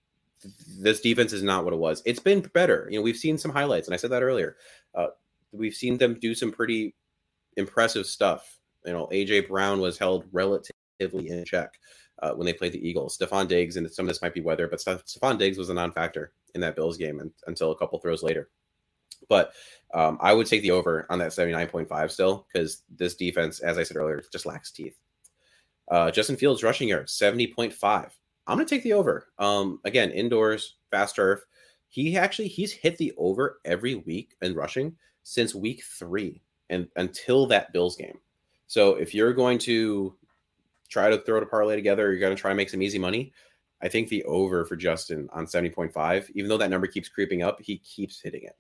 th- 0.43 0.55
this 0.79 1.01
defense 1.01 1.33
is 1.33 1.43
not 1.43 1.65
what 1.65 1.75
it 1.75 1.79
was. 1.79 2.03
It's 2.07 2.21
been 2.21 2.41
better. 2.41 2.89
You 2.91 2.99
know, 2.99 3.03
we've 3.03 3.17
seen 3.17 3.37
some 3.37 3.53
highlights, 3.53 3.87
and 3.87 3.95
I 3.95 3.99
said 3.99 4.11
that 4.11 4.23
earlier. 4.23 4.57
Uh, 4.95 5.09
we've 5.53 5.75
seen 5.75 5.99
them 5.99 6.19
do 6.19 6.35
some 6.35 6.53
pretty 6.53 6.95
impressive 7.59 8.07
stuff. 8.07 8.59
You 8.87 8.93
know, 8.93 9.09
AJ 9.13 9.49
Brown 9.49 9.81
was 9.81 9.99
held 9.99 10.25
relatively 10.33 11.29
in 11.29 11.45
check 11.45 11.75
uh, 12.21 12.33
when 12.33 12.47
they 12.47 12.53
played 12.53 12.73
the 12.73 12.89
Eagles. 12.89 13.17
Stefon 13.17 13.49
Diggs, 13.49 13.77
and 13.77 13.91
some 13.91 14.07
of 14.07 14.09
this 14.09 14.23
might 14.23 14.35
be 14.35 14.41
weather, 14.41 14.69
but 14.69 14.81
Stefon 14.81 15.39
Diggs 15.39 15.59
was 15.59 15.71
a 15.71 15.75
non-factor 15.75 16.33
in 16.55 16.61
that 16.63 16.77
Bills 16.77 16.97
game 16.97 17.21
and, 17.21 17.31
until 17.47 17.73
a 17.73 17.77
couple 17.77 17.99
throws 17.99 18.23
later. 18.23 18.49
But 19.29 19.53
um, 19.95 20.19
I 20.21 20.33
would 20.33 20.47
take 20.47 20.63
the 20.63 20.71
over 20.71 21.07
on 21.11 21.19
that 21.19 21.31
79.5 21.31 22.11
still 22.11 22.47
because 22.53 22.83
this 22.97 23.15
defense, 23.15 23.61
as 23.61 23.79
I 23.79 23.83
said 23.83 23.97
earlier, 23.97 24.23
just 24.33 24.47
lacks 24.47 24.71
teeth. 24.71 24.99
Uh, 25.89 26.11
Justin 26.11 26.37
Fields 26.37 26.63
rushing 26.63 26.89
yards 26.89 27.13
70.5. 27.13 28.11
I'm 28.47 28.57
going 28.57 28.67
to 28.67 28.75
take 28.75 28.83
the 28.83 28.93
over. 28.93 29.29
Um, 29.39 29.81
again, 29.85 30.11
indoors, 30.11 30.77
fast 30.91 31.17
turf. 31.17 31.41
He 31.89 32.17
actually 32.17 32.49
he's 32.49 32.73
hit 32.73 32.99
the 32.99 33.13
over 33.17 33.61
every 33.65 33.95
week 33.95 34.37
in 34.43 34.55
rushing 34.55 34.97
since 35.23 35.55
week 35.55 35.83
three 35.85 36.43
and 36.69 36.89
until 36.97 37.47
that 37.47 37.73
Bills 37.73 37.97
game. 37.97 38.19
So 38.67 38.95
if 38.97 39.15
you're 39.15 39.33
going 39.33 39.59
to 39.61 40.17
try 40.87 41.11
to 41.11 41.19
throw 41.19 41.39
a 41.39 41.47
parlay 41.47 41.77
together, 41.77 42.11
you're 42.11 42.21
going 42.21 42.35
to 42.35 42.41
try 42.41 42.51
to 42.51 42.57
make 42.57 42.71
some 42.71 42.83
easy 42.83 42.99
money. 42.99 43.33
I 43.83 43.89
think 43.89 44.09
the 44.09 44.25
over 44.25 44.65
for 44.65 44.77
Justin 44.77 45.29
on 45.33 45.47
70.5, 45.47 46.31
even 46.35 46.49
though 46.49 46.59
that 46.59 46.71
number 46.71 46.87
keeps 46.87 47.09
creeping 47.09 47.43
up, 47.43 47.61
he 47.61 47.79
keeps 47.79 48.21
hitting 48.21 48.45
it. 48.45 48.57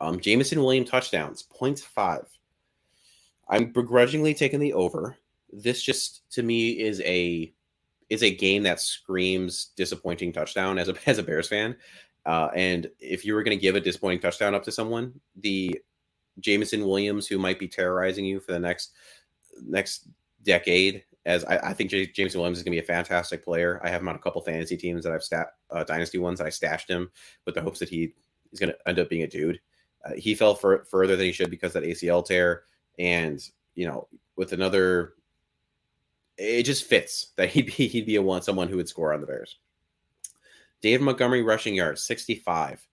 Um, 0.00 0.20
Jameson 0.20 0.60
William 0.60 0.84
touchdowns, 0.84 1.42
0.5. 1.42 2.26
I'm 3.48 3.72
begrudgingly 3.72 4.34
taking 4.34 4.60
the 4.60 4.72
over. 4.72 5.16
This 5.52 5.82
just 5.82 6.28
to 6.32 6.42
me 6.42 6.80
is 6.80 7.00
a 7.02 7.52
it's 8.10 8.22
a 8.22 8.34
game 8.34 8.62
that 8.64 8.80
screams 8.80 9.70
disappointing 9.76 10.32
touchdown 10.32 10.78
as 10.78 10.88
a 10.88 10.94
as 11.06 11.18
a 11.18 11.22
Bears 11.22 11.48
fan. 11.48 11.76
Uh, 12.26 12.48
and 12.54 12.88
if 13.00 13.24
you 13.24 13.34
were 13.34 13.42
going 13.42 13.56
to 13.56 13.60
give 13.60 13.76
a 13.76 13.80
disappointing 13.80 14.20
touchdown 14.20 14.54
up 14.54 14.64
to 14.64 14.72
someone, 14.72 15.20
the 15.36 15.78
Jameson 16.40 16.86
Williams, 16.86 17.26
who 17.26 17.38
might 17.38 17.58
be 17.58 17.68
terrorizing 17.68 18.24
you 18.24 18.40
for 18.40 18.52
the 18.52 18.58
next 18.58 18.92
next 19.62 20.08
decade, 20.44 21.04
as 21.26 21.44
I, 21.44 21.56
I 21.56 21.72
think 21.72 21.90
J- 21.90 22.06
Jameson 22.06 22.40
Williams 22.40 22.58
is 22.58 22.64
going 22.64 22.72
to 22.72 22.80
be 22.80 22.84
a 22.84 22.86
fantastic 22.86 23.44
player. 23.44 23.80
I 23.82 23.88
have 23.88 24.02
him 24.02 24.08
on 24.08 24.16
a 24.16 24.20
couple 24.20 24.40
fantasy 24.42 24.76
teams 24.76 25.04
that 25.04 25.12
I've 25.12 25.22
stat 25.22 25.48
uh, 25.70 25.84
dynasty 25.84 26.18
ones 26.18 26.38
that 26.38 26.46
I 26.46 26.50
stashed 26.50 26.88
him 26.88 27.10
with 27.46 27.54
the 27.54 27.62
hopes 27.62 27.78
that 27.80 27.88
he 27.88 28.14
is 28.52 28.60
going 28.60 28.72
to 28.72 28.88
end 28.88 28.98
up 28.98 29.08
being 29.08 29.22
a 29.22 29.26
dude. 29.26 29.60
Uh, 30.04 30.12
he 30.16 30.34
fell 30.34 30.54
for, 30.54 30.84
further 30.90 31.16
than 31.16 31.26
he 31.26 31.32
should 31.32 31.50
because 31.50 31.72
that 31.72 31.84
ACL 31.84 32.24
tear, 32.24 32.64
and 32.98 33.40
you 33.74 33.86
know, 33.86 34.06
with 34.36 34.52
another, 34.52 35.14
it 36.36 36.64
just 36.64 36.84
fits 36.84 37.32
that 37.36 37.48
he'd 37.50 37.66
be 37.66 37.88
he'd 37.88 38.06
be 38.06 38.16
a 38.16 38.22
one 38.22 38.42
someone 38.42 38.68
who 38.68 38.76
would 38.76 38.88
score 38.88 39.12
on 39.12 39.20
the 39.20 39.26
Bears. 39.26 39.58
Dave 40.82 41.00
Montgomery 41.00 41.42
rushing 41.42 41.74
yards, 41.74 42.02
65. 42.02 42.86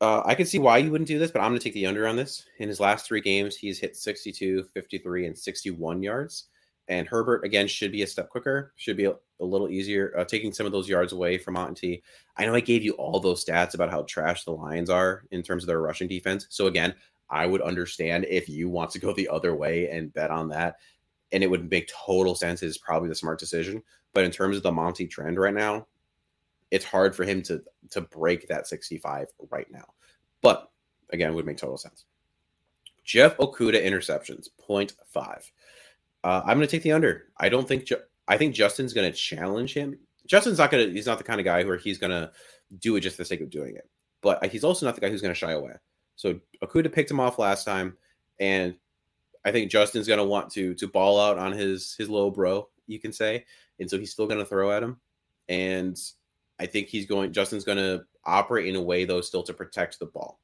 Uh, 0.00 0.22
I 0.24 0.34
can 0.34 0.46
see 0.46 0.58
why 0.58 0.78
you 0.78 0.90
wouldn't 0.90 1.08
do 1.08 1.18
this, 1.18 1.32
but 1.32 1.40
I'm 1.40 1.50
going 1.50 1.58
to 1.58 1.64
take 1.64 1.74
the 1.74 1.86
under 1.86 2.06
on 2.06 2.16
this. 2.16 2.44
In 2.58 2.68
his 2.68 2.78
last 2.78 3.06
three 3.06 3.20
games, 3.20 3.56
he's 3.56 3.80
hit 3.80 3.96
62, 3.96 4.64
53, 4.72 5.26
and 5.26 5.36
61 5.36 6.02
yards. 6.02 6.44
And 6.86 7.06
Herbert, 7.06 7.44
again, 7.44 7.66
should 7.66 7.92
be 7.92 8.02
a 8.02 8.06
step 8.06 8.30
quicker, 8.30 8.72
should 8.76 8.96
be 8.96 9.04
a, 9.04 9.14
a 9.40 9.44
little 9.44 9.68
easier, 9.68 10.14
uh, 10.16 10.24
taking 10.24 10.52
some 10.52 10.66
of 10.66 10.72
those 10.72 10.88
yards 10.88 11.12
away 11.12 11.36
from 11.36 11.54
Monty. 11.54 12.02
I 12.36 12.46
know 12.46 12.54
I 12.54 12.60
gave 12.60 12.82
you 12.82 12.92
all 12.92 13.20
those 13.20 13.44
stats 13.44 13.74
about 13.74 13.90
how 13.90 14.02
trash 14.02 14.44
the 14.44 14.52
Lions 14.52 14.88
are 14.88 15.24
in 15.30 15.42
terms 15.42 15.64
of 15.64 15.66
their 15.66 15.82
rushing 15.82 16.08
defense. 16.08 16.46
So, 16.48 16.66
again, 16.66 16.94
I 17.28 17.46
would 17.46 17.60
understand 17.60 18.24
if 18.30 18.48
you 18.48 18.70
want 18.70 18.90
to 18.92 19.00
go 19.00 19.12
the 19.12 19.28
other 19.28 19.54
way 19.54 19.90
and 19.90 20.12
bet 20.12 20.30
on 20.30 20.48
that. 20.50 20.76
And 21.32 21.42
it 21.42 21.50
would 21.50 21.70
make 21.70 21.90
total 21.92 22.34
sense. 22.34 22.62
It's 22.62 22.78
probably 22.78 23.10
the 23.10 23.14
smart 23.14 23.38
decision. 23.38 23.82
But 24.14 24.24
in 24.24 24.30
terms 24.30 24.56
of 24.56 24.62
the 24.62 24.72
Monty 24.72 25.06
trend 25.06 25.38
right 25.38 25.52
now, 25.52 25.86
it's 26.70 26.84
hard 26.84 27.14
for 27.14 27.24
him 27.24 27.42
to 27.42 27.62
to 27.90 28.00
break 28.02 28.48
that 28.48 28.66
65 28.66 29.28
right 29.50 29.70
now. 29.70 29.94
But 30.42 30.70
again, 31.10 31.34
would 31.34 31.46
make 31.46 31.56
total 31.56 31.78
sense. 31.78 32.04
Jeff 33.04 33.36
Okudah 33.38 33.82
interceptions, 33.82 34.48
0.5. 34.68 35.50
Uh, 36.24 36.42
I'm 36.44 36.58
going 36.58 36.60
to 36.60 36.66
take 36.66 36.82
the 36.82 36.92
under. 36.92 37.28
I 37.38 37.48
don't 37.48 37.66
think 37.66 37.86
Ju- 37.86 38.02
I 38.26 38.36
think 38.36 38.54
Justin's 38.54 38.92
going 38.92 39.10
to 39.10 39.16
challenge 39.16 39.72
him. 39.72 39.98
Justin's 40.26 40.58
not 40.58 40.70
going 40.70 40.86
to. 40.86 40.92
He's 40.92 41.06
not 41.06 41.18
the 41.18 41.24
kind 41.24 41.40
of 41.40 41.44
guy 41.44 41.64
where 41.64 41.78
he's 41.78 41.98
going 41.98 42.10
to 42.10 42.30
do 42.80 42.96
it 42.96 43.00
just 43.00 43.16
for 43.16 43.22
the 43.22 43.26
sake 43.28 43.40
of 43.40 43.50
doing 43.50 43.76
it. 43.76 43.88
But 44.20 44.44
he's 44.46 44.64
also 44.64 44.84
not 44.84 44.94
the 44.94 45.00
guy 45.00 45.08
who's 45.08 45.22
going 45.22 45.32
to 45.32 45.38
shy 45.38 45.52
away. 45.52 45.74
So 46.16 46.38
Okudah 46.62 46.92
picked 46.92 47.10
him 47.10 47.20
off 47.20 47.38
last 47.38 47.64
time, 47.64 47.96
and 48.38 48.74
I 49.44 49.52
think 49.52 49.70
Justin's 49.70 50.06
going 50.06 50.18
to 50.18 50.24
want 50.24 50.50
to 50.52 50.74
to 50.74 50.86
ball 50.88 51.18
out 51.18 51.38
on 51.38 51.52
his 51.52 51.94
his 51.94 52.10
low 52.10 52.30
bro, 52.30 52.68
you 52.86 52.98
can 52.98 53.12
say, 53.12 53.46
and 53.80 53.88
so 53.88 53.98
he's 53.98 54.12
still 54.12 54.26
going 54.26 54.40
to 54.40 54.44
throw 54.44 54.70
at 54.72 54.82
him. 54.82 54.98
And 55.48 55.98
I 56.60 56.66
think 56.66 56.88
he's 56.88 57.06
going. 57.06 57.32
Justin's 57.32 57.64
going 57.64 57.78
to 57.78 58.04
operate 58.24 58.66
in 58.66 58.76
a 58.76 58.82
way 58.82 59.04
though, 59.04 59.20
still 59.20 59.42
to 59.44 59.54
protect 59.54 59.98
the 59.98 60.06
ball. 60.06 60.40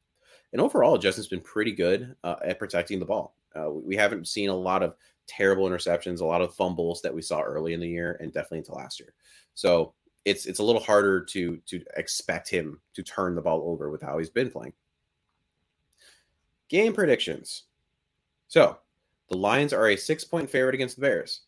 And 0.53 0.61
overall, 0.61 0.99
Justin's 0.99 1.27
been 1.27 1.41
pretty 1.41 1.73
good 1.73 2.15
uh, 2.23 2.37
at 2.45 2.59
protecting 2.59 3.01
the 3.01 3.05
ball. 3.05 3.37
Uh, 3.55 3.71
we 3.71 3.97
haven't 3.97 4.29
seen 4.29 4.51
a 4.51 4.55
lot 4.55 4.83
of 4.83 4.95
terrible 5.27 5.69
interceptions, 5.69 6.21
a 6.21 6.25
lot 6.25 6.43
of 6.43 6.55
fumbles 6.55 7.03
that 7.03 7.15
we 7.15 7.23
saw 7.23 7.41
early 7.41 7.73
in 7.73 7.81
the 7.81 7.89
year, 7.89 8.17
and 8.21 8.33
definitely 8.33 8.59
into 8.59 8.75
last 8.75 9.01
year. 9.01 9.15
So 9.55 9.95
it's 10.25 10.47
it's 10.47 10.61
a 10.61 10.65
little 10.65 10.83
harder 10.83 11.25
to 11.25 11.57
to 11.67 11.83
expect 11.97 12.49
him 12.49 12.81
to 12.95 13.03
turn 13.03 13.35
the 13.35 13.43
ball 13.43 13.69
over 13.69 13.91
with 13.91 14.03
how 14.03 14.19
he's 14.19 14.31
been 14.31 14.51
playing. 14.51 14.73
Game 16.69 16.93
predictions. 16.93 17.65
So 18.49 18.79
the 19.31 19.37
Lions 19.37 19.73
are 19.73 19.89
a 19.89 19.97
six 19.97 20.25
point 20.25 20.49
favorite 20.49 20.75
against 20.75 20.97
the 20.97 21.03
Bears. 21.03 21.43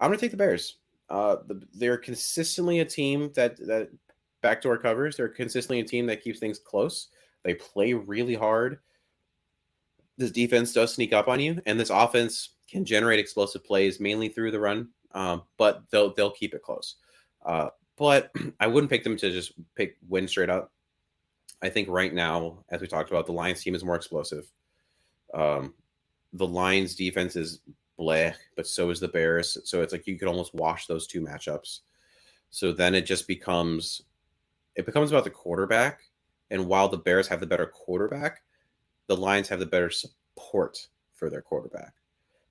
I'm 0.00 0.08
going 0.08 0.18
to 0.18 0.24
take 0.24 0.30
the 0.32 0.36
Bears. 0.36 0.78
Uh, 1.08 1.36
the, 1.46 1.62
they're 1.74 1.96
consistently 1.98 2.80
a 2.80 2.84
team 2.84 3.30
that 3.34 3.56
that 3.66 3.90
backdoor 4.46 4.78
covers. 4.78 5.16
They're 5.16 5.28
consistently 5.28 5.80
a 5.80 5.84
team 5.84 6.06
that 6.06 6.22
keeps 6.22 6.38
things 6.38 6.60
close. 6.60 7.08
They 7.42 7.54
play 7.54 7.94
really 7.94 8.36
hard. 8.36 8.78
This 10.18 10.30
defense 10.30 10.72
does 10.72 10.94
sneak 10.94 11.12
up 11.12 11.26
on 11.26 11.40
you, 11.40 11.60
and 11.66 11.80
this 11.80 11.90
offense 11.90 12.50
can 12.70 12.84
generate 12.84 13.18
explosive 13.18 13.64
plays 13.64 13.98
mainly 13.98 14.28
through 14.28 14.52
the 14.52 14.60
run, 14.60 14.90
um, 15.14 15.42
but 15.58 15.82
they'll 15.90 16.14
they'll 16.14 16.30
keep 16.30 16.54
it 16.54 16.62
close. 16.62 16.94
Uh, 17.44 17.70
but 17.96 18.30
I 18.60 18.68
wouldn't 18.68 18.90
pick 18.90 19.02
them 19.02 19.16
to 19.16 19.32
just 19.32 19.52
pick 19.74 19.96
win 20.08 20.28
straight 20.28 20.48
up. 20.48 20.72
I 21.60 21.68
think 21.68 21.88
right 21.88 22.14
now, 22.14 22.64
as 22.68 22.80
we 22.80 22.86
talked 22.86 23.10
about, 23.10 23.26
the 23.26 23.32
Lions 23.32 23.62
team 23.62 23.74
is 23.74 23.84
more 23.84 23.96
explosive. 23.96 24.48
Um, 25.34 25.74
the 26.32 26.46
Lions 26.46 26.94
defense 26.94 27.34
is 27.34 27.60
bleh, 27.98 28.32
but 28.54 28.68
so 28.68 28.90
is 28.90 29.00
the 29.00 29.08
Bears. 29.08 29.58
So 29.64 29.82
it's 29.82 29.92
like 29.92 30.06
you 30.06 30.16
could 30.16 30.28
almost 30.28 30.54
wash 30.54 30.86
those 30.86 31.08
two 31.08 31.20
matchups. 31.20 31.80
So 32.50 32.72
then 32.72 32.94
it 32.94 33.06
just 33.06 33.26
becomes 33.26 34.02
it 34.76 34.86
becomes 34.86 35.10
about 35.10 35.24
the 35.24 35.30
quarterback. 35.30 36.00
And 36.50 36.66
while 36.66 36.88
the 36.88 36.98
Bears 36.98 37.26
have 37.28 37.40
the 37.40 37.46
better 37.46 37.66
quarterback, 37.66 38.42
the 39.08 39.16
Lions 39.16 39.48
have 39.48 39.58
the 39.58 39.66
better 39.66 39.90
support 39.90 40.86
for 41.14 41.28
their 41.28 41.42
quarterback. 41.42 41.94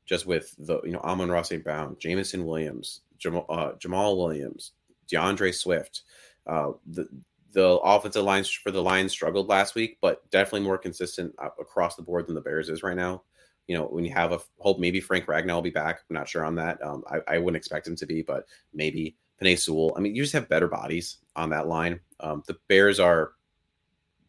Just 0.06 0.26
with 0.26 0.54
the 0.60 0.82
you 0.84 0.92
know 0.92 1.00
Amon-Ra 1.00 1.42
St. 1.42 1.64
Brown, 1.64 1.96
Jameson 2.00 2.46
Williams, 2.46 3.02
Jamal, 3.18 3.46
uh, 3.50 3.72
Jamaal 3.74 4.18
Williams, 4.18 4.74
DeAndre 5.12 5.54
Swift. 5.54 6.02
Uh, 6.46 6.74
the 6.86 7.08
the 7.54 7.80
offensive 7.80 8.24
lines 8.24 8.50
for 8.50 8.70
the 8.70 8.84
Lions 8.84 9.14
struggled 9.14 9.48
last 9.48 9.76
week, 9.76 9.98
but 10.02 10.30
definitely 10.30 10.60
more 10.60 10.78
consistent 10.78 11.34
uh, 11.40 11.50
across 11.60 11.96
the 11.96 12.04
board 12.04 12.28
than 12.28 12.36
the 12.36 12.42
Bears 12.42 12.70
is 12.70 12.84
right 12.84 12.98
now. 12.98 13.24
You 13.68 13.78
know, 13.78 13.86
when 13.86 14.04
you 14.04 14.14
have 14.14 14.34
a 14.34 14.42
hope, 14.60 14.78
maybe 14.78 15.00
Frank 15.00 15.26
Ragnow 15.26 15.56
will 15.56 15.62
be 15.62 15.70
back. 15.72 16.02
I'm 16.10 16.14
not 16.14 16.28
sure 16.28 16.44
on 16.44 16.56
that. 16.56 16.84
Um, 16.84 17.04
I, 17.10 17.36
I, 17.36 17.38
wouldn't 17.40 17.56
expect 17.56 17.88
him 17.88 17.96
to 17.96 18.06
be, 18.06 18.22
but 18.22 18.46
maybe 18.74 19.16
Penei 19.42 19.58
Sewell. 19.60 19.94
I 19.98 20.00
mean, 20.00 20.16
you 20.16 20.24
just 20.24 20.34
have 20.34 20.50
better 20.50 20.68
bodies 20.68 21.18
on 21.36 21.50
that 21.50 21.68
line. 21.68 22.00
Um, 22.20 22.44
the 22.48 22.58
Bears 22.68 23.00
are 23.00 23.32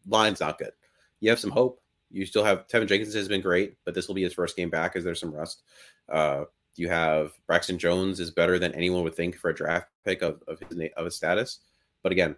line's 0.07 0.39
not 0.39 0.57
good. 0.57 0.71
You 1.19 1.29
have 1.29 1.39
some 1.39 1.51
hope. 1.51 1.81
You 2.09 2.25
still 2.25 2.43
have 2.43 2.67
Teven 2.67 2.87
Jenkins 2.87 3.13
has 3.13 3.27
been 3.27 3.41
great, 3.41 3.75
but 3.83 3.93
this 3.93 4.07
will 4.07 4.15
be 4.15 4.23
his 4.23 4.33
first 4.33 4.55
game 4.55 4.69
back 4.69 4.95
as 4.95 5.03
there's 5.03 5.19
some 5.19 5.33
rust. 5.33 5.63
Uh, 6.09 6.45
you 6.75 6.87
have 6.89 7.33
Braxton 7.47 7.77
Jones 7.77 8.19
is 8.19 8.31
better 8.31 8.59
than 8.59 8.73
anyone 8.73 9.03
would 9.03 9.15
think 9.15 9.35
for 9.35 9.49
a 9.49 9.55
draft 9.55 9.87
pick 10.05 10.21
of, 10.21 10.41
of 10.47 10.59
his 10.59 10.89
of 10.95 11.05
his 11.05 11.15
status. 11.15 11.59
But 12.03 12.11
again, 12.11 12.35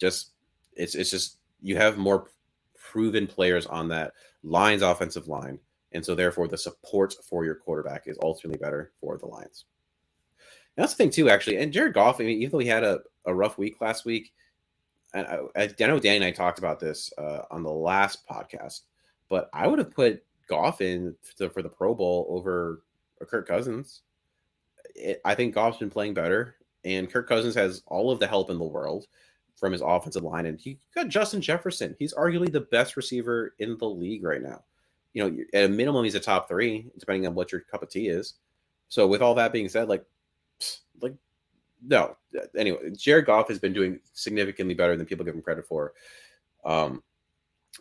just 0.00 0.32
it's 0.72 0.94
it's 0.94 1.10
just 1.10 1.38
you 1.60 1.76
have 1.76 1.98
more 1.98 2.28
proven 2.74 3.26
players 3.26 3.66
on 3.66 3.88
that 3.88 4.12
Lions 4.42 4.82
offensive 4.82 5.28
line, 5.28 5.58
and 5.92 6.04
so 6.04 6.14
therefore 6.14 6.48
the 6.48 6.58
support 6.58 7.14
for 7.22 7.44
your 7.44 7.54
quarterback 7.54 8.04
is 8.06 8.18
ultimately 8.22 8.58
better 8.58 8.92
for 9.00 9.18
the 9.18 9.26
Lions. 9.26 9.64
That's 10.76 10.92
the 10.92 10.98
thing 10.98 11.10
too, 11.10 11.30
actually. 11.30 11.56
And 11.56 11.72
Jared 11.72 11.94
Goff, 11.94 12.20
I 12.20 12.24
mean, 12.24 12.40
even 12.42 12.52
though 12.52 12.58
he 12.58 12.68
had 12.68 12.84
a, 12.84 13.00
a 13.24 13.34
rough 13.34 13.58
week 13.58 13.80
last 13.80 14.04
week, 14.04 14.32
and 15.14 15.26
I, 15.26 15.40
I, 15.62 15.86
know 15.86 15.98
Danny 15.98 16.16
and 16.16 16.24
I 16.24 16.30
talked 16.30 16.58
about 16.58 16.78
this 16.78 17.12
uh, 17.16 17.42
on 17.50 17.62
the 17.62 17.70
last 17.70 18.26
podcast, 18.28 18.82
but 19.28 19.48
I 19.52 19.66
would 19.66 19.78
have 19.78 19.94
put 19.94 20.22
Goff 20.48 20.80
in 20.80 21.14
to, 21.38 21.48
for 21.48 21.62
the 21.62 21.68
Pro 21.68 21.94
Bowl 21.94 22.26
over 22.28 22.82
Kirk 23.26 23.48
Cousins. 23.48 24.02
It, 24.94 25.20
I 25.24 25.34
think 25.34 25.54
Goff's 25.54 25.78
been 25.78 25.90
playing 25.90 26.14
better, 26.14 26.56
and 26.84 27.10
Kirk 27.10 27.28
Cousins 27.28 27.54
has 27.54 27.82
all 27.86 28.10
of 28.10 28.20
the 28.20 28.26
help 28.26 28.50
in 28.50 28.58
the 28.58 28.64
world 28.64 29.06
from 29.54 29.72
his 29.72 29.80
offensive 29.80 30.22
line, 30.22 30.46
and 30.46 30.60
he 30.60 30.78
got 30.94 31.08
Justin 31.08 31.40
Jefferson. 31.40 31.96
He's 31.98 32.14
arguably 32.14 32.52
the 32.52 32.60
best 32.60 32.96
receiver 32.96 33.54
in 33.58 33.78
the 33.78 33.88
league 33.88 34.22
right 34.22 34.42
now. 34.42 34.62
You 35.14 35.30
know, 35.30 35.44
at 35.54 35.64
a 35.64 35.68
minimum, 35.68 36.04
he's 36.04 36.14
a 36.14 36.20
top 36.20 36.46
three, 36.46 36.90
depending 36.98 37.26
on 37.26 37.34
what 37.34 37.50
your 37.50 37.62
cup 37.62 37.82
of 37.82 37.88
tea 37.88 38.08
is. 38.08 38.34
So, 38.88 39.06
with 39.06 39.22
all 39.22 39.34
that 39.36 39.52
being 39.52 39.68
said, 39.68 39.88
like, 39.88 40.04
like, 41.00 41.14
no. 41.86 42.16
Anyway, 42.56 42.90
Jared 42.96 43.26
Goff 43.26 43.48
has 43.48 43.58
been 43.58 43.72
doing 43.72 44.00
significantly 44.12 44.74
better 44.74 44.96
than 44.96 45.06
people 45.06 45.24
give 45.24 45.34
him 45.34 45.42
credit 45.42 45.66
for. 45.66 45.92
Um, 46.64 47.02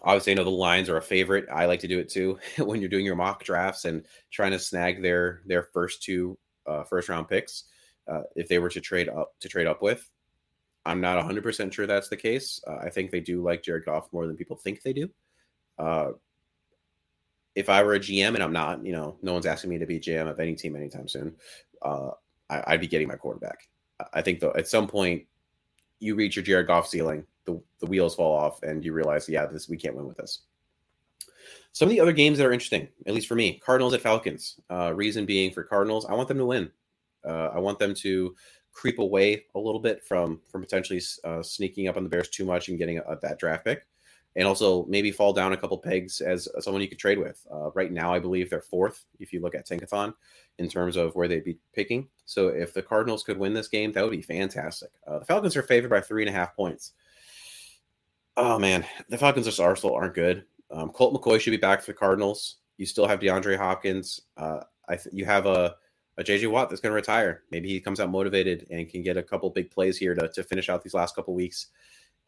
obviously, 0.04 0.34
I 0.34 0.36
know 0.36 0.44
the 0.44 0.50
Lions 0.50 0.90
are 0.90 0.98
a 0.98 1.02
favorite. 1.02 1.48
I 1.52 1.66
like 1.66 1.80
to 1.82 1.88
do 1.88 2.00
it 2.00 2.10
too 2.10 2.40
when 2.58 2.80
you're 2.80 2.90
doing 2.90 3.06
your 3.06 3.16
mock 3.16 3.44
drafts 3.44 3.86
and 3.86 4.06
trying 4.32 4.52
to 4.52 4.60
snag 4.60 5.02
their 5.02 5.42
their 5.46 5.64
first 5.64 6.04
two 6.04 6.38
uh, 6.68 6.84
first 6.84 7.10
round 7.10 7.28
picks. 7.28 7.66
Uh, 8.08 8.22
if 8.36 8.48
they 8.48 8.60
were 8.60 8.70
to 8.70 8.82
trade 8.82 9.10
up 9.10 9.34
to 9.40 9.50
trade 9.50 9.68
up 9.68 9.82
with, 9.82 10.08
I'm 10.86 11.02
not 11.02 11.24
100% 11.24 11.74
sure 11.74 11.88
that's 11.88 12.10
the 12.10 12.18
case. 12.18 12.62
Uh, 12.68 12.78
I 12.78 12.90
think 12.90 13.10
they 13.10 13.20
do 13.20 13.42
like 13.42 13.64
Jared 13.64 13.86
Goff 13.86 14.12
more 14.14 14.28
than 14.28 14.38
people 14.38 14.56
think 14.56 14.82
they 14.82 14.94
do. 14.94 15.10
Uh, 15.80 16.12
if 17.56 17.70
I 17.70 17.82
were 17.84 17.96
a 17.96 18.00
GM 18.00 18.36
and 18.36 18.44
I'm 18.44 18.54
not, 18.54 18.86
you 18.86 18.92
know, 18.92 19.18
no 19.22 19.34
one's 19.34 19.46
asking 19.46 19.72
me 19.72 19.80
to 19.80 19.86
be 19.86 20.00
GM 20.00 20.30
of 20.30 20.40
any 20.40 20.56
team 20.56 20.76
anytime 20.76 21.08
soon, 21.08 21.36
uh, 21.82 22.12
I, 22.50 22.72
would 22.72 22.82
be 22.82 22.88
getting 22.88 23.08
my 23.08 23.16
quarterback. 23.16 23.68
I 24.14 24.22
think 24.22 24.40
though 24.40 24.54
at 24.58 24.68
some 24.68 24.88
point 24.88 25.24
you 26.00 26.16
reach 26.16 26.36
your 26.36 26.44
Jared 26.44 26.68
Goff 26.68 26.88
ceiling, 26.88 27.26
the, 27.46 27.62
the 27.80 27.86
wheels 27.86 28.16
fall 28.16 28.36
off, 28.36 28.62
and 28.64 28.84
you 28.84 28.94
realize, 28.94 29.30
yeah, 29.30 29.46
this 29.46 29.70
we 29.70 29.78
can't 29.78 29.96
win 29.96 30.08
with 30.08 30.18
this. 30.18 30.42
Some 31.72 31.88
of 31.88 31.92
the 31.92 32.00
other 32.00 32.14
games 32.14 32.38
that 32.38 32.48
are 32.48 32.54
interesting, 32.54 32.88
at 33.06 33.14
least 33.14 33.28
for 33.28 33.36
me, 33.36 33.60
Cardinals 33.60 33.94
at 33.94 34.02
Falcons. 34.02 34.60
Uh, 34.72 34.94
reason 34.96 35.26
being 35.26 35.52
for 35.52 35.64
Cardinals, 35.64 36.06
I 36.06 36.14
want 36.14 36.28
them 36.28 36.38
to 36.38 36.46
win. 36.46 36.72
Uh, 37.26 37.50
I 37.54 37.60
want 37.60 37.80
them 37.80 37.94
to 37.96 38.36
creep 38.72 39.00
away 39.00 39.46
a 39.56 39.60
little 39.60 39.80
bit 39.80 40.04
from 40.04 40.42
from 40.50 40.62
potentially 40.62 41.02
uh, 41.24 41.42
sneaking 41.42 41.88
up 41.88 41.98
on 41.98 42.04
the 42.04 42.10
Bears 42.10 42.30
too 42.30 42.46
much 42.46 42.70
and 42.70 42.78
getting 42.78 43.00
a, 43.00 43.02
a, 43.02 43.20
that 43.22 43.40
draft 43.40 43.66
pick. 43.66 43.86
And 44.36 44.48
also 44.48 44.86
maybe 44.86 45.12
fall 45.12 45.34
down 45.34 45.54
a 45.54 45.58
couple 45.58 45.78
pegs 45.78 46.22
as 46.22 46.48
someone 46.60 46.82
you 46.82 46.90
could 46.90 47.00
trade 47.00 47.18
with. 47.18 47.46
Uh, 47.52 47.72
right 47.72 47.92
now, 47.92 48.14
I 48.14 48.20
believe 48.20 48.50
they're 48.50 48.62
fourth 48.62 49.06
if 49.20 49.32
you 49.32 49.42
look 49.42 49.56
at 49.56 49.68
Tankathon 49.68 50.14
in 50.58 50.68
terms 50.70 50.98
of 50.98 51.16
where 51.16 51.28
they'd 51.28 51.44
be 51.44 51.58
picking. 51.74 52.08
So 52.26 52.50
if 52.50 52.74
the 52.74 52.82
Cardinals 52.82 53.24
could 53.24 53.38
win 53.38 53.54
this 53.54 53.68
game, 53.68 53.92
that 53.94 54.04
would 54.04 54.12
be 54.12 54.22
fantastic. 54.22 54.90
Uh, 55.08 55.20
the 55.20 55.26
Falcons 55.26 55.56
are 55.56 55.64
favored 55.64 55.90
by 55.90 56.02
three 56.02 56.24
and 56.24 56.30
a 56.30 56.38
half 56.38 56.56
points. 56.56 56.94
Oh 58.38 58.60
man, 58.60 58.86
the 59.10 59.18
Falcons 59.18 59.46
versus 59.46 59.60
Arsenal 59.60 59.96
aren't 59.96 60.16
good. 60.16 60.46
Um, 60.72 60.90
Colt 60.90 61.14
McCoy 61.14 61.40
should 61.40 61.52
be 61.52 61.58
back 61.58 61.82
for 61.82 61.92
the 61.92 61.98
Cardinals. 61.98 62.58
You 62.78 62.86
still 62.86 63.08
have 63.08 63.20
DeAndre 63.20 63.58
Hopkins. 63.58 64.22
Uh, 64.36 64.62
I 64.90 64.98
th- 64.98 65.14
you 65.14 65.24
have 65.26 65.46
a 65.46 65.76
a 66.18 66.24
JJ 66.24 66.50
Watt 66.50 66.70
that's 66.70 66.82
going 66.82 66.92
to 66.92 66.96
retire. 66.96 67.44
Maybe 67.52 67.68
he 67.70 67.82
comes 67.82 68.00
out 68.00 68.10
motivated 68.10 68.68
and 68.70 68.90
can 68.90 69.04
get 69.04 69.18
a 69.18 69.24
couple 69.24 69.50
big 69.50 69.70
plays 69.70 69.98
here 69.98 70.16
to, 70.16 70.30
to 70.30 70.44
finish 70.44 70.70
out 70.70 70.82
these 70.82 70.94
last 70.94 71.16
couple 71.16 71.34
weeks. 71.34 71.68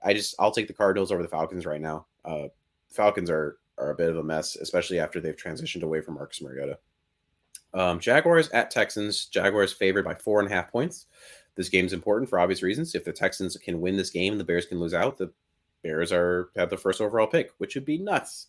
I 0.04 0.14
just 0.14 0.36
I'll 0.40 0.52
take 0.52 0.68
the 0.68 0.74
Cardinals 0.74 1.12
over 1.12 1.22
the 1.22 1.30
Falcons 1.30 1.66
right 1.66 1.82
now. 1.82 2.06
Uh, 2.24 2.48
Falcons 2.90 3.30
are 3.30 3.58
are 3.78 3.92
a 3.92 3.96
bit 3.96 4.10
of 4.10 4.18
a 4.18 4.24
mess, 4.24 4.56
especially 4.56 5.00
after 5.00 5.20
they've 5.20 5.36
transitioned 5.36 5.84
away 5.84 6.02
from 6.02 6.16
Marcus 6.16 6.42
Mariota. 6.42 6.80
Um, 7.74 8.00
Jaguars 8.00 8.50
at 8.50 8.72
Texans. 8.72 9.26
Jaguars 9.26 9.74
favored 9.74 10.06
by 10.06 10.16
four 10.16 10.40
and 10.40 10.50
a 10.50 10.54
half 10.54 10.72
points. 10.72 11.06
This 11.56 11.70
game's 11.70 11.94
important 11.94 12.30
for 12.30 12.40
obvious 12.40 12.64
reasons. 12.64 12.96
If 12.96 13.04
the 13.04 13.12
Texans 13.12 13.58
can 13.58 13.82
win 13.82 13.98
this 13.98 14.10
game 14.10 14.34
and 14.34 14.40
the 14.40 14.46
Bears 14.46 14.66
can 14.66 14.80
lose 14.80 14.94
out, 14.94 15.18
the 15.18 15.32
Bears 15.84 16.12
are 16.12 16.50
have 16.56 16.70
the 16.70 16.78
first 16.78 17.02
overall 17.02 17.28
pick, 17.28 17.52
which 17.58 17.76
would 17.76 17.86
be 17.86 17.98
nuts. 17.98 18.48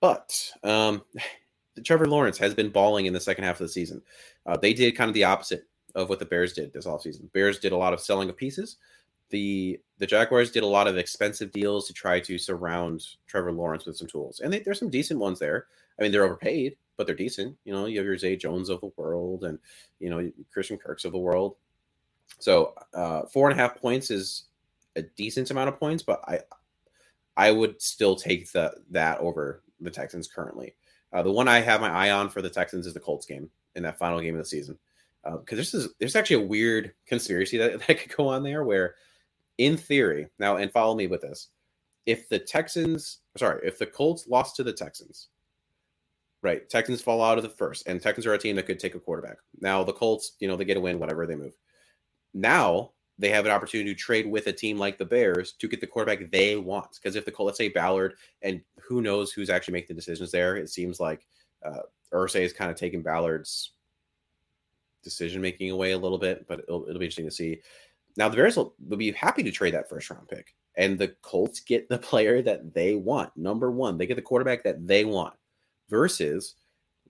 But 0.00 0.52
um, 0.62 1.02
Trevor 1.84 2.06
Lawrence 2.06 2.38
has 2.38 2.54
been 2.54 2.70
balling 2.70 3.06
in 3.06 3.12
the 3.12 3.20
second 3.20 3.44
half 3.44 3.60
of 3.60 3.66
the 3.66 3.72
season. 3.72 4.02
Uh, 4.46 4.56
they 4.56 4.74
did 4.74 4.96
kind 4.96 5.08
of 5.08 5.14
the 5.14 5.24
opposite 5.24 5.66
of 5.94 6.08
what 6.08 6.18
the 6.18 6.24
Bears 6.24 6.52
did 6.52 6.72
this 6.72 6.86
offseason. 6.86 7.32
Bears 7.32 7.58
did 7.58 7.72
a 7.72 7.76
lot 7.76 7.92
of 7.92 8.00
selling 8.00 8.28
of 8.28 8.36
pieces. 8.36 8.76
The 9.32 9.80
the 9.98 10.06
Jaguars 10.06 10.50
did 10.50 10.62
a 10.62 10.66
lot 10.66 10.86
of 10.86 10.96
expensive 10.96 11.50
deals 11.50 11.86
to 11.88 11.92
try 11.92 12.20
to 12.20 12.38
surround 12.38 13.04
Trevor 13.26 13.52
Lawrence 13.52 13.86
with 13.86 13.96
some 13.96 14.08
tools, 14.08 14.40
and 14.40 14.52
they, 14.52 14.60
there's 14.60 14.78
some 14.78 14.90
decent 14.90 15.18
ones 15.18 15.38
there. 15.40 15.66
I 15.98 16.02
mean, 16.02 16.12
they're 16.12 16.24
overpaid, 16.24 16.76
but 16.96 17.06
they're 17.06 17.16
decent. 17.16 17.56
You 17.64 17.72
know, 17.72 17.86
you 17.86 17.98
have 17.98 18.06
your 18.06 18.18
Zay 18.18 18.36
Jones 18.36 18.68
of 18.68 18.80
the 18.80 18.92
world, 18.96 19.42
and 19.42 19.58
you 19.98 20.10
know 20.10 20.30
Christian 20.52 20.78
Kirks 20.78 21.04
of 21.04 21.12
the 21.12 21.18
world. 21.18 21.56
So 22.38 22.74
uh, 22.94 23.22
four 23.26 23.50
and 23.50 23.58
a 23.58 23.62
half 23.62 23.76
points 23.80 24.10
is 24.10 24.44
a 24.96 25.02
decent 25.02 25.50
amount 25.50 25.68
of 25.68 25.80
points, 25.80 26.02
but 26.02 26.20
I 26.28 26.40
I 27.36 27.50
would 27.50 27.80
still 27.80 28.14
take 28.14 28.52
the 28.52 28.74
that 28.90 29.18
over 29.18 29.62
the 29.80 29.90
Texans 29.90 30.28
currently. 30.28 30.74
Uh, 31.12 31.22
the 31.22 31.32
one 31.32 31.48
I 31.48 31.60
have 31.60 31.80
my 31.80 31.90
eye 31.90 32.10
on 32.10 32.28
for 32.28 32.42
the 32.42 32.50
Texans 32.50 32.86
is 32.86 32.94
the 32.94 33.00
Colts 33.00 33.26
game 33.26 33.50
in 33.74 33.82
that 33.82 33.98
final 33.98 34.20
game 34.20 34.34
of 34.34 34.40
the 34.40 34.44
season. 34.44 34.78
Because 35.24 35.56
uh, 35.56 35.56
this 35.56 35.74
is 35.74 35.88
there's 35.98 36.16
actually 36.16 36.44
a 36.44 36.48
weird 36.48 36.94
conspiracy 37.06 37.58
that, 37.58 37.80
that 37.86 38.00
could 38.00 38.16
go 38.16 38.28
on 38.28 38.42
there 38.42 38.64
where, 38.64 38.96
in 39.58 39.76
theory, 39.76 40.28
now 40.38 40.56
and 40.56 40.72
follow 40.72 40.94
me 40.94 41.06
with 41.06 41.22
this, 41.22 41.48
if 42.06 42.28
the 42.28 42.38
Texans, 42.38 43.18
sorry, 43.36 43.60
if 43.64 43.78
the 43.78 43.86
Colts 43.86 44.26
lost 44.26 44.56
to 44.56 44.62
the 44.62 44.72
Texans, 44.72 45.28
right, 46.42 46.68
Texans 46.68 47.00
fall 47.00 47.22
out 47.22 47.38
of 47.38 47.44
the 47.44 47.50
first, 47.50 47.86
and 47.86 48.00
Texans 48.00 48.26
are 48.26 48.34
a 48.34 48.38
team 48.38 48.56
that 48.56 48.66
could 48.66 48.80
take 48.80 48.94
a 48.94 49.00
quarterback. 49.00 49.38
Now 49.60 49.84
the 49.84 49.92
Colts, 49.92 50.32
you 50.40 50.48
know, 50.48 50.56
they 50.56 50.64
get 50.64 50.76
a 50.76 50.80
win, 50.80 50.98
whatever 50.98 51.26
they 51.26 51.36
move. 51.36 51.54
Now 52.34 52.92
they 53.18 53.30
have 53.30 53.44
an 53.44 53.52
opportunity 53.52 53.94
to 53.94 53.98
trade 53.98 54.26
with 54.26 54.46
a 54.46 54.52
team 54.52 54.78
like 54.78 54.98
the 54.98 55.04
Bears 55.04 55.52
to 55.52 55.68
get 55.68 55.80
the 55.80 55.86
quarterback 55.86 56.30
they 56.30 56.56
want. 56.56 56.98
Because 57.00 57.14
if 57.14 57.24
the 57.24 57.32
let's 57.38 57.58
say 57.58 57.68
Ballard, 57.68 58.14
and 58.42 58.60
who 58.80 59.00
knows 59.00 59.32
who's 59.32 59.50
actually 59.50 59.74
making 59.74 59.94
the 59.94 60.00
decisions 60.00 60.32
there, 60.32 60.56
it 60.56 60.70
seems 60.70 60.98
like 60.98 61.26
uh, 61.64 61.82
Irsay 62.12 62.40
is 62.40 62.52
kind 62.52 62.70
of 62.70 62.76
taking 62.76 63.02
Ballard's 63.02 63.72
decision 65.02 65.42
making 65.42 65.70
away 65.70 65.92
a 65.92 65.98
little 65.98 66.18
bit, 66.18 66.46
but 66.46 66.60
it'll, 66.60 66.84
it'll, 66.88 66.98
be 66.98 67.06
interesting 67.06 67.26
to 67.26 67.30
see. 67.30 67.60
Now 68.16 68.28
the 68.28 68.36
Bears 68.36 68.56
will, 68.56 68.74
will 68.88 68.96
be 68.96 69.12
happy 69.12 69.42
to 69.42 69.50
trade 69.50 69.74
that 69.74 69.88
first 69.88 70.10
round 70.10 70.28
pick, 70.28 70.54
and 70.76 70.98
the 70.98 71.08
Colts 71.22 71.60
get 71.60 71.88
the 71.88 71.98
player 72.10 72.42
that 72.42 72.74
they 72.74 72.94
want. 72.94 73.36
Number 73.36 73.70
one, 73.70 73.98
they 73.98 74.06
get 74.06 74.16
the 74.16 74.22
quarterback 74.22 74.64
that 74.64 74.86
they 74.86 75.04
want. 75.04 75.34
Versus 75.88 76.54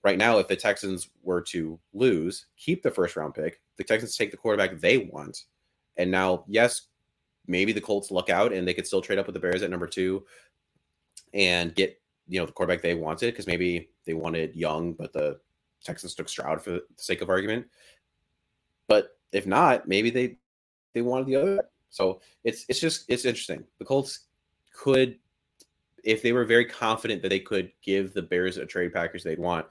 right 0.03 0.19
now, 0.19 0.39
if 0.39 0.49
the 0.49 0.57
Texans 0.57 1.11
were 1.23 1.41
to 1.43 1.79
lose, 1.93 2.47
keep 2.57 2.83
the 2.83 2.91
first 2.91 3.17
round 3.17 3.35
pick, 3.35 3.61
the 3.77 3.85
Texans 3.85 4.17
take 4.17 4.33
the 4.33 4.37
quarterback 4.37 4.81
they 4.81 4.99
want 4.99 5.45
and 5.97 6.11
now, 6.11 6.45
yes, 6.49 6.89
maybe 7.47 7.73
the 7.73 7.81
Colts 7.81 8.11
look 8.11 8.31
out 8.31 8.53
and 8.53 8.67
they 8.67 8.75
could 8.75 8.87
still 8.87 9.03
trade 9.03 9.19
up 9.19 9.27
with 9.27 9.35
the 9.35 9.41
Bears 9.41 9.63
at 9.63 9.71
number 9.71 9.87
two 9.87 10.25
and 11.35 11.75
get 11.75 12.01
you 12.29 12.39
know 12.39 12.47
the 12.47 12.53
quarterback 12.53 12.83
they 12.83 12.95
wanted 12.95 13.33
because 13.33 13.47
maybe 13.47 13.91
they 14.05 14.15
wanted 14.15 14.55
Young, 14.55 14.93
but 14.93 15.13
the 15.13 15.41
Texans 15.85 16.15
took 16.15 16.29
Stroud 16.29 16.63
for 16.63 16.71
the 16.71 16.85
sake 16.97 17.21
of 17.21 17.29
argument. 17.29 17.67
But 18.89 19.19
if 19.33 19.47
not, 19.47 19.89
maybe 19.89 20.11
they 20.11 20.37
they 20.95 21.03
wanted 21.03 21.27
the 21.27 21.37
other. 21.37 21.59
So 21.91 22.21
it's 22.45 22.65
it's 22.69 22.81
just 22.81 23.05
it's 23.09 23.25
interesting. 23.25 23.65
The 23.79 23.85
Colts 23.85 24.21
could, 24.73 25.19
if 26.05 26.23
they 26.23 26.33
were 26.33 26.45
very 26.45 26.65
confident 26.65 27.23
that 27.23 27.29
they 27.29 27.41
could 27.41 27.71
give 27.83 28.15
the 28.15 28.23
Bears 28.23 28.57
a 28.57 28.67
trade 28.67 28.93
package 28.93 29.23
they'd 29.23 29.39
want, 29.39 29.67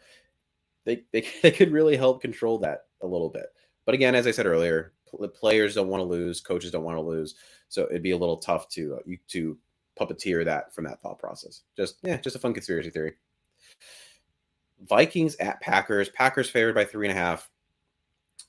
they 0.86 1.04
they, 1.12 1.26
they 1.42 1.52
could 1.52 1.72
really 1.72 1.98
help 1.98 2.22
control 2.22 2.58
that 2.60 2.86
a 3.02 3.08
little 3.08 3.30
bit. 3.30 3.48
But 3.86 3.96
again, 3.96 4.16
as 4.16 4.28
I 4.28 4.32
said 4.32 4.46
earlier, 4.46 4.94
players 5.34 5.76
don't 5.76 5.88
want 5.88 6.02
to 6.02 6.06
lose, 6.06 6.40
coaches 6.40 6.72
don't 6.72 6.84
want 6.84 6.98
to 6.98 7.02
lose, 7.02 7.36
so 7.70 7.88
it'd 7.90 8.04
be 8.04 8.12
a 8.12 8.18
little 8.18 8.38
tough 8.38 8.70
to 8.70 8.96
uh, 8.96 9.16
to 9.30 9.58
puppeteer 10.00 10.46
that 10.46 10.74
from 10.74 10.86
that 10.86 11.02
thought 11.02 11.20
process. 11.20 11.62
Just 11.76 11.98
yeah, 12.04 12.18
just 12.18 12.36
a 12.36 12.40
fun 12.40 12.54
conspiracy 12.54 12.90
theory. 12.90 13.14
Vikings 14.88 15.36
at 15.38 15.62
Packers. 15.62 16.10
Packers 16.10 16.50
favored 16.50 16.76
by 16.76 16.86
three 16.86 17.08
and 17.08 17.18
a 17.18 17.20
half. 17.20 17.50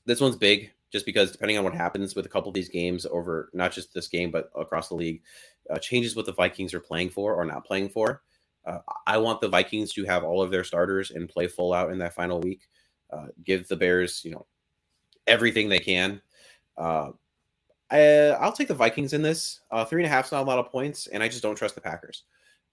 This 0.07 0.21
one's 0.21 0.37
big 0.37 0.73
just 0.93 1.07
because 1.07 1.33
depending 1.33 1.59
on 1.59 1.65
what 1.65 1.75
happens 1.75 2.15
with 2.15 2.27
a 2.27 2.29
couple 2.29 2.49
of 2.49 2.55
these 2.55 2.69
games 2.69 3.07
over 3.07 3.51
not 3.55 3.73
just 3.73 3.95
this 3.95 4.09
game 4.09 4.31
but 4.31 4.51
across 4.57 4.89
the 4.89 4.95
league, 4.95 5.23
uh, 5.71 5.79
changes 5.79 6.15
what 6.15 6.27
the 6.27 6.33
Vikings 6.33 6.75
are 6.75 6.81
playing 6.81 7.11
for 7.11 7.35
or 7.35 7.45
not 7.45 7.65
playing 7.65 7.89
for. 7.89 8.23
Uh, 8.65 8.79
I 9.07 9.19
want 9.19 9.41
the 9.41 9.49
Vikings 9.49 9.93
to 9.95 10.05
have 10.05 10.23
all 10.23 10.41
of 10.41 10.51
their 10.51 10.65
starters 10.65 11.11
and 11.11 11.29
play 11.29 11.49
full 11.49 11.73
out 11.73 11.91
in 11.91 11.99
that 11.99 12.15
final 12.15 12.41
week. 12.41 12.69
Uh, 13.13 13.27
give 13.45 13.67
the 13.69 13.77
Bears, 13.77 14.23
you 14.25 14.31
know, 14.31 14.47
everything 15.27 15.69
they 15.69 15.79
can 15.79 16.21
uh, 16.77 17.11
I, 17.91 18.01
I'll 18.41 18.53
take 18.53 18.69
the 18.69 18.75
Vikings 18.75 19.13
in 19.13 19.23
this. 19.23 19.61
Uh, 19.71 19.85
three 19.85 20.03
and 20.03 20.07
a 20.07 20.15
half 20.15 20.27
is 20.27 20.33
not 20.33 20.43
a 20.43 20.47
lot 20.47 20.59
of 20.59 20.71
points, 20.71 21.07
and 21.09 21.23
I 21.23 21.29
just 21.29 21.43
don't 21.43 21.57
trust 21.57 21.75
the 21.75 21.81
Packers. 21.81 22.25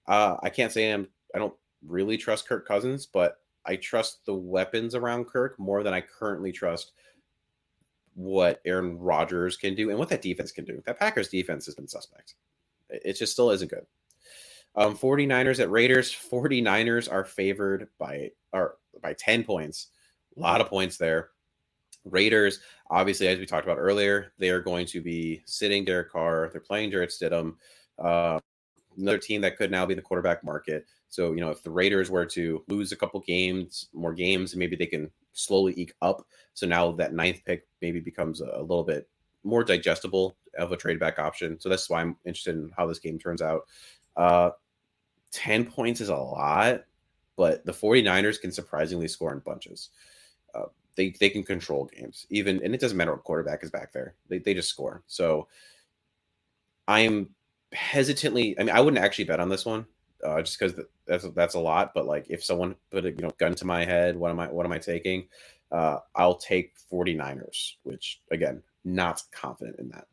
Uh, 0.08 0.38
I 0.42 0.50
can't 0.50 0.72
say 0.72 0.92
I'm. 0.92 1.08
I 1.36 1.40
don't 1.40 1.54
really 1.86 2.18
trust 2.18 2.48
Kirk 2.48 2.68
Cousins, 2.68 3.06
but 3.06 3.38
I 3.66 3.76
trust 3.76 4.26
the 4.26 4.34
weapons 4.34 4.96
around 4.96 5.26
Kirk 5.26 5.60
more 5.60 5.84
than 5.84 5.94
I 5.94 6.02
currently 6.02 6.52
trust 6.52 6.94
what 8.16 8.62
Aaron 8.66 8.98
Rodgers 9.00 9.58
can 9.58 9.76
do 9.76 9.90
and 9.90 10.00
what 10.00 10.10
that 10.10 10.22
defense 10.22 10.52
can 10.52 10.66
do. 10.66 10.82
That 10.86 11.00
Packers 11.00 11.30
defense 11.30 11.66
has 11.66 11.76
been 11.76 11.88
suspect. 11.88 12.36
It 12.90 13.14
just 13.14 13.34
still 13.34 13.52
isn't 13.52 13.72
good. 13.72 13.86
Um, 14.76 14.98
49ers 14.98 15.60
at 15.60 15.72
Raiders. 15.72 16.12
49ers 16.12 17.12
are 17.12 17.26
favored 17.26 17.90
by 17.98 18.32
are 18.54 18.76
by 19.02 19.14
10 19.14 19.44
points. 19.44 19.88
A 20.38 20.40
lot 20.40 20.62
of 20.62 20.68
points 20.68 20.98
there. 20.98 21.30
Raiders, 22.06 22.60
obviously, 22.90 23.28
as 23.28 23.40
we 23.40 23.46
talked 23.46 23.66
about 23.66 23.78
earlier, 23.78 24.32
they 24.38 24.50
are 24.50 24.62
going 24.62 24.86
to 24.88 25.02
be 25.02 25.42
sitting 25.46 25.86
Derek 25.86 26.12
Carr. 26.12 26.50
They're 26.52 26.62
playing 26.62 26.92
Jarrett 26.92 27.10
Stidham. 27.10 27.56
Uh, 27.98 28.40
another 28.98 29.18
team 29.18 29.42
that 29.42 29.58
could 29.58 29.72
now 29.72 29.86
be 29.86 29.94
in 29.94 29.98
the 29.98 30.04
quarterback 30.04 30.44
market. 30.44 30.86
So, 31.10 31.34
you 31.34 31.42
know, 31.42 31.50
if 31.50 31.64
the 31.64 31.72
Raiders 31.72 32.10
were 32.10 32.26
to 32.28 32.64
lose 32.68 32.92
a 32.92 32.96
couple 32.96 33.20
games, 33.22 33.90
more 33.94 34.14
games, 34.14 34.56
maybe 34.56 34.76
they 34.76 34.86
can 34.86 35.12
slowly 35.34 35.74
eke 35.78 35.94
up. 36.02 36.26
So 36.54 36.68
now 36.68 36.92
that 36.94 37.14
ninth 37.14 37.42
pick 37.46 37.68
maybe 37.82 38.00
becomes 38.00 38.42
a, 38.42 38.60
little 38.60 38.84
bit 38.84 39.08
more 39.44 39.64
digestible 39.64 40.36
of 40.58 40.72
a 40.72 40.78
trade 40.78 41.00
back 41.00 41.20
option. 41.20 41.60
So 41.60 41.70
that's 41.70 41.90
why 41.90 42.02
I'm 42.02 42.18
interested 42.26 42.56
in 42.56 42.72
how 42.76 42.88
this 42.88 43.00
game 43.00 43.18
turns 43.18 43.42
out. 43.42 43.68
Uh, 44.16 44.52
10 45.32 45.66
points 45.66 46.02
is 46.02 46.10
a 46.10 46.16
lot, 46.16 46.84
but 47.38 47.66
the 47.66 47.72
49ers 47.72 48.42
can 48.42 48.52
surprisingly 48.52 49.08
score 49.08 49.32
in 49.32 49.40
bunches. 49.40 49.90
Uh, 50.54 50.66
they 51.00 51.14
they 51.20 51.30
can 51.30 51.44
control 51.44 51.90
games 51.96 52.28
even 52.30 52.62
and 52.62 52.76
it 52.76 52.82
doesn't 52.82 52.98
matter 52.98 53.12
what 53.12 53.24
quarterback 53.24 53.64
is 53.64 53.72
back 53.72 53.94
there 53.94 54.16
they, 54.28 54.38
they 54.38 54.54
just 54.54 54.68
score 54.68 55.02
so 55.08 55.48
i 56.90 57.00
am 57.00 57.30
hesitantly 57.72 58.60
i 58.60 58.64
mean 58.64 58.76
i 58.76 58.82
wouldn't 58.82 59.02
actually 59.02 59.24
bet 59.24 59.40
on 59.40 59.48
this 59.48 59.66
one 59.66 59.86
uh, 60.24 60.42
just 60.42 60.60
because 60.60 60.80
that's 61.06 61.28
that's 61.30 61.56
a 61.56 61.60
lot 61.60 61.92
but 61.94 62.06
like 62.06 62.26
if 62.30 62.44
someone 62.44 62.76
put 62.92 63.06
a 63.06 63.12
you 63.12 63.22
know 63.22 63.32
gun 63.38 63.54
to 63.56 63.66
my 63.66 63.86
head 63.86 64.16
what 64.16 64.32
am 64.32 64.40
i 64.40 64.48
what 64.48 64.66
am 64.66 64.72
i 64.72 64.78
taking? 64.78 65.28
Uh, 65.72 66.00
i'll 66.16 66.36
take 66.36 66.74
49ers 66.92 67.74
which 67.84 68.22
again 68.32 68.62
not 68.86 69.22
confident 69.32 69.78
in 69.80 69.90
that. 69.90 70.08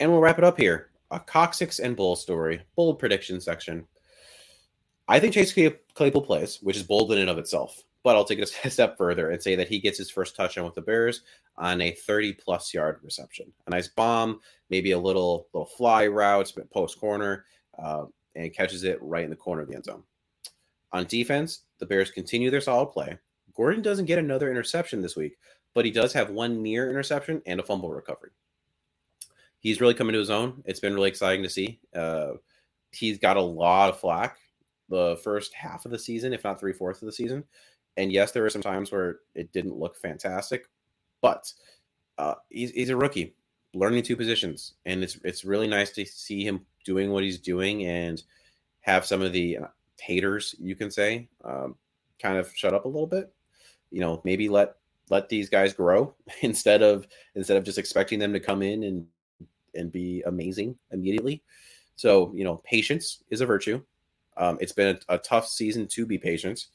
And 0.00 0.10
we'll 0.10 0.20
wrap 0.20 0.38
it 0.38 0.44
up 0.44 0.58
here. 0.58 0.88
A 1.10 1.20
coccyx 1.20 1.78
and 1.78 1.96
bull 1.96 2.16
story 2.16 2.62
bold 2.76 2.98
prediction 2.98 3.40
section. 3.40 3.86
I 5.08 5.20
think 5.20 5.34
chase 5.34 5.52
claypool 5.94 6.22
plays 6.22 6.58
which 6.62 6.76
is 6.76 6.82
bold 6.82 7.12
in 7.12 7.18
and 7.18 7.30
of 7.30 7.38
itself 7.38 7.82
but 8.02 8.16
I'll 8.16 8.24
take 8.24 8.38
it 8.38 8.54
a 8.64 8.70
step 8.70 8.96
further 8.96 9.30
and 9.30 9.42
say 9.42 9.54
that 9.56 9.68
he 9.68 9.78
gets 9.78 9.98
his 9.98 10.10
first 10.10 10.36
touchdown 10.36 10.64
with 10.64 10.74
the 10.74 10.82
Bears 10.82 11.22
on 11.56 11.80
a 11.80 11.92
30 11.92 12.34
plus 12.34 12.72
yard 12.72 13.00
reception. 13.02 13.52
A 13.66 13.70
nice 13.70 13.88
bomb, 13.88 14.40
maybe 14.70 14.92
a 14.92 14.98
little 14.98 15.48
little 15.52 15.66
fly 15.66 16.06
route, 16.06 16.52
post 16.72 16.98
corner, 16.98 17.44
uh, 17.78 18.04
and 18.34 18.54
catches 18.54 18.84
it 18.84 19.02
right 19.02 19.24
in 19.24 19.30
the 19.30 19.36
corner 19.36 19.62
of 19.62 19.68
the 19.68 19.74
end 19.74 19.84
zone. 19.84 20.02
On 20.92 21.04
defense, 21.04 21.62
the 21.78 21.86
Bears 21.86 22.10
continue 22.10 22.50
their 22.50 22.60
solid 22.60 22.86
play. 22.86 23.18
Gordon 23.54 23.82
doesn't 23.82 24.06
get 24.06 24.18
another 24.18 24.50
interception 24.50 25.00
this 25.00 25.16
week, 25.16 25.38
but 25.74 25.84
he 25.84 25.90
does 25.90 26.12
have 26.12 26.30
one 26.30 26.62
near 26.62 26.90
interception 26.90 27.42
and 27.46 27.60
a 27.60 27.62
fumble 27.62 27.90
recovery. 27.90 28.30
He's 29.60 29.80
really 29.80 29.94
coming 29.94 30.14
to 30.14 30.18
his 30.18 30.30
own. 30.30 30.62
It's 30.64 30.80
been 30.80 30.94
really 30.94 31.10
exciting 31.10 31.42
to 31.42 31.50
see. 31.50 31.78
Uh, 31.94 32.32
he's 32.92 33.18
got 33.18 33.36
a 33.36 33.42
lot 33.42 33.90
of 33.90 34.00
flack 34.00 34.38
the 34.88 35.18
first 35.22 35.54
half 35.54 35.84
of 35.84 35.92
the 35.92 35.98
season, 35.98 36.32
if 36.32 36.44
not 36.44 36.58
three 36.58 36.72
fourths 36.72 37.00
of 37.00 37.06
the 37.06 37.12
season. 37.12 37.44
And 37.96 38.12
yes, 38.12 38.32
there 38.32 38.42
were 38.42 38.50
some 38.50 38.62
times 38.62 38.90
where 38.90 39.20
it 39.34 39.52
didn't 39.52 39.76
look 39.76 39.96
fantastic, 39.96 40.66
but 41.22 41.52
uh, 42.18 42.34
he's 42.48 42.70
he's 42.70 42.88
a 42.90 42.96
rookie, 42.96 43.34
learning 43.74 44.02
two 44.02 44.16
positions, 44.16 44.74
and 44.86 45.02
it's 45.02 45.18
it's 45.24 45.44
really 45.44 45.66
nice 45.66 45.90
to 45.92 46.04
see 46.04 46.44
him 46.44 46.64
doing 46.84 47.10
what 47.10 47.22
he's 47.22 47.38
doing 47.38 47.84
and 47.84 48.22
have 48.80 49.04
some 49.04 49.22
of 49.22 49.32
the 49.32 49.58
uh, 49.58 49.66
haters, 50.00 50.54
you 50.58 50.74
can 50.74 50.90
say, 50.90 51.28
um, 51.44 51.76
kind 52.20 52.36
of 52.36 52.50
shut 52.54 52.74
up 52.74 52.84
a 52.84 52.88
little 52.88 53.06
bit. 53.06 53.32
You 53.90 54.00
know, 54.00 54.20
maybe 54.24 54.48
let 54.48 54.76
let 55.10 55.28
these 55.28 55.48
guys 55.48 55.74
grow 55.74 56.14
instead 56.42 56.82
of 56.82 57.06
instead 57.34 57.56
of 57.56 57.64
just 57.64 57.78
expecting 57.78 58.18
them 58.18 58.32
to 58.32 58.40
come 58.40 58.62
in 58.62 58.84
and 58.84 59.06
and 59.74 59.92
be 59.92 60.22
amazing 60.26 60.76
immediately. 60.90 61.42
So 61.96 62.32
you 62.34 62.44
know, 62.44 62.56
patience 62.64 63.22
is 63.30 63.40
a 63.40 63.46
virtue. 63.46 63.82
Um, 64.36 64.58
it's 64.60 64.72
been 64.72 64.96
a, 65.08 65.14
a, 65.14 65.18
tough 65.18 65.46
season 65.46 65.86
to 65.88 66.06
be 66.06 66.16
patient, 66.16 66.66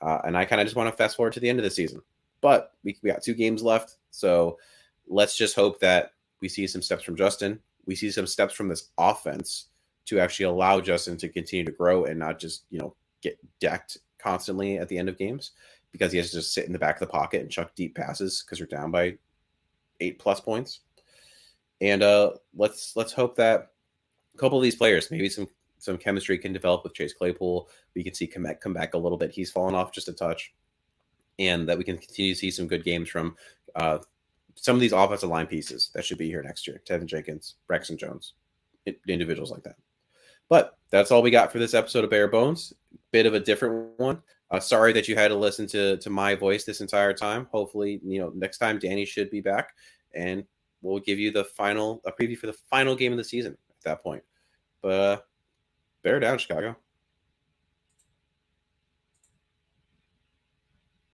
uh, 0.00 0.18
and 0.24 0.36
I 0.36 0.44
kind 0.44 0.60
of 0.60 0.66
just 0.66 0.76
want 0.76 0.90
to 0.90 0.96
fast 0.96 1.16
forward 1.16 1.34
to 1.34 1.40
the 1.40 1.48
end 1.48 1.58
of 1.60 1.62
the 1.62 1.70
season. 1.70 2.00
But 2.40 2.72
we, 2.82 2.98
we 3.02 3.10
got 3.10 3.22
two 3.22 3.34
games 3.34 3.62
left, 3.62 3.96
so 4.10 4.58
let's 5.06 5.36
just 5.36 5.54
hope 5.54 5.78
that 5.80 6.12
we 6.40 6.48
see 6.48 6.66
some 6.66 6.82
steps 6.82 7.04
from 7.04 7.14
Justin. 7.14 7.60
We 7.86 7.94
see 7.94 8.10
some 8.10 8.26
steps 8.26 8.54
from 8.54 8.68
this 8.68 8.90
offense 8.98 9.66
to 10.06 10.20
actually 10.20 10.46
allow 10.46 10.80
Justin 10.80 11.16
to 11.18 11.28
continue 11.28 11.64
to 11.64 11.72
grow 11.72 12.04
and 12.04 12.18
not 12.18 12.38
just 12.38 12.64
you 12.70 12.78
know 12.78 12.94
get 13.22 13.38
decked 13.60 13.98
constantly 14.18 14.78
at 14.78 14.88
the 14.88 14.98
end 14.98 15.08
of 15.08 15.18
games 15.18 15.52
because 15.92 16.12
he 16.12 16.18
has 16.18 16.30
to 16.30 16.36
just 16.36 16.52
sit 16.52 16.66
in 16.66 16.72
the 16.72 16.78
back 16.78 16.96
of 16.96 17.00
the 17.00 17.12
pocket 17.12 17.40
and 17.40 17.50
chuck 17.50 17.74
deep 17.74 17.94
passes 17.94 18.42
because 18.42 18.58
you're 18.58 18.68
down 18.68 18.90
by 18.90 19.16
eight 20.00 20.18
plus 20.18 20.40
points. 20.40 20.80
And 21.80 22.02
uh, 22.02 22.32
let's 22.54 22.96
let's 22.96 23.12
hope 23.12 23.36
that 23.36 23.72
a 24.34 24.38
couple 24.38 24.58
of 24.58 24.62
these 24.62 24.76
players, 24.76 25.10
maybe 25.10 25.28
some 25.28 25.48
some 25.78 25.98
chemistry 25.98 26.38
can 26.38 26.52
develop 26.52 26.84
with 26.84 26.94
Chase 26.94 27.12
Claypool. 27.12 27.68
We 27.94 28.02
can 28.02 28.14
see 28.14 28.26
Kmet 28.26 28.60
come 28.60 28.72
back 28.72 28.94
a 28.94 28.98
little 28.98 29.18
bit. 29.18 29.30
He's 29.30 29.50
fallen 29.50 29.74
off 29.74 29.92
just 29.92 30.08
a 30.08 30.12
touch, 30.12 30.54
and 31.38 31.68
that 31.68 31.78
we 31.78 31.84
can 31.84 31.98
continue 31.98 32.34
to 32.34 32.38
see 32.38 32.50
some 32.50 32.66
good 32.66 32.84
games 32.84 33.08
from 33.08 33.36
uh, 33.74 33.98
some 34.56 34.74
of 34.74 34.80
these 34.80 34.92
offensive 34.92 35.28
line 35.28 35.46
pieces 35.46 35.90
that 35.94 36.04
should 36.04 36.18
be 36.18 36.28
here 36.28 36.42
next 36.42 36.66
year. 36.66 36.82
Teven 36.84 37.06
Jenkins, 37.06 37.54
Braxton 37.66 37.96
Jones, 37.96 38.34
individuals 39.06 39.50
like 39.50 39.62
that. 39.62 39.76
But 40.48 40.78
that's 40.90 41.10
all 41.10 41.22
we 41.22 41.30
got 41.30 41.52
for 41.52 41.58
this 41.58 41.74
episode 41.74 42.04
of 42.04 42.10
Bear 42.10 42.28
Bones. 42.28 42.72
Bit 43.12 43.26
of 43.26 43.34
a 43.34 43.40
different 43.40 43.98
one. 43.98 44.22
Uh, 44.50 44.60
sorry 44.60 44.92
that 44.92 45.08
you 45.08 45.16
had 45.16 45.28
to 45.28 45.34
listen 45.34 45.66
to 45.66 45.96
to 45.96 46.10
my 46.10 46.34
voice 46.34 46.64
this 46.64 46.80
entire 46.80 47.12
time. 47.12 47.48
Hopefully, 47.50 48.00
you 48.04 48.20
know 48.20 48.30
next 48.34 48.58
time 48.58 48.78
Danny 48.78 49.04
should 49.04 49.30
be 49.30 49.40
back, 49.40 49.70
and 50.14 50.44
we'll 50.82 51.00
give 51.00 51.18
you 51.18 51.32
the 51.32 51.44
final 51.44 52.00
a 52.04 52.12
preview 52.12 52.38
for 52.38 52.46
the 52.46 52.52
final 52.52 52.94
game 52.94 53.12
of 53.12 53.18
the 53.18 53.24
season 53.24 53.56
at 53.70 53.84
that 53.84 54.02
point. 54.02 54.22
But 54.82 54.92
uh, 54.92 55.18
bear 56.02 56.20
down, 56.20 56.38
Chicago. 56.38 56.76